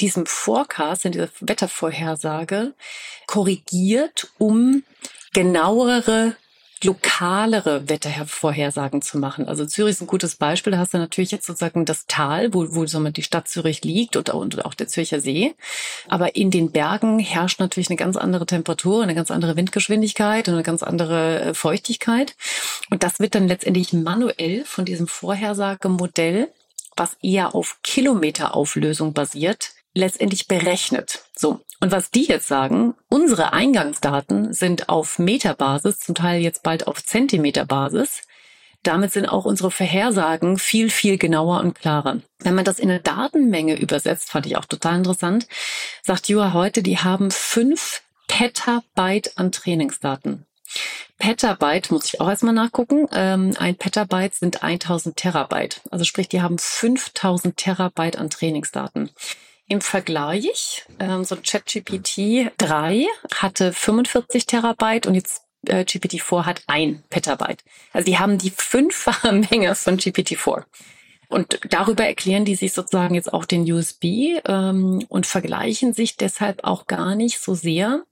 diesem 0.00 0.26
Forecast, 0.26 1.04
in 1.04 1.12
dieser 1.12 1.28
Wettervorhersage 1.40 2.74
korrigiert, 3.26 4.28
um 4.38 4.82
genauere 5.32 6.36
lokalere 6.82 7.88
Wettervorhersagen 7.88 9.02
zu 9.02 9.18
machen. 9.18 9.46
Also 9.48 9.66
Zürich 9.66 9.92
ist 9.92 10.00
ein 10.00 10.06
gutes 10.06 10.36
Beispiel. 10.36 10.72
Da 10.72 10.78
hast 10.78 10.94
du 10.94 10.98
natürlich 10.98 11.30
jetzt 11.30 11.46
sozusagen 11.46 11.84
das 11.84 12.06
Tal, 12.06 12.54
wo, 12.54 12.74
wo 12.74 12.86
so 12.86 13.02
die 13.10 13.22
Stadt 13.22 13.48
Zürich 13.48 13.84
liegt 13.84 14.16
und, 14.16 14.30
und 14.30 14.64
auch 14.64 14.74
der 14.74 14.88
Zürcher 14.88 15.20
See. 15.20 15.54
Aber 16.08 16.36
in 16.36 16.50
den 16.50 16.72
Bergen 16.72 17.18
herrscht 17.18 17.60
natürlich 17.60 17.90
eine 17.90 17.96
ganz 17.96 18.16
andere 18.16 18.46
Temperatur, 18.46 19.02
eine 19.02 19.14
ganz 19.14 19.30
andere 19.30 19.56
Windgeschwindigkeit 19.56 20.48
und 20.48 20.54
eine 20.54 20.62
ganz 20.62 20.82
andere 20.82 21.40
äh, 21.40 21.54
Feuchtigkeit. 21.54 22.34
Und 22.90 23.02
das 23.02 23.20
wird 23.20 23.34
dann 23.34 23.48
letztendlich 23.48 23.92
manuell 23.92 24.64
von 24.64 24.84
diesem 24.86 25.06
Vorhersagemodell, 25.06 26.48
was 26.96 27.16
eher 27.22 27.54
auf 27.54 27.78
Kilometerauflösung 27.82 29.12
basiert, 29.12 29.72
letztendlich 29.94 30.48
berechnet. 30.48 31.24
So. 31.36 31.60
Und 31.80 31.92
was 31.92 32.10
die 32.10 32.24
jetzt 32.24 32.48
sagen, 32.48 32.94
unsere 33.08 33.52
Eingangsdaten 33.52 34.52
sind 34.52 34.88
auf 34.88 35.18
Meterbasis, 35.18 35.98
zum 36.00 36.14
Teil 36.14 36.42
jetzt 36.42 36.62
bald 36.62 36.86
auf 36.86 37.02
Zentimeterbasis. 37.02 38.22
Damit 38.82 39.12
sind 39.12 39.26
auch 39.26 39.44
unsere 39.44 39.70
Vorhersagen 39.70 40.58
viel, 40.58 40.90
viel 40.90 41.18
genauer 41.18 41.60
und 41.60 41.74
klarer. 41.74 42.20
Wenn 42.38 42.54
man 42.54 42.64
das 42.64 42.78
in 42.78 42.90
eine 42.90 43.00
Datenmenge 43.00 43.78
übersetzt, 43.78 44.30
fand 44.30 44.46
ich 44.46 44.56
auch 44.56 44.64
total 44.64 44.96
interessant, 44.96 45.46
sagt 46.02 46.28
Jura 46.28 46.54
heute, 46.54 46.82
die 46.82 46.98
haben 46.98 47.30
fünf 47.30 48.02
Petabyte 48.26 49.36
an 49.36 49.52
Trainingsdaten. 49.52 50.46
Petabyte 51.18 51.90
muss 51.90 52.06
ich 52.06 52.20
auch 52.20 52.28
erstmal 52.28 52.54
nachgucken. 52.54 53.06
Ähm, 53.12 53.54
ein 53.58 53.76
Petabyte 53.76 54.34
sind 54.34 54.62
1000 54.62 55.16
Terabyte. 55.16 55.82
Also 55.90 56.04
sprich, 56.04 56.28
die 56.28 56.40
haben 56.40 56.58
5000 56.58 57.56
Terabyte 57.56 58.16
an 58.16 58.30
Trainingsdaten. 58.30 59.10
Im 59.70 59.80
Vergleich, 59.80 60.84
ähm, 60.98 61.22
so 61.22 61.36
ChatGPT 61.36 62.50
3 62.58 63.06
hatte 63.36 63.72
45 63.72 64.44
Terabyte 64.46 65.06
und 65.06 65.14
jetzt 65.14 65.44
äh, 65.64 65.84
GPT-4 65.84 66.44
hat 66.44 66.64
ein 66.66 67.04
Petabyte. 67.08 67.62
Also 67.92 68.04
die 68.04 68.18
haben 68.18 68.36
die 68.36 68.50
fünffache 68.50 69.30
Menge 69.50 69.76
von 69.76 69.96
GPT-4. 69.96 70.64
Und 71.28 71.60
darüber 71.70 72.04
erklären 72.04 72.44
die 72.44 72.56
sich 72.56 72.72
sozusagen 72.72 73.14
jetzt 73.14 73.32
auch 73.32 73.44
den 73.44 73.62
USB 73.70 74.40
ähm, 74.44 75.04
und 75.08 75.26
vergleichen 75.26 75.92
sich 75.92 76.16
deshalb 76.16 76.64
auch 76.64 76.88
gar 76.88 77.14
nicht 77.14 77.38
so 77.38 77.54
sehr 77.54 78.02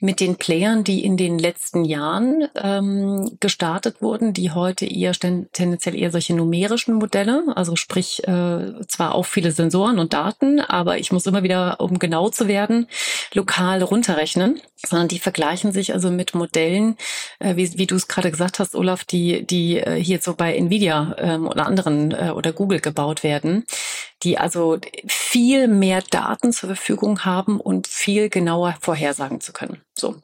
mit 0.00 0.20
den 0.20 0.36
Playern, 0.36 0.84
die 0.84 1.04
in 1.04 1.16
den 1.16 1.38
letzten 1.38 1.84
Jahren 1.84 2.48
ähm, 2.54 3.36
gestartet 3.40 4.02
wurden, 4.02 4.32
die 4.32 4.50
heute 4.50 4.86
eher 4.86 5.12
tendenziell 5.12 5.94
eher 5.94 6.10
solche 6.10 6.34
numerischen 6.34 6.94
Modelle, 6.94 7.44
also 7.54 7.76
sprich 7.76 8.26
äh, 8.26 8.72
zwar 8.88 9.14
auch 9.14 9.26
viele 9.26 9.52
Sensoren 9.52 9.98
und 9.98 10.12
Daten, 10.12 10.60
aber 10.60 10.98
ich 10.98 11.12
muss 11.12 11.26
immer 11.26 11.42
wieder, 11.42 11.80
um 11.80 11.98
genau 11.98 12.28
zu 12.28 12.48
werden, 12.48 12.88
lokal 13.32 13.82
runterrechnen, 13.82 14.60
sondern 14.76 15.08
die 15.08 15.18
vergleichen 15.18 15.72
sich 15.72 15.92
also 15.94 16.10
mit 16.10 16.34
Modellen, 16.34 16.96
äh, 17.38 17.56
wie, 17.56 17.78
wie 17.78 17.86
du 17.86 17.94
es 17.94 18.08
gerade 18.08 18.30
gesagt 18.30 18.58
hast, 18.58 18.74
Olaf, 18.74 19.04
die 19.04 19.46
die 19.46 19.78
äh, 19.78 20.02
hier 20.02 20.20
so 20.20 20.34
bei 20.34 20.56
Nvidia 20.56 21.14
ähm, 21.18 21.46
oder 21.46 21.66
anderen 21.66 22.12
äh, 22.12 22.32
oder 22.34 22.52
Google 22.52 22.80
gebaut 22.80 23.22
werden, 23.22 23.64
die 24.22 24.38
also 24.38 24.78
viel 25.36 25.68
mehr 25.68 26.00
Daten 26.00 26.50
zur 26.50 26.68
Verfügung 26.70 27.26
haben 27.26 27.60
und 27.60 27.86
viel 27.86 28.30
genauer 28.30 28.74
vorhersagen 28.80 29.42
zu 29.42 29.52
können. 29.52 29.82
So. 29.94 30.16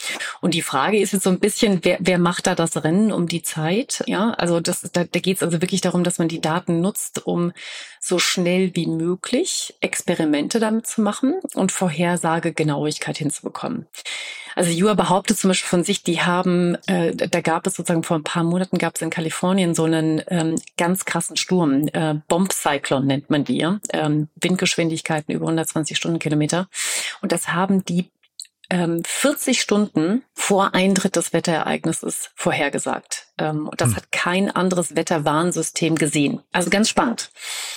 Und 0.42 0.54
die 0.54 0.62
Frage 0.62 0.98
ist 0.98 1.12
jetzt 1.12 1.22
so 1.22 1.30
ein 1.30 1.38
bisschen, 1.38 1.78
wer, 1.82 1.98
wer 2.00 2.18
macht 2.18 2.48
da 2.48 2.56
das 2.56 2.82
Rennen 2.82 3.12
um 3.12 3.28
die 3.28 3.42
Zeit? 3.42 4.02
Ja, 4.08 4.32
also 4.32 4.58
das, 4.58 4.80
da, 4.92 5.04
da 5.04 5.20
geht 5.20 5.36
es 5.36 5.42
also 5.44 5.62
wirklich 5.62 5.82
darum, 5.82 6.02
dass 6.02 6.18
man 6.18 6.26
die 6.26 6.40
Daten 6.40 6.80
nutzt, 6.80 7.24
um 7.24 7.52
so 8.00 8.18
schnell 8.18 8.74
wie 8.74 8.88
möglich 8.88 9.76
Experimente 9.80 10.58
damit 10.58 10.88
zu 10.88 11.00
machen 11.00 11.36
und 11.54 11.70
Vorhersagegenauigkeit 11.70 13.18
hinzubekommen. 13.18 13.86
Also 14.56 14.72
Jura 14.72 14.94
behauptet 14.94 15.38
zum 15.38 15.48
Beispiel 15.48 15.68
von 15.68 15.84
sich, 15.84 16.02
die 16.02 16.22
haben, 16.22 16.76
äh, 16.88 17.14
da 17.14 17.40
gab 17.40 17.64
es 17.68 17.74
sozusagen 17.74 18.02
vor 18.02 18.16
ein 18.16 18.24
paar 18.24 18.42
Monaten 18.42 18.78
gab 18.78 18.96
es 18.96 19.02
in 19.02 19.10
Kalifornien 19.10 19.76
so 19.76 19.84
einen 19.84 20.22
ähm, 20.26 20.56
ganz 20.76 21.04
krassen 21.04 21.36
Sturm, 21.36 21.88
äh, 21.92 22.16
Bomb-Cyclone 22.26 23.06
nennt 23.06 23.30
man 23.30 23.44
die, 23.44 23.64
ähm, 23.92 24.28
Windgeschwindigkeiten 24.40 25.32
über 25.32 25.46
120 25.46 25.96
Stundenkilometer. 25.96 26.68
Und 27.20 27.30
das 27.30 27.48
haben 27.52 27.84
die 27.84 28.10
ähm, 28.72 29.02
40 29.04 29.60
Stunden 29.60 30.24
vor 30.32 30.74
Eintritt 30.74 31.16
des 31.16 31.34
Wetterereignisses 31.34 32.30
vorhergesagt. 32.34 33.26
Ähm, 33.36 33.68
und 33.68 33.80
das 33.82 33.90
hm. 33.90 33.96
hat 33.96 34.12
kein 34.12 34.50
anderes 34.50 34.96
Wetterwarnsystem 34.96 35.96
gesehen. 35.96 36.40
Also 36.52 36.70
ganz 36.70 36.88
spannend. 36.88 37.30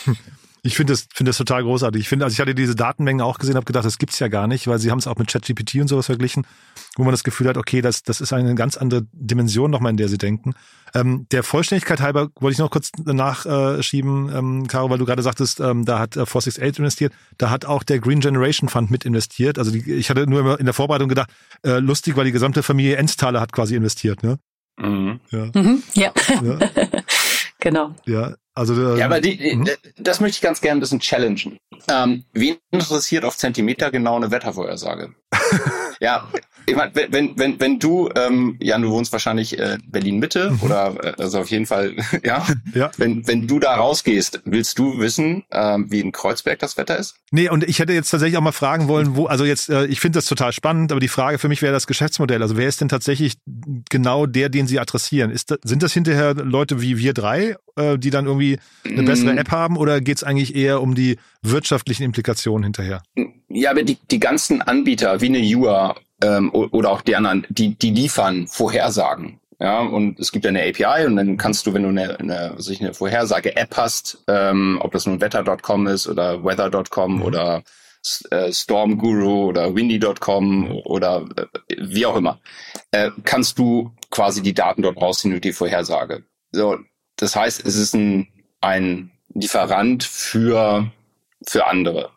Hm. 0.06 0.18
Ich 0.66 0.76
finde 0.76 0.94
das, 0.94 1.08
finde 1.14 1.30
das 1.30 1.38
total 1.38 1.62
großartig. 1.62 2.02
Ich 2.02 2.10
finde, 2.10 2.26
also 2.26 2.34
ich 2.34 2.40
hatte 2.40 2.56
diese 2.56 2.74
Datenmengen 2.74 3.22
auch 3.22 3.38
gesehen, 3.38 3.56
habe 3.56 3.66
gedacht, 3.66 3.86
das 3.86 4.00
gibt's 4.00 4.18
ja 4.18 4.30
gar 4.30 4.48
nicht, 4.48 4.66
weil 4.66 4.80
sie 4.80 4.90
haben 4.90 4.98
es 4.98 5.06
auch 5.06 5.16
mit 5.16 5.28
ChatGPT 5.28 5.76
und 5.76 5.88
sowas 5.88 6.08
verglichen, 6.08 6.48
wo 6.96 7.04
man 7.04 7.12
das 7.12 7.24
Gefühl 7.24 7.48
hat, 7.48 7.56
okay, 7.56 7.82
das, 7.82 8.02
das 8.02 8.20
ist 8.20 8.34
eine 8.34 8.56
ganz 8.56 8.76
andere 8.76 9.06
Dimension 9.12 9.70
nochmal, 9.70 9.92
in 9.92 9.98
der 9.98 10.10
sie 10.10 10.18
denken. 10.18 10.56
Ähm, 10.96 11.28
der 11.30 11.44
Vollständigkeit 11.44 12.02
halber 12.02 12.30
wollte 12.40 12.54
ich 12.54 12.58
noch 12.58 12.72
kurz 12.72 12.90
nachschieben, 12.98 14.36
ähm, 14.36 14.68
Caro, 14.68 14.90
weil 14.90 14.98
du 14.98 15.06
gerade 15.06 15.22
sagtest, 15.22 15.60
ähm, 15.60 15.86
da 15.86 16.00
hat 16.00 16.16
äh, 16.16 16.26
468 16.26 16.80
investiert, 16.80 17.14
da 17.38 17.52
hat 17.52 17.66
auch 17.66 17.84
der 17.84 18.00
Green 18.00 18.20
Generation 18.20 18.68
Fund 18.68 18.90
mit 18.90 19.06
investiert. 19.06 19.60
Also 19.60 19.70
die, 19.70 19.94
ich 19.94 20.10
hatte 20.10 20.26
nur 20.26 20.40
immer 20.40 20.60
in 20.60 20.66
der 20.66 20.74
Vorbereitung 20.74 21.10
gedacht, 21.10 21.30
äh, 21.64 21.78
lustig, 21.78 22.16
weil 22.16 22.26
die 22.26 22.32
gesamte 22.32 22.64
Familie 22.64 22.96
Ensthaler 22.96 23.40
hat 23.40 23.52
quasi 23.52 23.76
investiert, 23.76 24.24
ne? 24.24 24.40
Mhm. 24.78 25.20
Ja. 25.30 25.46
Mhm, 25.54 25.84
ja. 25.94 26.12
ja. 26.44 26.60
genau. 27.66 27.96
Ja, 28.06 28.36
also, 28.54 28.96
ja, 28.96 29.06
aber 29.06 29.20
die, 29.20 29.56
mhm. 29.56 29.70
das 29.98 30.22
möchte 30.22 30.36
ich 30.38 30.42
ganz 30.42 30.62
gerne 30.62 30.78
ein 30.78 30.80
bisschen 30.80 31.02
challengen. 31.02 31.58
Ähm, 31.90 32.24
wen 32.32 32.56
interessiert 32.72 33.26
auf 33.26 33.36
Zentimeter 33.36 33.92
genau 33.92 34.16
eine 34.16 34.32
Wettervorhersage? 34.32 35.14
ja, 36.00 36.30
ich 36.76 36.94
meine, 36.94 37.14
wenn, 37.14 37.38
wenn, 37.38 37.60
wenn 37.60 37.80
du, 37.80 38.10
ähm, 38.16 38.58
Jan, 38.60 38.82
du 38.82 38.90
wohnst 38.90 39.12
wahrscheinlich 39.14 39.58
äh, 39.58 39.78
Berlin-Mitte 39.88 40.52
mhm. 40.52 40.60
oder 40.62 40.96
äh, 41.02 41.22
also 41.22 41.40
auf 41.40 41.50
jeden 41.50 41.66
Fall, 41.66 41.96
ja, 42.24 42.46
ja. 42.74 42.92
Wenn, 42.98 43.26
wenn 43.28 43.48
du 43.48 43.60
da 43.60 43.76
rausgehst, 43.76 44.42
willst 44.44 44.78
du 44.78 45.00
wissen, 45.00 45.44
ähm, 45.52 45.90
wie 45.90 46.02
in 46.02 46.12
Kreuzberg 46.12 46.60
das 46.60 46.76
Wetter 46.78 46.98
ist? 46.98 47.16
Nee, 47.32 47.50
und 47.50 47.64
ich 47.64 47.80
hätte 47.80 47.94
jetzt 47.94 48.10
tatsächlich 48.10 48.38
auch 48.38 48.42
mal 48.42 48.52
fragen 48.52 48.90
wollen, 48.90 49.16
wo, 49.16 49.26
also 49.26 49.46
jetzt, 49.46 49.70
äh, 49.70 49.86
ich 49.86 50.02
finde 50.02 50.18
das 50.18 50.26
total 50.26 50.52
spannend, 50.52 50.92
aber 50.92 51.00
die 51.00 51.08
Frage 51.08 51.38
für 51.38 51.48
mich 51.48 51.62
wäre 51.62 51.72
das 51.72 51.88
Geschäftsmodell. 51.88 52.42
Also 52.42 52.58
wer 52.58 52.68
ist 52.68 52.82
denn 52.82 52.90
tatsächlich 52.90 53.36
genau 53.90 54.26
der, 54.26 54.50
den 54.50 54.68
sie 54.68 54.80
adressieren? 54.80 55.32
Ist 55.32 55.52
das, 55.52 55.60
sind 55.64 55.82
das 55.82 55.94
hinterher 55.94 56.34
Leute 56.34 56.82
wie 56.82 56.98
wir 56.98 57.14
drei, 57.14 57.56
äh, 57.78 57.98
die 57.98 58.10
dann 58.10 58.26
irgendwie 58.26 58.60
eine 58.84 59.04
bessere 59.04 59.34
mm. 59.34 59.38
App 59.38 59.52
haben 59.52 59.78
oder 59.78 60.02
geht 60.02 60.18
es 60.18 60.24
eigentlich 60.24 60.56
eher 60.56 60.82
um 60.82 60.94
die 60.94 61.18
wirtschaftlichen 61.42 62.04
Implikationen 62.04 62.64
hinterher? 62.64 63.02
Ja, 63.48 63.72
aber 63.72 63.84
die, 63.84 63.98
die 64.12 64.20
ganzen 64.20 64.62
Anbieter 64.62 65.22
wie 65.22 65.28
eine 65.28 65.40
Jua 65.40 65.96
ähm, 66.26 66.52
oder 66.52 66.92
auch 66.92 67.02
die 67.02 67.16
anderen, 67.16 67.46
die, 67.50 67.76
die 67.76 67.92
liefern 67.92 68.48
Vorhersagen. 68.48 69.40
Ja, 69.60 69.80
und 69.80 70.20
es 70.20 70.34
gibt 70.34 70.46
eine 70.46 70.64
API 70.64 71.06
und 71.06 71.16
dann 71.16 71.38
kannst 71.38 71.66
du, 71.66 71.74
wenn 71.74 71.84
du 71.84 71.90
eine, 71.90 72.20
eine, 72.20 72.62
sich 72.62 72.82
eine 72.82 72.94
Vorhersage-App 72.94 73.78
hast, 73.78 74.24
ähm, 74.28 74.80
ob 74.82 74.92
das 74.92 75.06
nun 75.06 75.22
wetter.com 75.22 75.88
ist 75.88 76.08
oder 76.08 76.44
weather.com 76.44 77.18
mhm. 77.18 77.22
oder 77.22 77.64
äh, 78.32 78.52
Stormguru 78.52 79.46
oder 79.46 79.74
windy.com 79.74 80.82
oder 80.84 81.26
äh, 81.38 81.76
wie 81.80 82.06
auch 82.06 82.18
immer, 82.18 82.42
äh, 82.92 83.12
kannst 83.24 83.58
du 83.58 83.96
quasi 84.10 84.42
die 84.42 84.54
Daten 84.54 84.82
dort 84.82 84.98
rausziehen 84.98 85.34
und 85.34 85.44
die 85.44 85.54
Vorhersage. 85.54 86.26
So, 86.52 86.78
das 87.16 87.36
heißt, 87.36 87.66
es 87.66 87.78
ist 87.78 87.96
ein, 87.96 88.28
ein 88.60 89.12
Lieferant 89.34 90.04
für, 90.04 90.92
für 91.48 91.66
andere. 91.68 92.12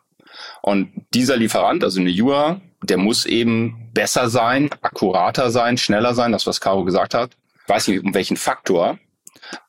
Und 0.61 0.91
dieser 1.13 1.37
Lieferant, 1.37 1.83
also 1.85 2.01
eine 2.01 2.11
UA, 2.11 2.59
der 2.81 2.97
muss 2.97 3.25
eben 3.25 3.89
besser 3.93 4.29
sein, 4.29 4.69
akkurater 4.81 5.51
sein, 5.51 5.77
schneller 5.77 6.13
sein, 6.13 6.31
das 6.31 6.47
was 6.47 6.61
Caro 6.61 6.83
gesagt 6.83 7.13
hat. 7.13 7.35
Ich 7.63 7.69
weiß 7.69 7.87
nicht 7.87 8.03
um 8.03 8.13
welchen 8.13 8.37
Faktor, 8.37 8.97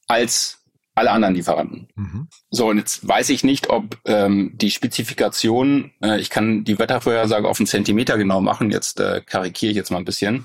als 0.07 0.59
alle 0.95 1.11
anderen 1.11 1.35
Lieferanten. 1.35 1.89
Mhm. 1.95 2.29
So, 2.51 2.69
und 2.69 2.79
jetzt 2.79 3.07
weiß 3.07 3.31
ich 3.31 3.45
nicht, 3.45 3.71
ob 3.71 3.97
ähm, 4.05 4.53
die 4.55 4.71
Spezifikation, 4.71 5.93
äh, 6.03 6.21
ich 6.21 6.31
kann 6.31 6.65
die 6.65 6.79
Wettervorhersage 6.79 7.49
auf 7.49 7.59
einen 7.59 7.67
Zentimeter 7.67 8.19
genau 8.19 8.41
machen, 8.41 8.71
jetzt 8.71 9.01
äh, 9.01 9.23
karikiere 9.25 9.71
ich 9.71 9.77
jetzt 9.77 9.91
mal 9.91 9.99
ein 9.99 10.05
bisschen, 10.05 10.45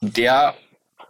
der 0.00 0.54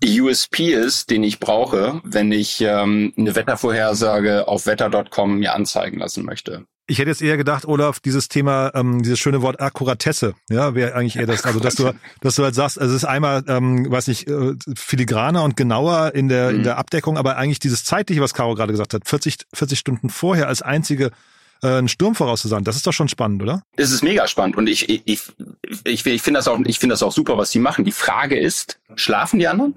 USP 0.04 0.72
ist, 0.72 1.10
den 1.10 1.24
ich 1.24 1.40
brauche, 1.40 2.00
wenn 2.04 2.30
ich 2.30 2.60
ähm, 2.60 3.12
eine 3.16 3.34
Wettervorhersage 3.34 4.46
auf 4.48 4.66
wetter.com 4.66 5.38
mir 5.38 5.54
anzeigen 5.54 5.98
lassen 5.98 6.24
möchte. 6.24 6.66
Ich 6.86 6.98
hätte 6.98 7.08
jetzt 7.10 7.22
eher 7.22 7.38
gedacht, 7.38 7.64
Olaf, 7.64 7.98
dieses 8.00 8.28
Thema, 8.28 8.70
ähm, 8.74 9.02
dieses 9.02 9.18
schöne 9.18 9.40
Wort 9.40 9.60
Akkuratesse, 9.60 10.34
ja, 10.50 10.74
wäre 10.74 10.94
eigentlich 10.94 11.16
eher 11.16 11.26
das, 11.26 11.44
also 11.44 11.58
dass 11.58 11.76
du, 11.76 11.92
dass 12.20 12.36
du 12.36 12.44
halt 12.44 12.54
sagst, 12.54 12.78
also 12.78 12.94
es 12.94 13.02
ist 13.02 13.08
einmal, 13.08 13.42
ähm, 13.48 13.90
weiß 13.90 14.08
nicht, 14.08 14.28
äh, 14.28 14.54
filigraner 14.76 15.44
und 15.44 15.56
genauer 15.56 16.14
in 16.14 16.28
der, 16.28 16.50
mhm. 16.50 16.56
in 16.56 16.62
der 16.64 16.76
Abdeckung, 16.76 17.16
aber 17.16 17.36
eigentlich 17.36 17.58
dieses 17.58 17.84
zeitliche, 17.84 18.20
was 18.20 18.34
Caro 18.34 18.54
gerade 18.54 18.72
gesagt 18.72 18.92
hat, 18.92 19.08
40, 19.08 19.46
40 19.54 19.78
Stunden 19.78 20.10
vorher 20.10 20.46
als 20.48 20.60
einzige 20.60 21.10
äh, 21.62 21.68
einen 21.68 21.88
Sturm 21.88 22.14
vorauszusagen, 22.14 22.64
das 22.64 22.76
ist 22.76 22.86
doch 22.86 22.92
schon 22.92 23.08
spannend, 23.08 23.42
oder? 23.42 23.62
Es 23.76 23.90
ist 23.90 24.02
mega 24.02 24.28
spannend 24.28 24.56
und 24.56 24.68
ich, 24.68 24.88
ich, 24.88 25.02
ich, 25.06 25.22
ich, 25.84 26.04
ich 26.04 26.22
finde 26.22 26.38
das 26.38 26.48
auch, 26.48 26.58
ich 26.64 26.78
finde 26.78 26.92
das 26.92 27.02
auch 27.02 27.12
super, 27.12 27.38
was 27.38 27.50
die 27.50 27.58
machen. 27.58 27.84
Die 27.86 27.92
Frage 27.92 28.38
ist, 28.38 28.78
schlafen 28.94 29.38
die 29.38 29.48
anderen? 29.48 29.74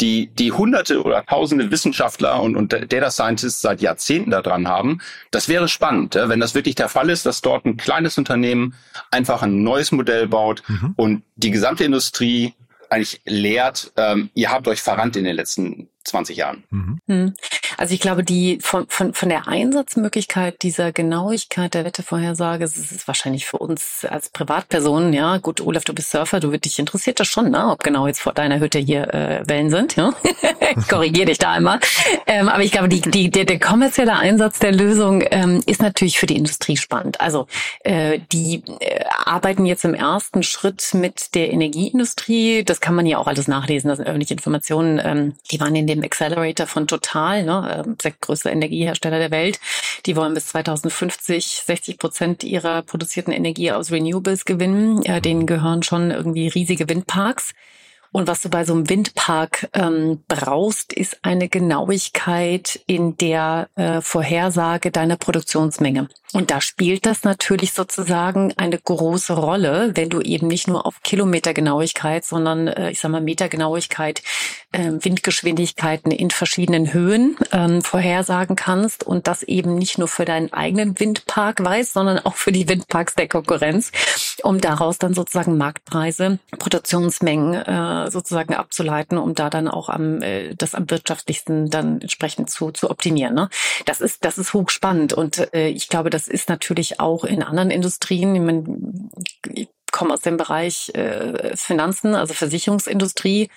Die, 0.00 0.28
die 0.28 0.52
hunderte 0.52 1.02
oder 1.02 1.24
tausende 1.24 1.70
Wissenschaftler 1.70 2.42
und, 2.42 2.56
und 2.56 2.72
Data 2.72 3.10
Scientists 3.10 3.60
seit 3.60 3.80
Jahrzehnten 3.80 4.30
daran 4.30 4.68
haben. 4.68 5.00
Das 5.30 5.48
wäre 5.48 5.68
spannend, 5.68 6.14
wenn 6.14 6.40
das 6.40 6.54
wirklich 6.54 6.74
der 6.74 6.88
Fall 6.88 7.10
ist, 7.10 7.26
dass 7.26 7.40
dort 7.40 7.64
ein 7.64 7.76
kleines 7.76 8.18
Unternehmen 8.18 8.74
einfach 9.10 9.42
ein 9.42 9.62
neues 9.62 9.92
Modell 9.92 10.28
baut 10.28 10.62
mhm. 10.68 10.94
und 10.96 11.22
die 11.36 11.50
gesamte 11.50 11.84
Industrie 11.84 12.54
eigentlich 12.90 13.20
lehrt, 13.24 13.92
ähm, 13.96 14.30
ihr 14.34 14.50
habt 14.50 14.66
euch 14.68 14.80
verrannt 14.80 15.16
in 15.16 15.24
den 15.24 15.36
letzten 15.36 15.88
20 16.04 16.36
Jahren. 16.36 16.64
Mhm. 16.70 17.00
Hm. 17.06 17.34
Also 17.78 17.94
ich 17.94 18.00
glaube, 18.00 18.24
die 18.24 18.58
von, 18.60 18.86
von, 18.88 19.14
von 19.14 19.28
der 19.28 19.46
Einsatzmöglichkeit 19.46 20.62
dieser 20.62 20.90
Genauigkeit 20.90 21.74
der 21.74 21.84
Wettervorhersage, 21.84 22.64
ist 22.64 23.06
wahrscheinlich 23.06 23.46
für 23.46 23.58
uns 23.58 24.04
als 24.04 24.30
Privatpersonen, 24.30 25.12
ja, 25.12 25.38
gut, 25.38 25.60
Olaf, 25.60 25.84
du 25.84 25.94
bist 25.94 26.10
Surfer, 26.10 26.40
du 26.40 26.50
dich 26.58 26.80
interessiert 26.80 27.20
das 27.20 27.28
schon, 27.28 27.52
ne, 27.52 27.70
ob 27.70 27.84
genau 27.84 28.08
jetzt 28.08 28.20
vor 28.20 28.32
deiner 28.32 28.58
Hütte 28.58 28.80
hier 28.80 29.14
äh, 29.14 29.42
Wellen 29.46 29.70
sind, 29.70 29.94
ja. 29.94 30.12
ich 30.76 30.88
korrigiere 30.88 31.26
dich 31.26 31.38
da 31.38 31.52
einmal. 31.52 31.78
Ähm, 32.26 32.48
aber 32.48 32.64
ich 32.64 32.72
glaube, 32.72 32.88
die, 32.88 33.00
die, 33.00 33.30
der, 33.30 33.44
der 33.44 33.60
kommerzielle 33.60 34.16
Einsatz 34.16 34.58
der 34.58 34.72
Lösung 34.72 35.22
ähm, 35.30 35.62
ist 35.66 35.80
natürlich 35.80 36.18
für 36.18 36.26
die 36.26 36.36
Industrie 36.36 36.76
spannend. 36.76 37.20
Also 37.20 37.46
äh, 37.84 38.18
die 38.32 38.64
äh, 38.80 39.04
arbeiten 39.24 39.66
jetzt 39.66 39.84
im 39.84 39.94
ersten 39.94 40.42
Schritt 40.42 40.94
mit 40.94 41.36
der 41.36 41.52
Energieindustrie. 41.52 42.64
Das 42.64 42.80
kann 42.80 42.96
man 42.96 43.06
ja 43.06 43.18
auch 43.18 43.28
alles 43.28 43.46
nachlesen, 43.46 43.88
das 43.88 43.98
sind 43.98 44.08
öffentliche 44.08 44.34
Informationen. 44.34 45.00
Ähm, 45.00 45.34
die 45.52 45.60
waren 45.60 45.76
in 45.76 45.86
dem 45.86 46.02
Accelerator 46.02 46.66
von 46.66 46.88
Total, 46.88 47.44
ne, 47.44 47.67
ähm, 47.68 47.96
der 48.02 48.12
größte 48.12 48.50
Energiehersteller 48.50 49.18
der 49.18 49.30
Welt. 49.30 49.60
Die 50.06 50.16
wollen 50.16 50.34
bis 50.34 50.48
2050 50.48 51.62
60 51.66 51.98
Prozent 51.98 52.44
ihrer 52.44 52.82
produzierten 52.82 53.32
Energie 53.32 53.72
aus 53.72 53.90
Renewables 53.90 54.44
gewinnen. 54.44 55.02
Ja, 55.02 55.20
denen 55.20 55.46
gehören 55.46 55.82
schon 55.82 56.10
irgendwie 56.10 56.48
riesige 56.48 56.88
Windparks. 56.88 57.54
Und 58.10 58.26
was 58.26 58.40
du 58.40 58.48
bei 58.48 58.64
so 58.64 58.72
einem 58.72 58.88
Windpark 58.88 59.68
ähm, 59.74 60.22
brauchst, 60.28 60.92
ist 60.92 61.18
eine 61.22 61.48
Genauigkeit 61.48 62.80
in 62.86 63.16
der 63.18 63.68
äh, 63.76 64.00
Vorhersage 64.00 64.90
deiner 64.90 65.16
Produktionsmenge. 65.16 66.08
Und 66.34 66.50
da 66.50 66.60
spielt 66.60 67.06
das 67.06 67.24
natürlich 67.24 67.72
sozusagen 67.72 68.52
eine 68.58 68.78
große 68.78 69.32
Rolle, 69.32 69.92
wenn 69.94 70.10
du 70.10 70.20
eben 70.20 70.46
nicht 70.46 70.68
nur 70.68 70.84
auf 70.84 71.02
Kilometergenauigkeit, 71.02 72.24
sondern 72.24 72.68
äh, 72.68 72.90
ich 72.90 73.00
sag 73.00 73.10
mal 73.10 73.22
Metergenauigkeit, 73.22 74.22
äh, 74.72 74.90
Windgeschwindigkeiten 75.00 76.12
in 76.12 76.30
verschiedenen 76.30 76.92
Höhen 76.92 77.36
ähm, 77.52 77.80
vorhersagen 77.80 78.56
kannst 78.56 79.04
und 79.04 79.26
das 79.26 79.42
eben 79.42 79.76
nicht 79.76 79.96
nur 79.96 80.08
für 80.08 80.26
deinen 80.26 80.52
eigenen 80.52 81.00
Windpark 81.00 81.64
weißt, 81.64 81.94
sondern 81.94 82.18
auch 82.18 82.34
für 82.34 82.52
die 82.52 82.68
Windparks 82.68 83.14
der 83.14 83.28
Konkurrenz, 83.28 83.90
um 84.42 84.60
daraus 84.60 84.98
dann 84.98 85.14
sozusagen 85.14 85.56
Marktpreise, 85.56 86.38
Produktionsmengen 86.58 87.54
äh, 87.54 88.10
sozusagen 88.10 88.54
abzuleiten, 88.54 89.16
um 89.16 89.34
da 89.34 89.48
dann 89.48 89.66
auch 89.66 89.88
am 89.88 90.20
äh, 90.20 90.54
das 90.54 90.74
am 90.74 90.90
wirtschaftlichsten 90.90 91.70
dann 91.70 92.02
entsprechend 92.02 92.50
zu 92.50 92.70
zu 92.70 92.90
optimieren. 92.90 93.34
Ne? 93.34 93.48
Das 93.86 94.02
ist 94.02 94.26
das 94.26 94.36
ist 94.36 94.52
hochspannend 94.52 95.14
und 95.14 95.48
ich 95.52 95.88
glaube, 95.88 96.10
das 96.18 96.26
ist 96.26 96.48
natürlich 96.48 96.98
auch 96.98 97.22
in 97.22 97.44
anderen 97.44 97.70
Industrien. 97.70 98.34
Ich, 98.34 98.40
meine, 98.40 99.08
ich 99.54 99.68
komme 99.92 100.12
aus 100.12 100.22
dem 100.22 100.36
Bereich 100.36 100.90
äh, 100.94 101.56
Finanzen, 101.56 102.16
also 102.16 102.34
Versicherungsindustrie. 102.34 103.50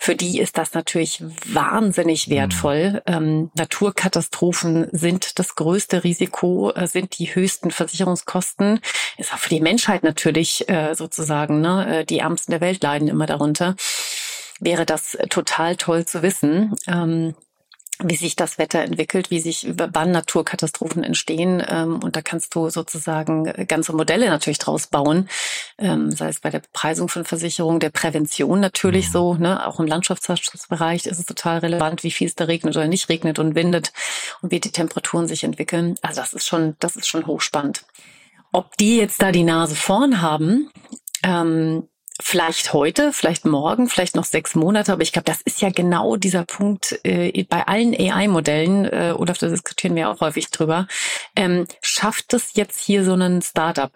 Für 0.00 0.16
die 0.16 0.40
ist 0.40 0.58
das 0.58 0.74
natürlich 0.74 1.22
wahnsinnig 1.46 2.26
mhm. 2.26 2.32
wertvoll. 2.32 3.02
Ähm, 3.06 3.52
Naturkatastrophen 3.54 4.88
sind 4.90 5.38
das 5.38 5.54
größte 5.54 6.02
Risiko, 6.02 6.72
äh, 6.72 6.88
sind 6.88 7.16
die 7.20 7.32
höchsten 7.32 7.70
Versicherungskosten. 7.70 8.80
Ist 9.16 9.32
auch 9.32 9.38
für 9.38 9.50
die 9.50 9.60
Menschheit 9.60 10.02
natürlich 10.02 10.68
äh, 10.68 10.94
sozusagen, 10.94 11.60
ne? 11.60 12.00
Äh, 12.00 12.04
die 12.04 12.18
Ärmsten 12.18 12.50
der 12.50 12.60
Welt 12.60 12.82
leiden 12.82 13.06
immer 13.06 13.26
darunter. 13.26 13.76
Wäre 14.58 14.84
das 14.84 15.16
total 15.30 15.76
toll 15.76 16.04
zu 16.04 16.22
wissen. 16.22 16.74
Ähm, 16.88 17.36
wie 18.02 18.16
sich 18.16 18.36
das 18.36 18.58
Wetter 18.58 18.80
entwickelt, 18.80 19.30
wie 19.30 19.40
sich, 19.40 19.66
wann 19.74 20.12
Naturkatastrophen 20.12 21.02
entstehen. 21.02 21.62
Ähm, 21.66 22.00
und 22.02 22.14
da 22.14 22.22
kannst 22.22 22.54
du 22.54 22.70
sozusagen 22.70 23.44
ganze 23.66 23.92
Modelle 23.92 24.28
natürlich 24.28 24.58
draus 24.58 24.86
bauen, 24.86 25.28
ähm, 25.78 26.12
sei 26.12 26.28
es 26.28 26.40
bei 26.40 26.50
der 26.50 26.60
Bepreisung 26.60 27.08
von 27.08 27.24
Versicherungen, 27.24 27.80
der 27.80 27.90
Prävention 27.90 28.60
natürlich 28.60 29.08
mhm. 29.08 29.12
so, 29.12 29.34
ne? 29.34 29.66
auch 29.66 29.80
im 29.80 29.86
Landschaftsschutzbereich 29.86 31.06
ist 31.06 31.18
es 31.18 31.26
total 31.26 31.58
relevant, 31.58 32.04
wie 32.04 32.12
viel 32.12 32.28
es 32.28 32.36
da 32.36 32.44
regnet 32.44 32.76
oder 32.76 32.86
nicht 32.86 33.08
regnet 33.08 33.38
und 33.38 33.54
windet 33.56 33.92
und 34.42 34.52
wie 34.52 34.60
die 34.60 34.72
Temperaturen 34.72 35.26
sich 35.26 35.42
entwickeln. 35.42 35.96
Also 36.00 36.20
das 36.20 36.32
ist 36.34 36.46
schon, 36.46 36.76
das 36.78 36.96
ist 36.96 37.08
schon 37.08 37.26
hochspannend. 37.26 37.84
Ob 38.52 38.76
die 38.76 38.96
jetzt 38.96 39.20
da 39.20 39.32
die 39.32 39.44
Nase 39.44 39.74
vorn 39.74 40.22
haben, 40.22 40.70
ähm, 41.22 41.88
vielleicht 42.20 42.72
heute, 42.72 43.12
vielleicht 43.12 43.44
morgen, 43.44 43.88
vielleicht 43.88 44.16
noch 44.16 44.24
sechs 44.24 44.54
Monate, 44.54 44.92
aber 44.92 45.02
ich 45.02 45.12
glaube, 45.12 45.24
das 45.24 45.40
ist 45.42 45.60
ja 45.60 45.70
genau 45.70 46.16
dieser 46.16 46.44
Punkt 46.44 46.98
äh, 47.04 47.44
bei 47.44 47.66
allen 47.66 47.94
AI-Modellen, 47.94 48.84
äh, 48.86 49.14
oder 49.16 49.34
da 49.34 49.48
diskutieren 49.48 49.94
wir 49.94 50.10
auch 50.10 50.20
häufig 50.20 50.50
drüber, 50.50 50.86
ähm, 51.36 51.66
schafft 51.80 52.34
es 52.34 52.54
jetzt 52.54 52.80
hier 52.80 53.04
so 53.04 53.12
einen 53.12 53.40
Startup 53.42 53.92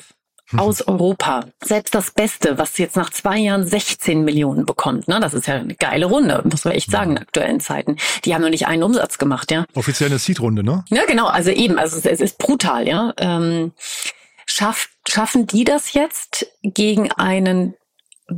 mhm. 0.53 0.59
aus 0.61 0.87
Europa. 0.87 1.47
Selbst 1.63 1.95
das 1.95 2.13
Beste, 2.13 2.59
was 2.59 2.79
jetzt 2.79 2.97
nach 2.97 3.11
zwei 3.11 3.39
Jahren 3.39 3.67
16 3.67 4.25
Millionen 4.25 4.67
bekommt, 4.67 5.09
ne, 5.09 5.19
das 5.21 5.35
ist 5.35 5.47
ja 5.47 5.55
eine 5.55 5.75
geile 5.75 6.07
Runde, 6.07 6.43
muss 6.45 6.65
man 6.65 6.75
echt 6.75 6.91
sagen, 6.91 7.13
in 7.13 7.19
aktuellen 7.19 7.61
Zeiten. 7.61 7.97
Die 8.25 8.35
haben 8.35 8.43
noch 8.43 8.51
nicht 8.51 8.67
einen 8.67 8.85
Umsatz 8.85 9.19
gemacht, 9.19 9.51
ja. 9.51 9.65
Offiziell 9.75 10.11
eine 10.11 10.19
Seed-Runde, 10.19 10.63
ne? 10.63 10.85
Ja, 10.91 11.05
genau, 11.07 11.27
also 11.27 11.51
eben, 11.51 11.79
also 11.79 11.97
es, 11.97 12.07
es 12.07 12.21
ist 12.21 12.39
brutal, 12.39 12.87
ja. 12.87 13.13
Ähm, 13.17 13.73
schafft, 14.47 14.91
schaffen 15.09 15.47
die 15.47 15.65
das 15.65 15.93
jetzt 15.93 16.47
gegen 16.63 17.11
einen 17.13 17.75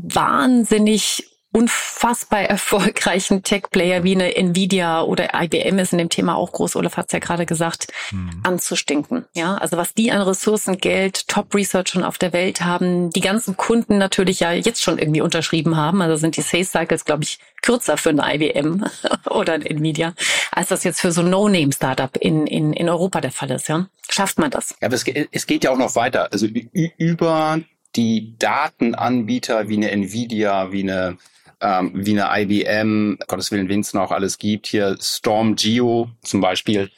wahnsinnig 0.03 1.25
unfassbar 1.55 2.41
erfolgreichen 2.41 3.45
Tech-Player 3.45 4.03
wie 4.03 4.17
eine 4.17 4.35
Nvidia 4.35 5.03
oder 5.03 5.41
IBM 5.41 5.79
ist 5.79 5.93
in 5.93 5.99
dem 5.99 6.09
Thema 6.09 6.35
auch 6.35 6.51
groß, 6.51 6.75
Olaf 6.75 6.97
hat 6.97 7.07
es 7.07 7.13
ja 7.13 7.21
gerade 7.21 7.47
gesagt, 7.47 7.87
mhm. 8.11 8.41
anzustinken. 8.43 9.27
Ja, 9.35 9.55
also 9.59 9.77
was 9.77 9.95
die 9.95 10.11
an 10.11 10.21
Ressourcen, 10.23 10.79
Geld, 10.79 11.29
Top-Research 11.29 11.91
schon 11.91 12.03
auf 12.03 12.19
der 12.19 12.33
Welt 12.33 12.63
haben, 12.63 13.11
die 13.11 13.21
ganzen 13.21 13.57
Kunden 13.57 13.99
natürlich 13.99 14.41
ja 14.41 14.51
jetzt 14.51 14.83
schon 14.83 14.99
irgendwie 14.99 15.21
unterschrieben 15.21 15.77
haben, 15.77 16.03
also 16.03 16.17
sind 16.17 16.37
die 16.37 16.43
Sales 16.43 16.73
Cycles, 16.73 17.05
glaube 17.05 17.23
ich, 17.23 17.39
kürzer 17.63 17.97
für 17.99 18.11
eine 18.11 18.35
IBM 18.35 18.85
oder 19.31 19.53
eine 19.53 19.65
Nvidia, 19.65 20.15
als 20.51 20.69
das 20.69 20.83
jetzt 20.83 21.01
für 21.01 21.13
so 21.13 21.21
ein 21.21 21.31
No-Name-Startup 21.31 22.17
in, 22.17 22.49
in, 22.49 22.73
in 22.73 22.89
Europa 22.89 23.21
der 23.21 23.31
Fall 23.31 23.53
ist. 23.53 23.69
Ja, 23.69 23.87
schafft 24.11 24.41
man 24.41 24.51
das? 24.51 24.71
Ja, 24.81 24.89
aber 24.89 24.97
es, 24.97 25.05
es 25.31 25.47
geht 25.47 25.63
ja 25.63 25.71
auch 25.71 25.79
noch 25.79 25.95
weiter. 25.95 26.33
Also 26.33 26.49
über 26.99 27.61
die 27.97 28.37
Datenanbieter 28.39 29.69
wie 29.69 29.77
eine 29.77 29.91
Nvidia, 29.91 30.73
wie 30.73 30.83
eine 30.83 31.19
ähm, 31.61 31.93
wie 31.95 32.21
eine 32.21 32.43
IBM, 32.43 33.19
Gottes 33.27 33.51
Willen, 33.51 33.69
wen 33.69 33.81
es 33.81 33.95
noch 33.95 34.11
alles 34.11 34.39
gibt, 34.39 34.67
hier 34.67 34.97
Storm 35.01 35.57
Geo 35.57 36.11
zum 36.23 36.41
Beispiel, 36.41 36.91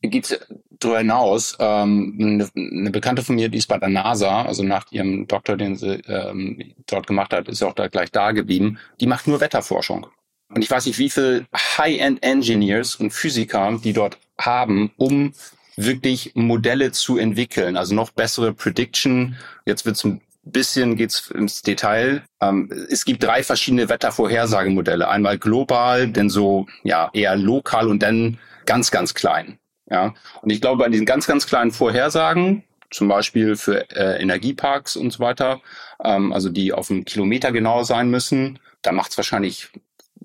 geht's 0.00 0.36
darüber 0.80 0.98
hinaus. 0.98 1.56
Ähm, 1.60 2.18
eine, 2.20 2.48
eine 2.56 2.90
Bekannte 2.90 3.22
von 3.22 3.36
mir, 3.36 3.48
die 3.48 3.58
ist 3.58 3.68
bei 3.68 3.78
der 3.78 3.88
NASA, 3.88 4.42
also 4.42 4.62
nach 4.62 4.90
ihrem 4.90 5.26
Doktor, 5.28 5.56
den 5.56 5.76
sie 5.76 6.00
ähm, 6.06 6.74
dort 6.86 7.06
gemacht 7.06 7.32
hat, 7.32 7.48
ist 7.48 7.62
auch 7.62 7.74
da 7.74 7.88
gleich 7.88 8.10
da 8.10 8.32
geblieben. 8.32 8.78
Die 9.00 9.06
macht 9.06 9.28
nur 9.28 9.40
Wetterforschung. 9.40 10.06
Und 10.48 10.62
ich 10.62 10.70
weiß 10.70 10.86
nicht, 10.86 10.98
wie 10.98 11.10
viel 11.10 11.46
High-End 11.54 12.22
Engineers 12.22 12.96
und 12.96 13.12
Physiker 13.12 13.78
die 13.82 13.92
dort 13.92 14.18
haben, 14.38 14.90
um 14.96 15.32
wirklich 15.76 16.32
Modelle 16.34 16.92
zu 16.92 17.18
entwickeln, 17.18 17.76
also 17.76 17.94
noch 17.94 18.10
bessere 18.10 18.52
Prediction. 18.52 19.36
Jetzt 19.66 19.84
wird 19.86 19.96
es 19.96 20.04
ein 20.04 20.20
bisschen 20.44 20.96
geht's 20.96 21.30
ins 21.30 21.62
Detail. 21.62 22.22
Ähm, 22.40 22.70
es 22.90 23.04
gibt 23.04 23.22
drei 23.22 23.42
verschiedene 23.42 23.88
Wettervorhersagemodelle. 23.88 25.08
Einmal 25.08 25.38
global, 25.38 26.08
dann 26.08 26.30
so 26.30 26.66
ja 26.82 27.10
eher 27.12 27.36
lokal 27.36 27.88
und 27.88 28.02
dann 28.02 28.38
ganz 28.66 28.90
ganz 28.90 29.14
klein. 29.14 29.58
Ja, 29.90 30.14
und 30.40 30.50
ich 30.50 30.60
glaube, 30.60 30.82
bei 30.82 30.88
diesen 30.88 31.06
ganz 31.06 31.26
ganz 31.26 31.46
kleinen 31.46 31.70
Vorhersagen, 31.70 32.64
zum 32.90 33.08
Beispiel 33.08 33.56
für 33.56 33.90
äh, 33.90 34.20
Energieparks 34.20 34.96
und 34.96 35.12
so 35.12 35.20
weiter, 35.20 35.60
ähm, 36.02 36.32
also 36.32 36.48
die 36.48 36.72
auf 36.72 36.90
einen 36.90 37.04
Kilometer 37.04 37.52
genau 37.52 37.82
sein 37.82 38.10
müssen, 38.10 38.58
da 38.82 38.92
macht 38.92 39.10
es 39.12 39.16
wahrscheinlich 39.16 39.70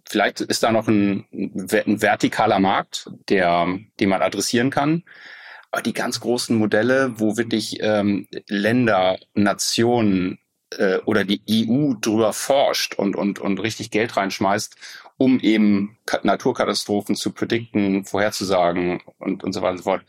Vielleicht 0.10 0.40
ist 0.40 0.64
da 0.64 0.72
noch 0.72 0.88
ein, 0.88 1.26
ein 1.34 2.00
vertikaler 2.00 2.60
Markt, 2.60 3.10
der, 3.28 3.68
den 4.00 4.08
man 4.08 4.22
adressieren 4.22 4.70
kann. 4.70 5.04
Aber 5.72 5.82
die 5.82 5.94
ganz 5.94 6.20
großen 6.20 6.56
Modelle, 6.58 7.20
wo 7.20 7.38
wirklich 7.38 7.78
ähm, 7.82 8.28
Länder, 8.48 9.18
Nationen 9.34 10.40
äh, 10.72 10.98
oder 11.00 11.24
die 11.24 11.42
EU 11.50 11.94
drüber 12.00 12.34
forscht 12.34 12.96
und, 12.96 13.16
und, 13.16 13.40
und 13.40 13.60
richtig 13.60 13.92
Geld 13.92 14.16
reinschmeißt, 14.18 14.76
um 15.18 15.40
eben 15.40 15.98
Naturkatastrophen 16.24 17.16
zu 17.16 17.32
predikten, 17.32 18.06
vorherzusagen 18.06 19.02
und, 19.18 19.44
und 19.44 19.54
so 19.54 19.62
weiter 19.62 19.72
und 19.72 19.78
so 19.78 19.84
fort. 19.84 20.06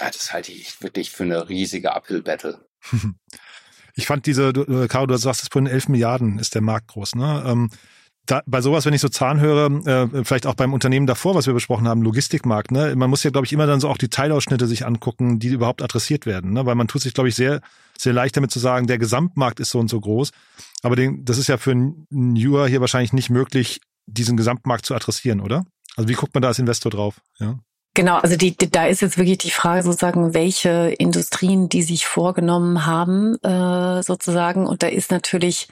Ja, 0.00 0.06
das 0.06 0.32
halte 0.32 0.52
ich 0.52 0.82
wirklich 0.82 1.10
für 1.10 1.24
eine 1.24 1.48
riesige 1.48 1.94
Uphill-Battle. 1.94 2.64
Ich 3.96 4.06
fand 4.06 4.26
diese, 4.26 4.52
du, 4.52 4.88
Caro, 4.88 5.06
du 5.06 5.16
sagst 5.16 5.44
es 5.44 5.48
vorhin, 5.48 5.70
11 5.70 5.88
Milliarden 5.88 6.40
ist 6.40 6.56
der 6.56 6.62
Markt 6.62 6.88
groß. 6.88 7.14
Ne? 7.14 7.44
Ähm, 7.46 7.70
da, 8.26 8.42
bei 8.46 8.60
sowas, 8.60 8.86
wenn 8.86 8.94
ich 8.94 9.00
so 9.00 9.08
Zahlen 9.08 9.40
höre, 9.40 9.70
äh, 9.86 10.24
vielleicht 10.24 10.46
auch 10.46 10.54
beim 10.54 10.72
Unternehmen 10.72 11.06
davor, 11.06 11.34
was 11.34 11.46
wir 11.46 11.52
besprochen 11.52 11.86
haben, 11.86 12.02
Logistikmarkt, 12.02 12.70
ne, 12.70 12.94
man 12.96 13.10
muss 13.10 13.22
ja, 13.22 13.30
glaube 13.30 13.46
ich, 13.46 13.52
immer 13.52 13.66
dann 13.66 13.80
so 13.80 13.88
auch 13.88 13.98
die 13.98 14.08
Teilausschnitte 14.08 14.66
sich 14.66 14.86
angucken, 14.86 15.38
die 15.38 15.48
überhaupt 15.48 15.82
adressiert 15.82 16.24
werden, 16.24 16.52
ne, 16.52 16.64
weil 16.64 16.74
man 16.74 16.88
tut 16.88 17.02
sich, 17.02 17.12
glaube 17.12 17.28
ich, 17.28 17.34
sehr, 17.34 17.60
sehr 17.98 18.12
leicht 18.12 18.36
damit 18.36 18.50
zu 18.50 18.58
sagen, 18.58 18.86
der 18.86 18.98
Gesamtmarkt 18.98 19.60
ist 19.60 19.70
so 19.70 19.78
und 19.78 19.88
so 19.88 20.00
groß, 20.00 20.30
aber 20.82 20.96
den, 20.96 21.24
das 21.24 21.38
ist 21.38 21.48
ja 21.48 21.58
für 21.58 21.72
einen 21.72 22.06
Newer 22.10 22.66
hier 22.66 22.80
wahrscheinlich 22.80 23.12
nicht 23.12 23.30
möglich, 23.30 23.80
diesen 24.06 24.36
Gesamtmarkt 24.36 24.86
zu 24.86 24.94
adressieren, 24.94 25.40
oder? 25.40 25.64
Also 25.96 26.08
wie 26.08 26.14
guckt 26.14 26.34
man 26.34 26.42
da 26.42 26.48
als 26.48 26.58
Investor 26.58 26.90
drauf? 26.90 27.20
Ja. 27.38 27.58
Genau, 27.96 28.16
also 28.16 28.34
die, 28.34 28.56
die, 28.56 28.68
da 28.68 28.86
ist 28.86 29.02
jetzt 29.02 29.18
wirklich 29.18 29.38
die 29.38 29.52
Frage 29.52 29.84
sozusagen, 29.84 30.34
welche 30.34 30.92
Industrien 30.98 31.68
die 31.68 31.84
sich 31.84 32.06
vorgenommen 32.06 32.86
haben, 32.86 33.36
äh, 33.44 34.02
sozusagen. 34.02 34.66
Und 34.66 34.82
da 34.82 34.88
ist 34.88 35.12
natürlich, 35.12 35.68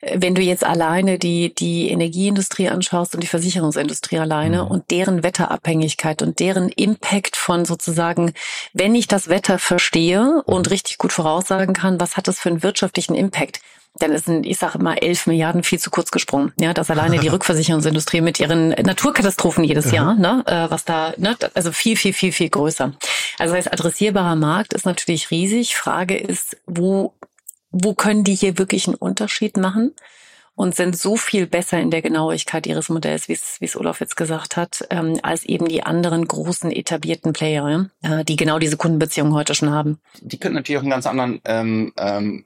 äh, 0.00 0.16
wenn 0.20 0.36
du 0.36 0.42
jetzt 0.42 0.62
alleine 0.62 1.18
die, 1.18 1.52
die 1.52 1.90
Energieindustrie 1.90 2.68
anschaust 2.68 3.14
und 3.14 3.24
die 3.24 3.26
Versicherungsindustrie 3.26 4.20
alleine 4.20 4.62
mhm. 4.62 4.70
und 4.70 4.90
deren 4.92 5.24
Wetterabhängigkeit 5.24 6.22
und 6.22 6.38
deren 6.38 6.68
Impact 6.68 7.34
von 7.34 7.64
sozusagen, 7.64 8.34
wenn 8.72 8.94
ich 8.94 9.08
das 9.08 9.28
Wetter 9.28 9.58
verstehe 9.58 10.42
und 10.44 10.70
richtig 10.70 10.98
gut 10.98 11.12
voraussagen 11.12 11.74
kann, 11.74 11.98
was 11.98 12.16
hat 12.16 12.28
das 12.28 12.38
für 12.38 12.50
einen 12.50 12.62
wirtschaftlichen 12.62 13.16
Impact? 13.16 13.58
Dann 13.98 14.12
ist 14.12 14.28
ein, 14.28 14.42
ich 14.42 14.58
sage 14.58 14.78
mal, 14.78 14.94
elf 14.94 15.26
Milliarden 15.26 15.62
viel 15.62 15.78
zu 15.78 15.90
kurz 15.90 16.10
gesprungen. 16.10 16.52
Ja, 16.58 16.74
dass 16.74 16.90
alleine 16.90 17.18
die 17.18 17.28
Rückversicherungsindustrie 17.34 18.20
mit 18.20 18.40
ihren 18.40 18.70
Naturkatastrophen 18.70 19.62
jedes 19.62 19.92
Jahr, 19.92 20.14
ne, 20.14 20.42
äh, 20.46 20.70
was 20.70 20.84
da, 20.84 21.14
ne, 21.16 21.36
also 21.54 21.70
viel, 21.70 21.96
viel, 21.96 22.12
viel, 22.12 22.32
viel 22.32 22.48
größer. 22.48 22.92
Also 23.38 23.54
das 23.54 23.66
heißt, 23.66 23.72
adressierbarer 23.72 24.36
Markt 24.36 24.72
ist 24.72 24.86
natürlich 24.86 25.30
riesig. 25.30 25.76
Frage 25.76 26.16
ist, 26.16 26.56
wo, 26.66 27.14
wo 27.70 27.94
können 27.94 28.24
die 28.24 28.34
hier 28.34 28.58
wirklich 28.58 28.88
einen 28.88 28.96
Unterschied 28.96 29.56
machen? 29.56 29.92
und 30.56 30.74
sind 30.74 30.96
so 30.96 31.16
viel 31.16 31.46
besser 31.46 31.80
in 31.80 31.90
der 31.90 32.02
Genauigkeit 32.02 32.66
ihres 32.66 32.88
Modells, 32.88 33.28
wie 33.28 33.32
es, 33.32 33.56
wie 33.60 33.64
es 33.64 33.76
Olaf 33.76 34.00
jetzt 34.00 34.16
gesagt 34.16 34.56
hat, 34.56 34.86
ähm, 34.90 35.18
als 35.22 35.44
eben 35.44 35.66
die 35.66 35.82
anderen 35.82 36.26
großen 36.26 36.70
etablierten 36.70 37.32
Player, 37.32 37.88
ja, 38.02 38.20
äh, 38.20 38.24
die 38.24 38.36
genau 38.36 38.58
diese 38.58 38.76
Kundenbeziehungen 38.76 39.34
heute 39.34 39.54
schon 39.54 39.70
haben. 39.70 39.98
Die 40.20 40.38
können 40.38 40.54
natürlich 40.54 40.78
auch 40.78 40.82
einen 40.82 40.90
ganz 40.90 41.06
anderen 41.06 41.40
ähm, 41.44 41.92
ähm, 41.98 42.44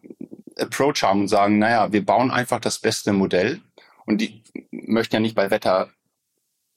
Approach 0.58 1.02
haben 1.02 1.22
und 1.22 1.28
sagen, 1.28 1.58
naja, 1.58 1.92
wir 1.92 2.04
bauen 2.04 2.30
einfach 2.30 2.60
das 2.60 2.78
beste 2.78 3.12
Modell 3.12 3.60
Und 4.06 4.20
die 4.22 4.42
möchten 4.70 5.16
ja 5.16 5.20
nicht 5.20 5.34
bei 5.34 5.50
Wetter 5.50 5.90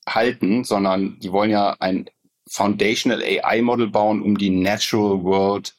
halten, 0.08 0.64
sondern 0.66 1.18
die 1.20 1.32
wollen 1.32 1.52
ja 1.52 1.78
ein 1.80 2.10
Foundational 2.50 3.22
AI 3.24 3.62
Model 3.62 3.88
bauen, 3.88 4.22
um 4.22 4.38
die 4.38 4.50
Natural 4.50 5.24
World 5.24 5.76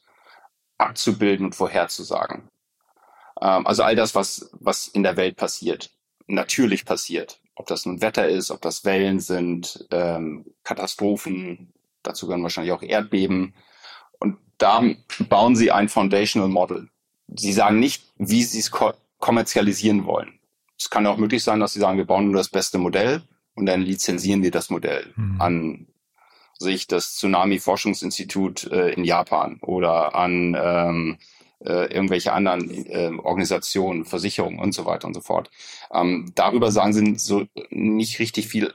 abzubilden 0.78 1.46
und 1.46 1.54
vorherzusagen. 1.54 2.48
Ähm, 3.40 3.66
also 3.66 3.82
all 3.82 3.96
das, 3.96 4.14
was, 4.14 4.50
was 4.52 4.88
in 4.88 5.02
der 5.02 5.16
Welt 5.16 5.36
passiert, 5.36 5.90
natürlich 6.26 6.86
passiert. 6.86 7.40
Ob 7.54 7.66
das 7.66 7.84
nun 7.84 8.00
Wetter 8.00 8.28
ist, 8.28 8.50
ob 8.50 8.62
das 8.62 8.84
Wellen 8.86 9.20
sind, 9.20 9.86
ähm, 9.90 10.46
Katastrophen, 10.64 11.74
dazu 12.02 12.26
gehören 12.26 12.42
wahrscheinlich 12.42 12.72
auch 12.72 12.82
Erdbeben. 12.82 13.54
Und 14.18 14.38
da 14.56 14.82
bauen 15.28 15.54
sie 15.54 15.70
ein 15.70 15.90
Foundational 15.90 16.48
Model. 16.48 16.88
Sie 17.36 17.52
sagen 17.52 17.78
nicht, 17.80 18.04
wie 18.16 18.42
sie 18.42 18.60
es 18.60 18.70
ko 18.70 18.92
kommerzialisieren 19.18 20.04
wollen. 20.04 20.40
Es 20.76 20.90
kann 20.90 21.06
auch 21.06 21.16
möglich 21.16 21.44
sein, 21.44 21.60
dass 21.60 21.74
sie 21.74 21.78
sagen, 21.78 21.96
wir 21.96 22.06
bauen 22.06 22.26
nur 22.26 22.34
das 22.34 22.48
beste 22.48 22.78
Modell 22.78 23.22
und 23.54 23.66
dann 23.66 23.80
lizenzieren 23.82 24.42
wir 24.42 24.50
das 24.50 24.68
Modell 24.68 25.12
mhm. 25.14 25.40
an 25.40 25.86
sich 26.58 26.86
das 26.86 27.16
Tsunami-Forschungsinstitut 27.16 28.64
äh, 28.72 28.90
in 28.90 29.04
Japan 29.04 29.58
oder 29.60 30.14
an 30.14 30.56
ähm, 30.60 31.18
äh, 31.64 31.92
irgendwelche 31.92 32.32
anderen 32.32 32.86
äh, 32.86 33.12
Organisationen, 33.22 34.04
Versicherungen 34.04 34.58
und 34.58 34.72
so 34.72 34.84
weiter 34.86 35.06
und 35.06 35.14
so 35.14 35.20
fort. 35.20 35.50
Ähm, 35.92 36.32
darüber 36.34 36.72
sagen 36.72 36.92
sie 36.92 37.14
so 37.16 37.44
nicht 37.70 38.18
richtig 38.18 38.48
viel 38.48 38.74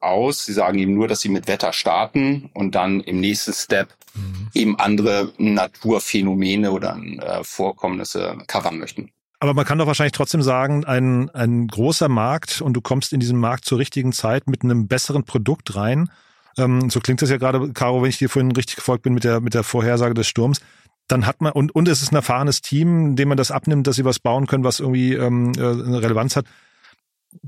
aus. 0.00 0.44
Sie 0.44 0.52
sagen 0.52 0.78
eben 0.78 0.94
nur, 0.94 1.08
dass 1.08 1.20
sie 1.20 1.28
mit 1.28 1.48
Wetter 1.48 1.72
starten 1.72 2.50
und 2.54 2.74
dann 2.74 3.00
im 3.00 3.20
nächsten 3.20 3.52
Step 3.52 3.94
mhm. 4.16 4.48
eben 4.54 4.78
andere 4.78 5.32
Naturphänomene 5.38 6.72
oder 6.72 6.98
äh, 7.20 7.44
Vorkommnisse 7.44 8.36
covern 8.46 8.78
möchten. 8.78 9.10
Aber 9.38 9.52
man 9.52 9.66
kann 9.66 9.78
doch 9.78 9.86
wahrscheinlich 9.86 10.12
trotzdem 10.12 10.42
sagen, 10.42 10.84
ein, 10.84 11.28
ein 11.30 11.66
großer 11.66 12.08
Markt 12.08 12.62
und 12.62 12.72
du 12.72 12.80
kommst 12.80 13.12
in 13.12 13.20
diesen 13.20 13.38
Markt 13.38 13.66
zur 13.66 13.78
richtigen 13.78 14.12
Zeit 14.12 14.48
mit 14.48 14.64
einem 14.64 14.88
besseren 14.88 15.24
Produkt 15.24 15.76
rein. 15.76 16.10
Ähm, 16.56 16.88
so 16.88 17.00
klingt 17.00 17.20
das 17.20 17.28
ja 17.28 17.36
gerade, 17.36 17.72
Caro, 17.72 18.02
wenn 18.02 18.08
ich 18.08 18.18
dir 18.18 18.30
vorhin 18.30 18.52
richtig 18.52 18.76
gefolgt 18.76 19.02
bin 19.02 19.12
mit 19.12 19.24
der, 19.24 19.40
mit 19.40 19.52
der 19.52 19.62
Vorhersage 19.62 20.14
des 20.14 20.26
Sturms 20.26 20.60
dann 21.08 21.26
hat 21.26 21.40
man, 21.40 21.52
und, 21.52 21.74
und 21.74 21.88
es 21.88 22.02
ist 22.02 22.12
ein 22.12 22.16
erfahrenes 22.16 22.62
Team, 22.62 23.14
dem 23.16 23.28
man 23.28 23.36
das 23.36 23.50
abnimmt, 23.50 23.86
dass 23.86 23.96
sie 23.96 24.04
was 24.04 24.18
bauen 24.18 24.46
können, 24.46 24.64
was 24.64 24.80
irgendwie 24.80 25.14
ähm, 25.14 25.52
äh, 25.56 25.60
eine 25.60 26.02
Relevanz 26.02 26.36
hat 26.36 26.46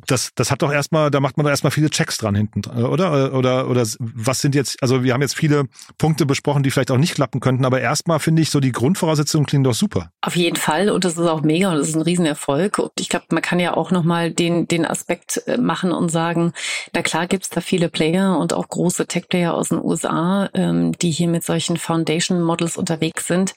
das, 0.07 0.30
das 0.34 0.51
hat 0.51 0.62
doch 0.62 0.72
erstmal, 0.72 1.11
da 1.11 1.20
macht 1.20 1.36
man 1.36 1.45
doch 1.45 1.51
erstmal 1.51 1.70
viele 1.70 1.91
Checks 1.91 2.18
dran 2.18 2.34
hinten, 2.34 2.64
oder? 2.66 3.34
Oder, 3.34 3.68
oder 3.68 3.86
was 3.99 4.41
sind 4.41 4.55
jetzt, 4.55 4.82
also 4.82 5.03
wir 5.05 5.12
haben 5.12 5.22
jetzt 5.22 5.36
viele 5.36 5.64
Punkte 5.99 6.26
besprochen, 6.26 6.62
die 6.62 6.70
vielleicht 6.70 6.91
auch 6.91 6.99
nicht 6.99 7.14
klappen 7.14 7.41
könnten, 7.41 7.64
aber 7.64 7.80
erstmal 7.80 8.20
finde 8.20 8.43
ich 8.43 8.51
so 8.51 8.61
die 8.61 8.72
Grundvoraussetzungen 8.72 9.47
klingen 9.47 9.64
doch 9.64 9.74
super. 9.74 10.11
Auf 10.20 10.36
jeden 10.36 10.57
Fall 10.57 10.91
und 10.91 11.05
das 11.05 11.14
ist 11.14 11.26
auch 11.26 11.43
mega 11.43 11.70
und 11.70 11.78
das 11.78 11.89
ist 11.89 11.97
ein 11.97 12.03
Riesenerfolg 12.03 12.78
und 12.78 12.93
ich 12.99 13.09
glaube, 13.09 13.26
man 13.30 13.43
kann 13.43 13.61
ja 13.61 13.76
auch 13.76 13.91
nochmal 13.91 14.30
den, 14.30 14.68
den 14.68 14.84
Aspekt 14.86 15.43
äh, 15.47 15.59
machen 15.59 15.93
und 15.93 16.11
sagen, 16.11 16.53
na 16.93 17.03
klar 17.03 17.26
gibt's 17.26 17.51
da 17.51 17.61
viele 17.61 17.89
Player 17.89 18.39
und 18.39 18.53
auch 18.53 18.68
große 18.68 19.07
Tech-Player 19.07 19.55
aus 19.55 19.70
den 19.70 19.82
USA, 19.82 20.49
ähm, 20.55 20.93
die 20.99 21.11
hier 21.11 21.28
mit 21.28 21.45
solchen 21.45 21.76
Foundation-Models 21.76 22.76
unterwegs 22.76 23.26
sind. 23.26 23.55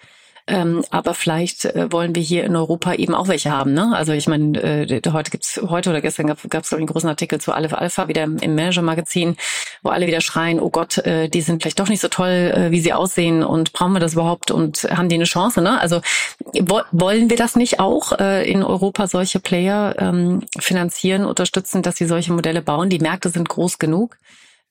Ähm, 0.52 0.84
aber 0.90 1.14
vielleicht 1.14 1.64
äh, 1.64 1.90
wollen 1.94 2.14
wir 2.14 2.22
hier 2.22 2.44
in 2.44 2.58
Europa 2.58 2.94
eben 2.96 3.16
auch 3.16 3.30
welche 3.30 3.52
haben. 3.52 3.74
Ne? 3.74 3.96
Also 3.96 4.12
ich 4.12 4.28
meine, 4.28 4.62
äh, 4.62 5.02
heute 5.14 5.32
gibt's 5.32 5.62
heute 5.66 5.90
oder 5.90 6.02
gestern 6.02 6.28
gab 6.28 6.64
es 6.64 6.74
einen 6.74 6.88
großen 6.88 7.08
Artikel 7.08 7.40
zu 7.40 7.54
Aleph 7.54 7.74
Alpha 7.74 8.10
wieder 8.10 8.24
im, 8.24 8.38
im 8.38 8.54
Manager 8.54 8.82
Magazin, 8.82 9.38
wo 9.82 9.92
alle 9.92 10.08
wieder 10.08 10.20
schreien: 10.20 10.60
Oh 10.60 10.70
Gott, 10.70 10.98
äh, 10.98 11.30
die 11.30 11.40
sind 11.40 11.62
vielleicht 11.62 11.80
doch 11.80 11.88
nicht 11.88 12.02
so 12.02 12.10
toll, 12.10 12.52
äh, 12.54 12.72
wie 12.72 12.82
sie 12.82 12.92
aussehen 12.92 13.44
und 13.44 13.72
brauchen 13.72 13.94
wir 13.94 14.02
das 14.02 14.14
überhaupt 14.14 14.52
und 14.52 14.84
haben 14.92 15.08
die 15.08 15.16
eine 15.16 15.24
Chance? 15.24 15.62
Ne? 15.62 15.80
Also 15.80 16.02
wo, 16.60 16.82
wollen 16.92 17.30
wir 17.30 17.38
das 17.38 17.56
nicht 17.56 17.80
auch 17.80 18.20
äh, 18.20 18.50
in 18.52 18.62
Europa 18.62 19.08
solche 19.08 19.40
Player 19.40 19.96
ähm, 20.00 20.42
finanzieren, 20.60 21.24
unterstützen, 21.24 21.82
dass 21.82 21.96
sie 21.96 22.06
solche 22.06 22.34
Modelle 22.34 22.62
bauen? 22.62 22.90
Die 22.90 23.00
Märkte 23.00 23.30
sind 23.30 23.48
groß 23.48 23.80
genug. 23.80 24.18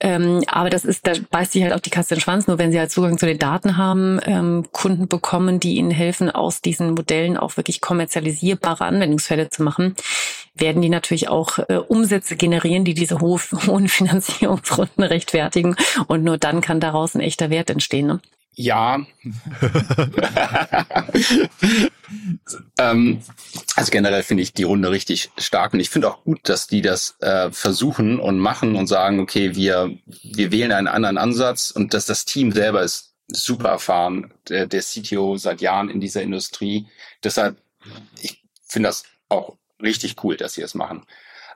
Ähm, 0.00 0.42
aber 0.46 0.70
das 0.70 0.84
ist, 0.84 1.06
da 1.06 1.12
beißt 1.30 1.52
sich 1.52 1.62
halt 1.62 1.74
auch 1.74 1.80
die 1.80 1.90
Katze 1.90 2.14
den 2.14 2.20
Schwanz. 2.20 2.46
Nur 2.46 2.58
wenn 2.58 2.72
sie 2.72 2.78
halt 2.78 2.90
Zugang 2.90 3.18
zu 3.18 3.26
den 3.26 3.38
Daten 3.38 3.76
haben, 3.76 4.18
ähm, 4.24 4.66
Kunden 4.72 5.08
bekommen, 5.08 5.60
die 5.60 5.76
ihnen 5.76 5.90
helfen, 5.90 6.30
aus 6.30 6.62
diesen 6.62 6.92
Modellen 6.92 7.36
auch 7.36 7.56
wirklich 7.56 7.80
kommerzialisierbare 7.80 8.84
Anwendungsfälle 8.84 9.50
zu 9.50 9.62
machen, 9.62 9.94
werden 10.54 10.80
die 10.80 10.88
natürlich 10.88 11.28
auch 11.28 11.58
äh, 11.68 11.76
Umsätze 11.76 12.36
generieren, 12.36 12.84
die 12.84 12.94
diese 12.94 13.20
ho 13.20 13.38
hohen 13.66 13.88
Finanzierungsrunden 13.88 15.04
rechtfertigen. 15.04 15.76
Und 16.06 16.24
nur 16.24 16.38
dann 16.38 16.62
kann 16.62 16.80
daraus 16.80 17.14
ein 17.14 17.20
echter 17.20 17.50
Wert 17.50 17.70
entstehen. 17.70 18.06
Ne? 18.06 18.20
Ja. 18.54 18.98
ähm, 22.78 23.22
also 23.76 23.90
generell 23.90 24.22
finde 24.22 24.42
ich 24.42 24.52
die 24.52 24.64
Runde 24.64 24.90
richtig 24.90 25.30
stark 25.38 25.72
und 25.72 25.80
ich 25.80 25.90
finde 25.90 26.10
auch 26.10 26.24
gut, 26.24 26.40
dass 26.48 26.66
die 26.66 26.82
das 26.82 27.16
äh, 27.20 27.50
versuchen 27.52 28.18
und 28.18 28.38
machen 28.38 28.74
und 28.76 28.86
sagen, 28.86 29.20
okay, 29.20 29.54
wir, 29.54 29.96
wir 30.22 30.52
wählen 30.52 30.72
einen 30.72 30.88
anderen 30.88 31.16
Ansatz 31.18 31.70
und 31.70 31.94
dass 31.94 32.06
das 32.06 32.24
Team 32.24 32.52
selber 32.52 32.82
ist 32.82 33.14
super 33.28 33.68
erfahren, 33.68 34.34
der, 34.48 34.66
der 34.66 34.82
CTO 34.82 35.36
seit 35.36 35.60
Jahren 35.60 35.88
in 35.88 36.00
dieser 36.00 36.22
Industrie. 36.22 36.86
Deshalb, 37.22 37.56
ich 38.20 38.42
finde 38.66 38.88
das 38.88 39.04
auch 39.28 39.56
richtig 39.80 40.16
cool, 40.24 40.36
dass 40.36 40.54
sie 40.54 40.62
es 40.62 40.74
machen. 40.74 41.06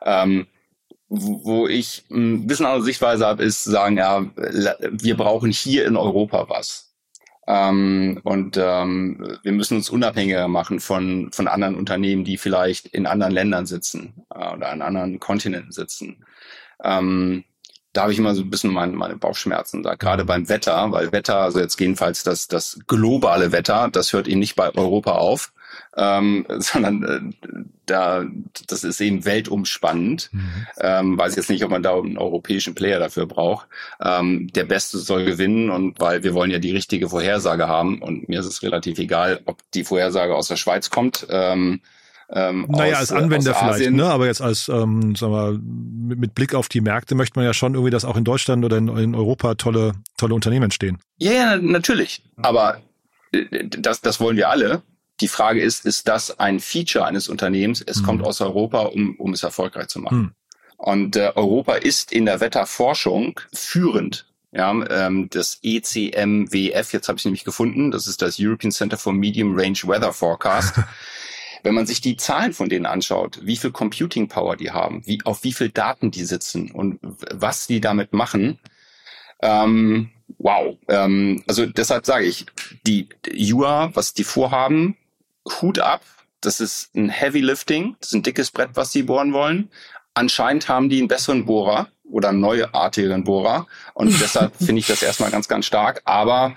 Ähm, 0.03 0.47
wo 1.09 1.69
ich 1.69 2.05
ein 2.11 2.47
bisschen 2.47 2.67
andere 2.67 2.85
Sichtweise 2.85 3.27
habe, 3.27 3.45
ist 3.45 3.65
sagen, 3.65 3.99
ja, 3.99 4.25
wir 4.37 5.17
brauchen 5.17 5.51
hier 5.51 5.87
in 5.87 5.97
Europa 5.97 6.49
was. 6.49 6.95
Ähm, 7.47 8.21
und 8.25 8.57
ähm, 8.57 9.39
wir 9.43 9.53
müssen 9.53 9.77
uns 9.77 9.91
unabhängiger 9.91 10.49
machen 10.49 10.81
von, 10.81 11.31
von 11.31 11.47
anderen 11.47 11.75
Unternehmen, 11.75 12.25
die 12.25 12.39
vielleicht 12.39 12.87
in 12.89 13.07
anderen 13.07 13.35
Ländern 13.35 13.67
sitzen 13.67 14.25
äh, 14.35 14.55
oder 14.55 14.71
an 14.71 14.81
anderen 14.81 15.21
Kontinenten 15.21 15.73
sitzen. 15.73 16.25
Ähm, 16.83 17.45
da 17.93 18.03
habe 18.03 18.13
ich 18.13 18.19
immer 18.19 18.35
so 18.35 18.43
ein 18.43 18.51
bisschen 18.51 18.73
meine, 18.73 18.93
meine 18.93 19.17
Bauchschmerzen 19.17 19.83
da, 19.83 19.95
gerade 19.95 20.25
beim 20.25 20.49
Wetter, 20.49 20.91
weil 20.91 21.13
Wetter, 21.13 21.37
also 21.37 21.61
jetzt 21.61 21.79
jedenfalls 21.79 22.25
das, 22.25 22.49
das 22.49 22.81
globale 22.87 23.53
Wetter, 23.53 23.89
das 23.93 24.13
hört 24.13 24.27
ihn 24.27 24.41
nicht 24.41 24.57
bei 24.57 24.75
Europa 24.75 25.13
auf 25.13 25.53
ähm, 25.97 26.47
sondern 26.59 27.03
äh, 27.03 27.65
da 27.87 28.25
das 28.69 28.85
ist 28.85 29.01
eben 29.01 29.25
weltumspannend. 29.25 30.31
Mhm. 30.33 30.67
Ähm, 30.81 31.19
weiß 31.19 31.37
jetzt 31.37 31.51
nicht, 31.51 31.65
ob 31.65 31.71
man 31.71 31.83
da 31.83 31.97
einen 31.97 32.19
europäischen 32.19 32.75
Player 32.75 32.99
dafür 32.99 33.27
braucht. 33.27 33.69
Ähm, 34.01 34.49
der 34.55 34.65
Beste 34.65 34.99
soll 34.99 35.25
gewinnen 35.25 35.71
und 35.71 36.01
weil 36.01 36.23
wir 36.23 36.35
wollen 36.35 36.51
ja 36.51 36.59
die 36.59 36.73
richtige 36.73 37.09
Vorhersage 37.09 37.69
haben 37.69 38.01
und 38.01 38.29
mir 38.29 38.41
ist 38.41 38.47
es 38.47 38.63
relativ 38.63 38.99
egal, 38.99 39.41
ob 39.45 39.59
die 39.73 39.85
Vorhersage 39.85 40.35
aus 40.35 40.49
der 40.49 40.57
Schweiz 40.57 40.91
kommt. 40.91 41.27
Ähm, 41.29 41.81
ähm, 42.31 42.67
naja, 42.69 42.95
aus, 42.95 43.01
als 43.01 43.13
Anwender 43.13 43.55
vielleicht, 43.55 43.91
ne? 43.91 44.07
aber 44.07 44.27
jetzt 44.27 44.41
als, 44.41 44.69
ähm, 44.69 45.15
sagen 45.15 45.33
wir, 45.33 45.61
mit, 46.09 46.19
mit, 46.19 46.35
Blick 46.35 46.55
auf 46.55 46.69
die 46.69 46.81
Märkte 46.81 47.15
möchte 47.15 47.39
man 47.39 47.45
ja 47.45 47.53
schon 47.53 47.75
irgendwie, 47.75 47.91
dass 47.91 48.05
auch 48.05 48.17
in 48.17 48.25
Deutschland 48.25 48.65
oder 48.65 48.79
in, 48.79 48.89
in 48.89 49.15
Europa 49.15 49.55
tolle, 49.57 49.93
tolle 50.17 50.35
Unternehmen 50.35 50.65
entstehen. 50.65 50.99
Ja, 51.19 51.33
ja, 51.33 51.57
natürlich. 51.59 52.23
Aber 52.39 52.81
äh, 53.33 53.69
das, 53.69 54.01
das 54.01 54.21
wollen 54.21 54.37
wir 54.37 54.49
alle. 54.49 54.83
Die 55.25 55.29
Frage 55.29 55.63
ist, 55.63 55.87
ist 55.87 56.07
das 56.07 56.39
ein 56.39 56.61
Feature 56.61 57.07
eines 57.07 57.31
Unternehmens? 57.31 57.81
Es 57.81 58.03
mhm. 58.03 58.05
kommt 58.05 58.27
aus 58.27 58.43
Europa, 58.43 58.81
um, 58.81 59.17
um 59.17 59.33
es 59.33 59.43
erfolgreich 59.43 59.87
zu 59.87 59.99
machen. 59.99 60.19
Mhm. 60.19 60.33
Und 60.77 61.17
äh, 61.17 61.33
Europa 61.35 61.77
ist 61.77 62.13
in 62.13 62.27
der 62.27 62.41
Wetterforschung 62.41 63.41
führend. 63.51 64.27
Ja, 64.53 64.71
ähm, 64.91 65.31
das 65.31 65.61
ECMWF, 65.63 66.93
jetzt 66.93 67.09
habe 67.09 67.17
ich 67.17 67.25
nämlich 67.25 67.45
gefunden, 67.45 67.91
das 67.91 68.07
ist 68.07 68.21
das 68.21 68.37
European 68.39 68.71
Center 68.71 68.99
for 68.99 69.15
Medium 69.15 69.59
Range 69.59 69.79
Weather 69.85 70.13
Forecast. 70.13 70.75
Wenn 71.63 71.75
man 71.75 71.87
sich 71.87 72.03
die 72.03 72.19
Zahlen 72.19 72.53
von 72.53 72.69
denen 72.69 72.85
anschaut, 72.85 73.41
wie 73.45 73.57
viel 73.57 73.73
Computing 73.73 74.29
Power 74.29 74.57
die 74.57 74.73
haben, 74.73 75.07
wie, 75.07 75.21
auf 75.25 75.43
wie 75.43 75.55
viel 75.55 75.71
Daten 75.71 76.11
die 76.11 76.25
sitzen 76.25 76.71
und 76.71 76.99
was 77.33 77.67
die 77.67 77.81
damit 77.81 78.13
machen, 78.13 78.59
ähm, 79.41 80.11
wow. 80.37 80.77
Ähm, 80.89 81.43
also 81.47 81.65
deshalb 81.65 82.05
sage 82.05 82.27
ich, 82.27 82.45
die 82.87 83.09
UA, 83.27 83.93
was 83.95 84.13
die 84.13 84.25
vorhaben, 84.25 84.99
Hut 85.61 85.79
ab. 85.79 86.03
Das 86.41 86.61
ist 86.61 86.95
ein 86.95 87.09
Heavy 87.09 87.41
Lifting. 87.41 87.97
Das 88.01 88.11
ist 88.11 88.15
ein 88.15 88.23
dickes 88.23 88.51
Brett, 88.51 88.71
was 88.75 88.93
sie 88.93 89.03
bohren 89.03 89.33
wollen. 89.33 89.71
Anscheinend 90.15 90.69
haben 90.69 90.89
die 90.89 90.99
einen 90.99 91.09
besseren 91.09 91.45
Bohrer 91.47 91.89
oder 92.05 92.29
einen 92.29 92.41
neuartigeren 92.41 93.25
Bohrer. 93.25 93.67
Und 93.95 94.09
deshalb 94.21 94.55
finde 94.57 94.79
ich 94.79 94.87
das 94.87 95.03
erstmal 95.03 95.31
ganz, 95.31 95.49
ganz 95.49 95.67
stark. 95.67 96.03
Aber 96.05 96.55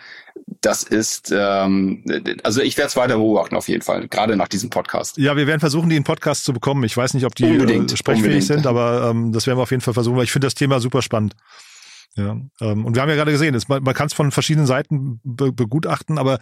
das 0.61 0.83
ist, 0.83 1.33
ähm, 1.35 2.03
also 2.43 2.61
ich 2.61 2.77
werde 2.77 2.87
es 2.89 2.95
weiter 2.95 3.15
beobachten 3.15 3.55
auf 3.55 3.67
jeden 3.67 3.81
Fall, 3.81 4.07
gerade 4.07 4.35
nach 4.35 4.47
diesem 4.47 4.69
Podcast. 4.69 5.17
Ja, 5.17 5.35
wir 5.35 5.47
werden 5.47 5.59
versuchen, 5.59 5.89
die 5.89 5.95
in 5.95 6.03
Podcast 6.03 6.45
zu 6.45 6.53
bekommen. 6.53 6.83
Ich 6.83 6.95
weiß 6.95 7.13
nicht, 7.13 7.25
ob 7.25 7.35
die 7.35 7.45
unbedingt, 7.45 7.91
äh, 7.91 7.97
sprechfähig 7.97 8.25
unbedingt. 8.25 8.45
sind, 8.45 8.67
aber 8.67 9.09
ähm, 9.09 9.31
das 9.31 9.47
werden 9.47 9.57
wir 9.57 9.63
auf 9.63 9.71
jeden 9.71 9.81
Fall 9.81 9.93
versuchen, 9.93 10.17
weil 10.17 10.23
ich 10.23 10.31
finde 10.31 10.47
das 10.47 10.55
Thema 10.55 10.79
super 10.79 11.01
spannend. 11.01 11.35
Ja, 12.15 12.35
ähm, 12.61 12.85
und 12.85 12.95
wir 12.95 13.01
haben 13.01 13.09
ja 13.09 13.15
gerade 13.15 13.31
gesehen, 13.31 13.57
man, 13.67 13.83
man 13.83 13.93
kann 13.93 14.07
es 14.07 14.13
von 14.13 14.31
verschiedenen 14.31 14.65
Seiten 14.65 15.19
be 15.23 15.51
begutachten, 15.51 16.17
aber 16.17 16.39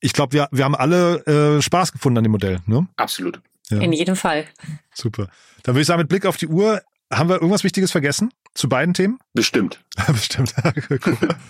ich 0.00 0.12
glaube, 0.12 0.32
wir, 0.32 0.48
wir 0.50 0.64
haben 0.64 0.74
alle 0.74 1.56
äh, 1.58 1.62
Spaß 1.62 1.92
gefunden 1.92 2.18
an 2.18 2.24
dem 2.24 2.32
Modell. 2.32 2.58
Ne? 2.66 2.86
Absolut. 2.96 3.40
Ja. 3.70 3.80
In 3.80 3.92
jedem 3.92 4.16
Fall. 4.16 4.44
Super. 4.94 5.28
Dann 5.62 5.74
würde 5.74 5.82
ich 5.82 5.86
sagen, 5.86 6.00
mit 6.00 6.08
Blick 6.08 6.24
auf 6.24 6.36
die 6.36 6.46
Uhr, 6.46 6.80
haben 7.12 7.28
wir 7.28 7.36
irgendwas 7.36 7.64
Wichtiges 7.64 7.90
vergessen 7.90 8.30
zu 8.54 8.68
beiden 8.68 8.92
Themen? 8.92 9.18
Bestimmt. 9.32 9.80
Bestimmt. 10.08 10.54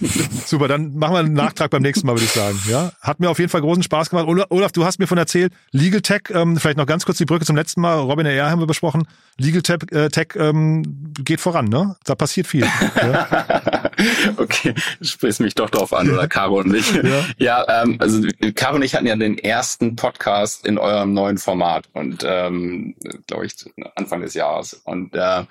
Super, 0.47 0.69
dann 0.69 0.95
machen 0.97 1.15
wir 1.15 1.19
einen 1.19 1.33
Nachtrag 1.33 1.71
beim 1.71 1.83
nächsten 1.83 2.07
Mal, 2.07 2.13
würde 2.13 2.25
ich 2.25 2.31
sagen. 2.31 2.61
Ja, 2.69 2.93
hat 3.01 3.19
mir 3.19 3.29
auf 3.31 3.39
jeden 3.39 3.51
Fall 3.51 3.63
großen 3.63 3.83
Spaß 3.83 4.11
gemacht. 4.11 4.27
Olaf, 4.51 4.73
du 4.73 4.85
hast 4.85 4.99
mir 4.99 5.07
von 5.07 5.19
erzählt, 5.19 5.53
Legal 5.73 6.01
Tech, 6.01 6.23
ähm, 6.31 6.57
vielleicht 6.57 6.77
noch 6.77 6.87
ganz 6.87 7.05
kurz 7.05 7.19
die 7.19 7.25
Brücke 7.25 7.45
zum 7.45 7.57
letzten 7.57 7.81
Mal. 7.81 7.99
Robin 7.99 8.27
R. 8.27 8.51
haben 8.51 8.61
wir 8.61 8.67
besprochen. 8.67 9.09
Legal 9.37 9.63
Tech, 9.63 9.79
äh, 9.91 10.09
Tech 10.11 10.29
ähm, 10.37 11.13
geht 11.19 11.41
voran, 11.41 11.67
ne? 11.67 11.97
Da 12.05 12.15
passiert 12.15 12.47
viel. 12.47 12.67
Ja? 12.99 13.78
okay, 14.37 14.75
sprichst 15.03 15.41
mich 15.41 15.55
doch 15.55 15.71
drauf 15.71 15.93
an, 15.93 16.11
oder 16.11 16.29
Caro 16.29 16.59
und 16.61 16.69
mich. 16.69 16.93
Ja, 16.93 17.25
ja 17.67 17.83
ähm, 17.83 17.97
also 18.01 18.23
Caro 18.55 18.77
und 18.77 18.83
ich 18.83 18.95
hatten 18.95 19.07
ja 19.07 19.17
den 19.17 19.39
ersten 19.39 19.97
Podcast 19.97 20.67
in 20.67 20.79
eurem 20.79 21.13
neuen 21.13 21.39
Format 21.39 21.89
und 21.93 22.25
ähm, 22.27 22.95
glaube 23.27 23.47
ich 23.47 23.55
Anfang 23.97 24.23
des 24.23 24.35
Jahres. 24.35 24.75
Und 24.85 25.15
äh, 25.15 25.45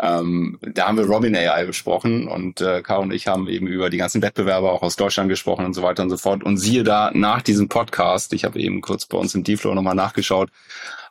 ähm, 0.00 0.58
da 0.62 0.86
haben 0.86 0.96
wir 0.96 1.06
Robin 1.06 1.34
AI 1.34 1.64
besprochen 1.64 2.28
und 2.28 2.60
äh, 2.60 2.82
Caro 2.82 3.02
und 3.02 3.12
ich 3.12 3.26
haben 3.26 3.48
eben 3.48 3.66
über 3.66 3.90
die 3.90 3.96
ganzen 3.96 4.22
Wettbewerber 4.22 4.72
auch 4.72 4.82
aus 4.82 4.96
Deutschland 4.96 5.28
gesprochen 5.28 5.64
und 5.64 5.74
so 5.74 5.82
weiter 5.82 6.02
und 6.02 6.10
so 6.10 6.16
fort. 6.16 6.44
Und 6.44 6.56
siehe 6.56 6.84
da, 6.84 7.10
nach 7.14 7.42
diesem 7.42 7.68
Podcast, 7.68 8.32
ich 8.32 8.44
habe 8.44 8.60
eben 8.60 8.80
kurz 8.80 9.06
bei 9.06 9.18
uns 9.18 9.34
im 9.34 9.44
D-Flow 9.44 9.74
nochmal 9.74 9.96
nachgeschaut, 9.96 10.50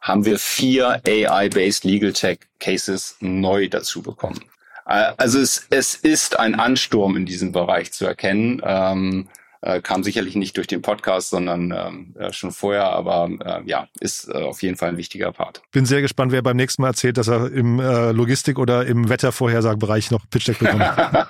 haben 0.02 0.26
wir 0.26 0.40
vier 0.40 1.02
AI-based 1.06 1.84
Legal 1.84 2.14
Tech 2.14 2.40
Cases 2.60 3.18
neu 3.20 3.68
dazu 3.68 4.02
bekommen. 4.02 4.40
Also 4.88 5.40
es, 5.40 5.68
es 5.70 5.96
ist 5.96 6.40
ein 6.40 6.56
Ansturm 6.56 7.18
in 7.18 7.26
diesem 7.26 7.52
Bereich 7.52 7.92
zu 7.92 8.06
erkennen. 8.06 8.62
Ähm, 8.64 9.28
äh, 9.62 9.82
kam 9.82 10.04
sicherlich 10.04 10.36
nicht 10.36 10.56
durch 10.56 10.68
den 10.68 10.82
Podcast, 10.82 11.32
sondern 11.32 11.74
ähm, 11.76 12.16
äh, 12.18 12.32
schon 12.32 12.52
vorher, 12.52 12.86
aber 12.86 13.30
äh, 13.44 13.68
ja, 13.68 13.88
ist 14.00 14.30
äh, 14.30 14.44
auf 14.44 14.62
jeden 14.62 14.78
Fall 14.78 14.90
ein 14.90 14.98
wichtiger 14.98 15.32
Part. 15.32 15.62
Bin 15.72 15.86
sehr 15.86 16.02
gespannt, 16.02 16.32
wer 16.32 16.42
beim 16.42 16.56
nächsten 16.56 16.84
Mal 16.84 16.90
erzählt, 16.90 17.18
dass 17.18 17.28
er 17.28 17.52
im 17.52 17.80
äh, 17.80 18.12
Logistik- 18.12 18.60
oder 18.60 18.86
im 18.86 19.10
Wettervorhersagenbereich 19.10 20.12
noch 20.12 20.30
Pitch 20.30 20.48
Deck 20.48 20.60
bekommt. 20.60 20.86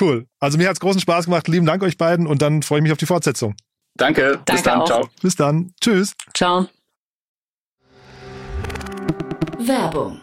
cool. 0.00 0.26
Also 0.40 0.58
mir 0.58 0.68
hat's 0.68 0.80
großen 0.80 1.00
Spaß 1.00 1.26
gemacht. 1.26 1.46
Lieben 1.46 1.66
Dank 1.66 1.82
euch 1.82 1.98
beiden 1.98 2.26
und 2.26 2.42
dann 2.42 2.62
freue 2.62 2.78
ich 2.78 2.82
mich 2.82 2.92
auf 2.92 2.98
die 2.98 3.06
Fortsetzung. 3.06 3.54
Danke. 3.96 4.22
Danke 4.22 4.52
Bis 4.52 4.62
dann. 4.62 4.80
Auch. 4.80 4.86
Ciao. 4.86 5.08
Bis 5.20 5.36
dann. 5.36 5.72
Tschüss. 5.80 6.14
Ciao. 6.34 6.68
Werbung 9.58 10.22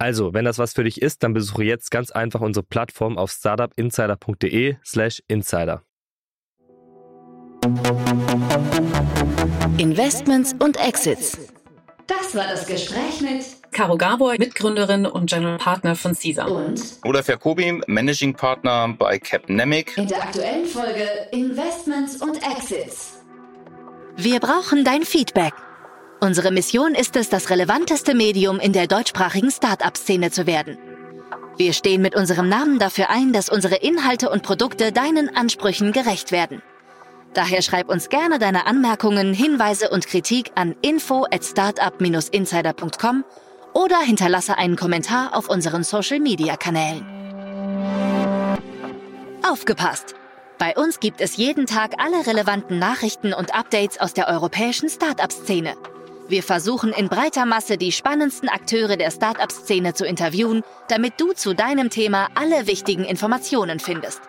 Also, 0.00 0.32
wenn 0.32 0.44
das 0.44 0.58
was 0.58 0.74
für 0.74 0.84
dich 0.84 1.02
ist, 1.02 1.24
dann 1.24 1.34
besuche 1.34 1.64
jetzt 1.64 1.90
ganz 1.90 2.12
einfach 2.12 2.40
unsere 2.40 2.64
Plattform 2.64 3.18
auf 3.18 3.32
startupinsider.de/slash 3.32 5.22
insider. 5.26 5.82
Investments 9.76 10.54
und 10.60 10.76
Exits. 10.78 11.36
Das 12.06 12.34
war 12.36 12.44
das 12.48 12.66
Gespräch 12.66 13.20
mit 13.20 13.44
Caro 13.72 13.98
Gabor, 13.98 14.36
Mitgründerin 14.38 15.04
und 15.04 15.28
General 15.28 15.58
Partner 15.58 15.96
von 15.96 16.14
CISA. 16.14 16.44
Und 16.44 16.80
Olaf 17.04 17.28
Jacobi, 17.28 17.82
Managing 17.88 18.34
Partner 18.34 18.94
bei 18.96 19.18
Capnemic. 19.18 19.98
In 19.98 20.06
der 20.06 20.22
aktuellen 20.22 20.64
Folge 20.64 21.08
Investments 21.32 22.22
und 22.22 22.36
Exits. 22.36 23.18
Wir 24.16 24.38
brauchen 24.38 24.84
dein 24.84 25.02
Feedback. 25.02 25.52
Unsere 26.20 26.50
Mission 26.50 26.94
ist 26.94 27.14
es, 27.14 27.28
das 27.28 27.48
relevanteste 27.48 28.12
Medium 28.12 28.58
in 28.58 28.72
der 28.72 28.88
deutschsprachigen 28.88 29.52
Start-up-Szene 29.52 30.32
zu 30.32 30.46
werden. 30.48 30.76
Wir 31.56 31.72
stehen 31.72 32.02
mit 32.02 32.16
unserem 32.16 32.48
Namen 32.48 32.80
dafür 32.80 33.08
ein, 33.08 33.32
dass 33.32 33.48
unsere 33.48 33.76
Inhalte 33.76 34.28
und 34.28 34.42
Produkte 34.42 34.90
deinen 34.90 35.34
Ansprüchen 35.36 35.92
gerecht 35.92 36.32
werden. 36.32 36.60
Daher 37.34 37.62
schreib 37.62 37.88
uns 37.88 38.08
gerne 38.08 38.40
deine 38.40 38.66
Anmerkungen, 38.66 39.32
Hinweise 39.32 39.90
und 39.90 40.08
Kritik 40.08 40.50
an 40.56 40.74
info 40.82 41.24
at 41.30 41.44
startup-insider.com 41.44 43.24
oder 43.74 43.98
hinterlasse 44.00 44.58
einen 44.58 44.74
Kommentar 44.76 45.36
auf 45.36 45.48
unseren 45.48 45.84
Social-Media-Kanälen. 45.84 47.06
Aufgepasst! 49.48 50.16
Bei 50.58 50.74
uns 50.74 50.98
gibt 50.98 51.20
es 51.20 51.36
jeden 51.36 51.66
Tag 51.66 51.94
alle 51.98 52.26
relevanten 52.26 52.80
Nachrichten 52.80 53.32
und 53.32 53.54
Updates 53.54 54.00
aus 54.00 54.14
der 54.14 54.26
europäischen 54.26 54.88
Start-up-Szene. 54.88 55.76
Wir 56.28 56.42
versuchen 56.42 56.92
in 56.92 57.08
breiter 57.08 57.46
Masse 57.46 57.78
die 57.78 57.90
spannendsten 57.90 58.50
Akteure 58.50 58.98
der 58.98 59.10
Startup-Szene 59.10 59.94
zu 59.94 60.04
interviewen, 60.04 60.62
damit 60.88 61.14
du 61.18 61.32
zu 61.32 61.54
deinem 61.54 61.88
Thema 61.88 62.28
alle 62.34 62.66
wichtigen 62.66 63.04
Informationen 63.04 63.80
findest. 63.80 64.20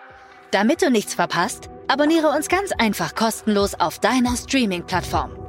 Damit 0.52 0.82
du 0.82 0.90
nichts 0.90 1.14
verpasst, 1.14 1.70
abonniere 1.90 2.30
uns 2.30 2.48
ganz 2.48 2.72
einfach 2.72 3.16
kostenlos 3.16 3.76
auf 3.76 4.00
deiner 4.00 4.38
Streaming-Plattform. 4.38 5.49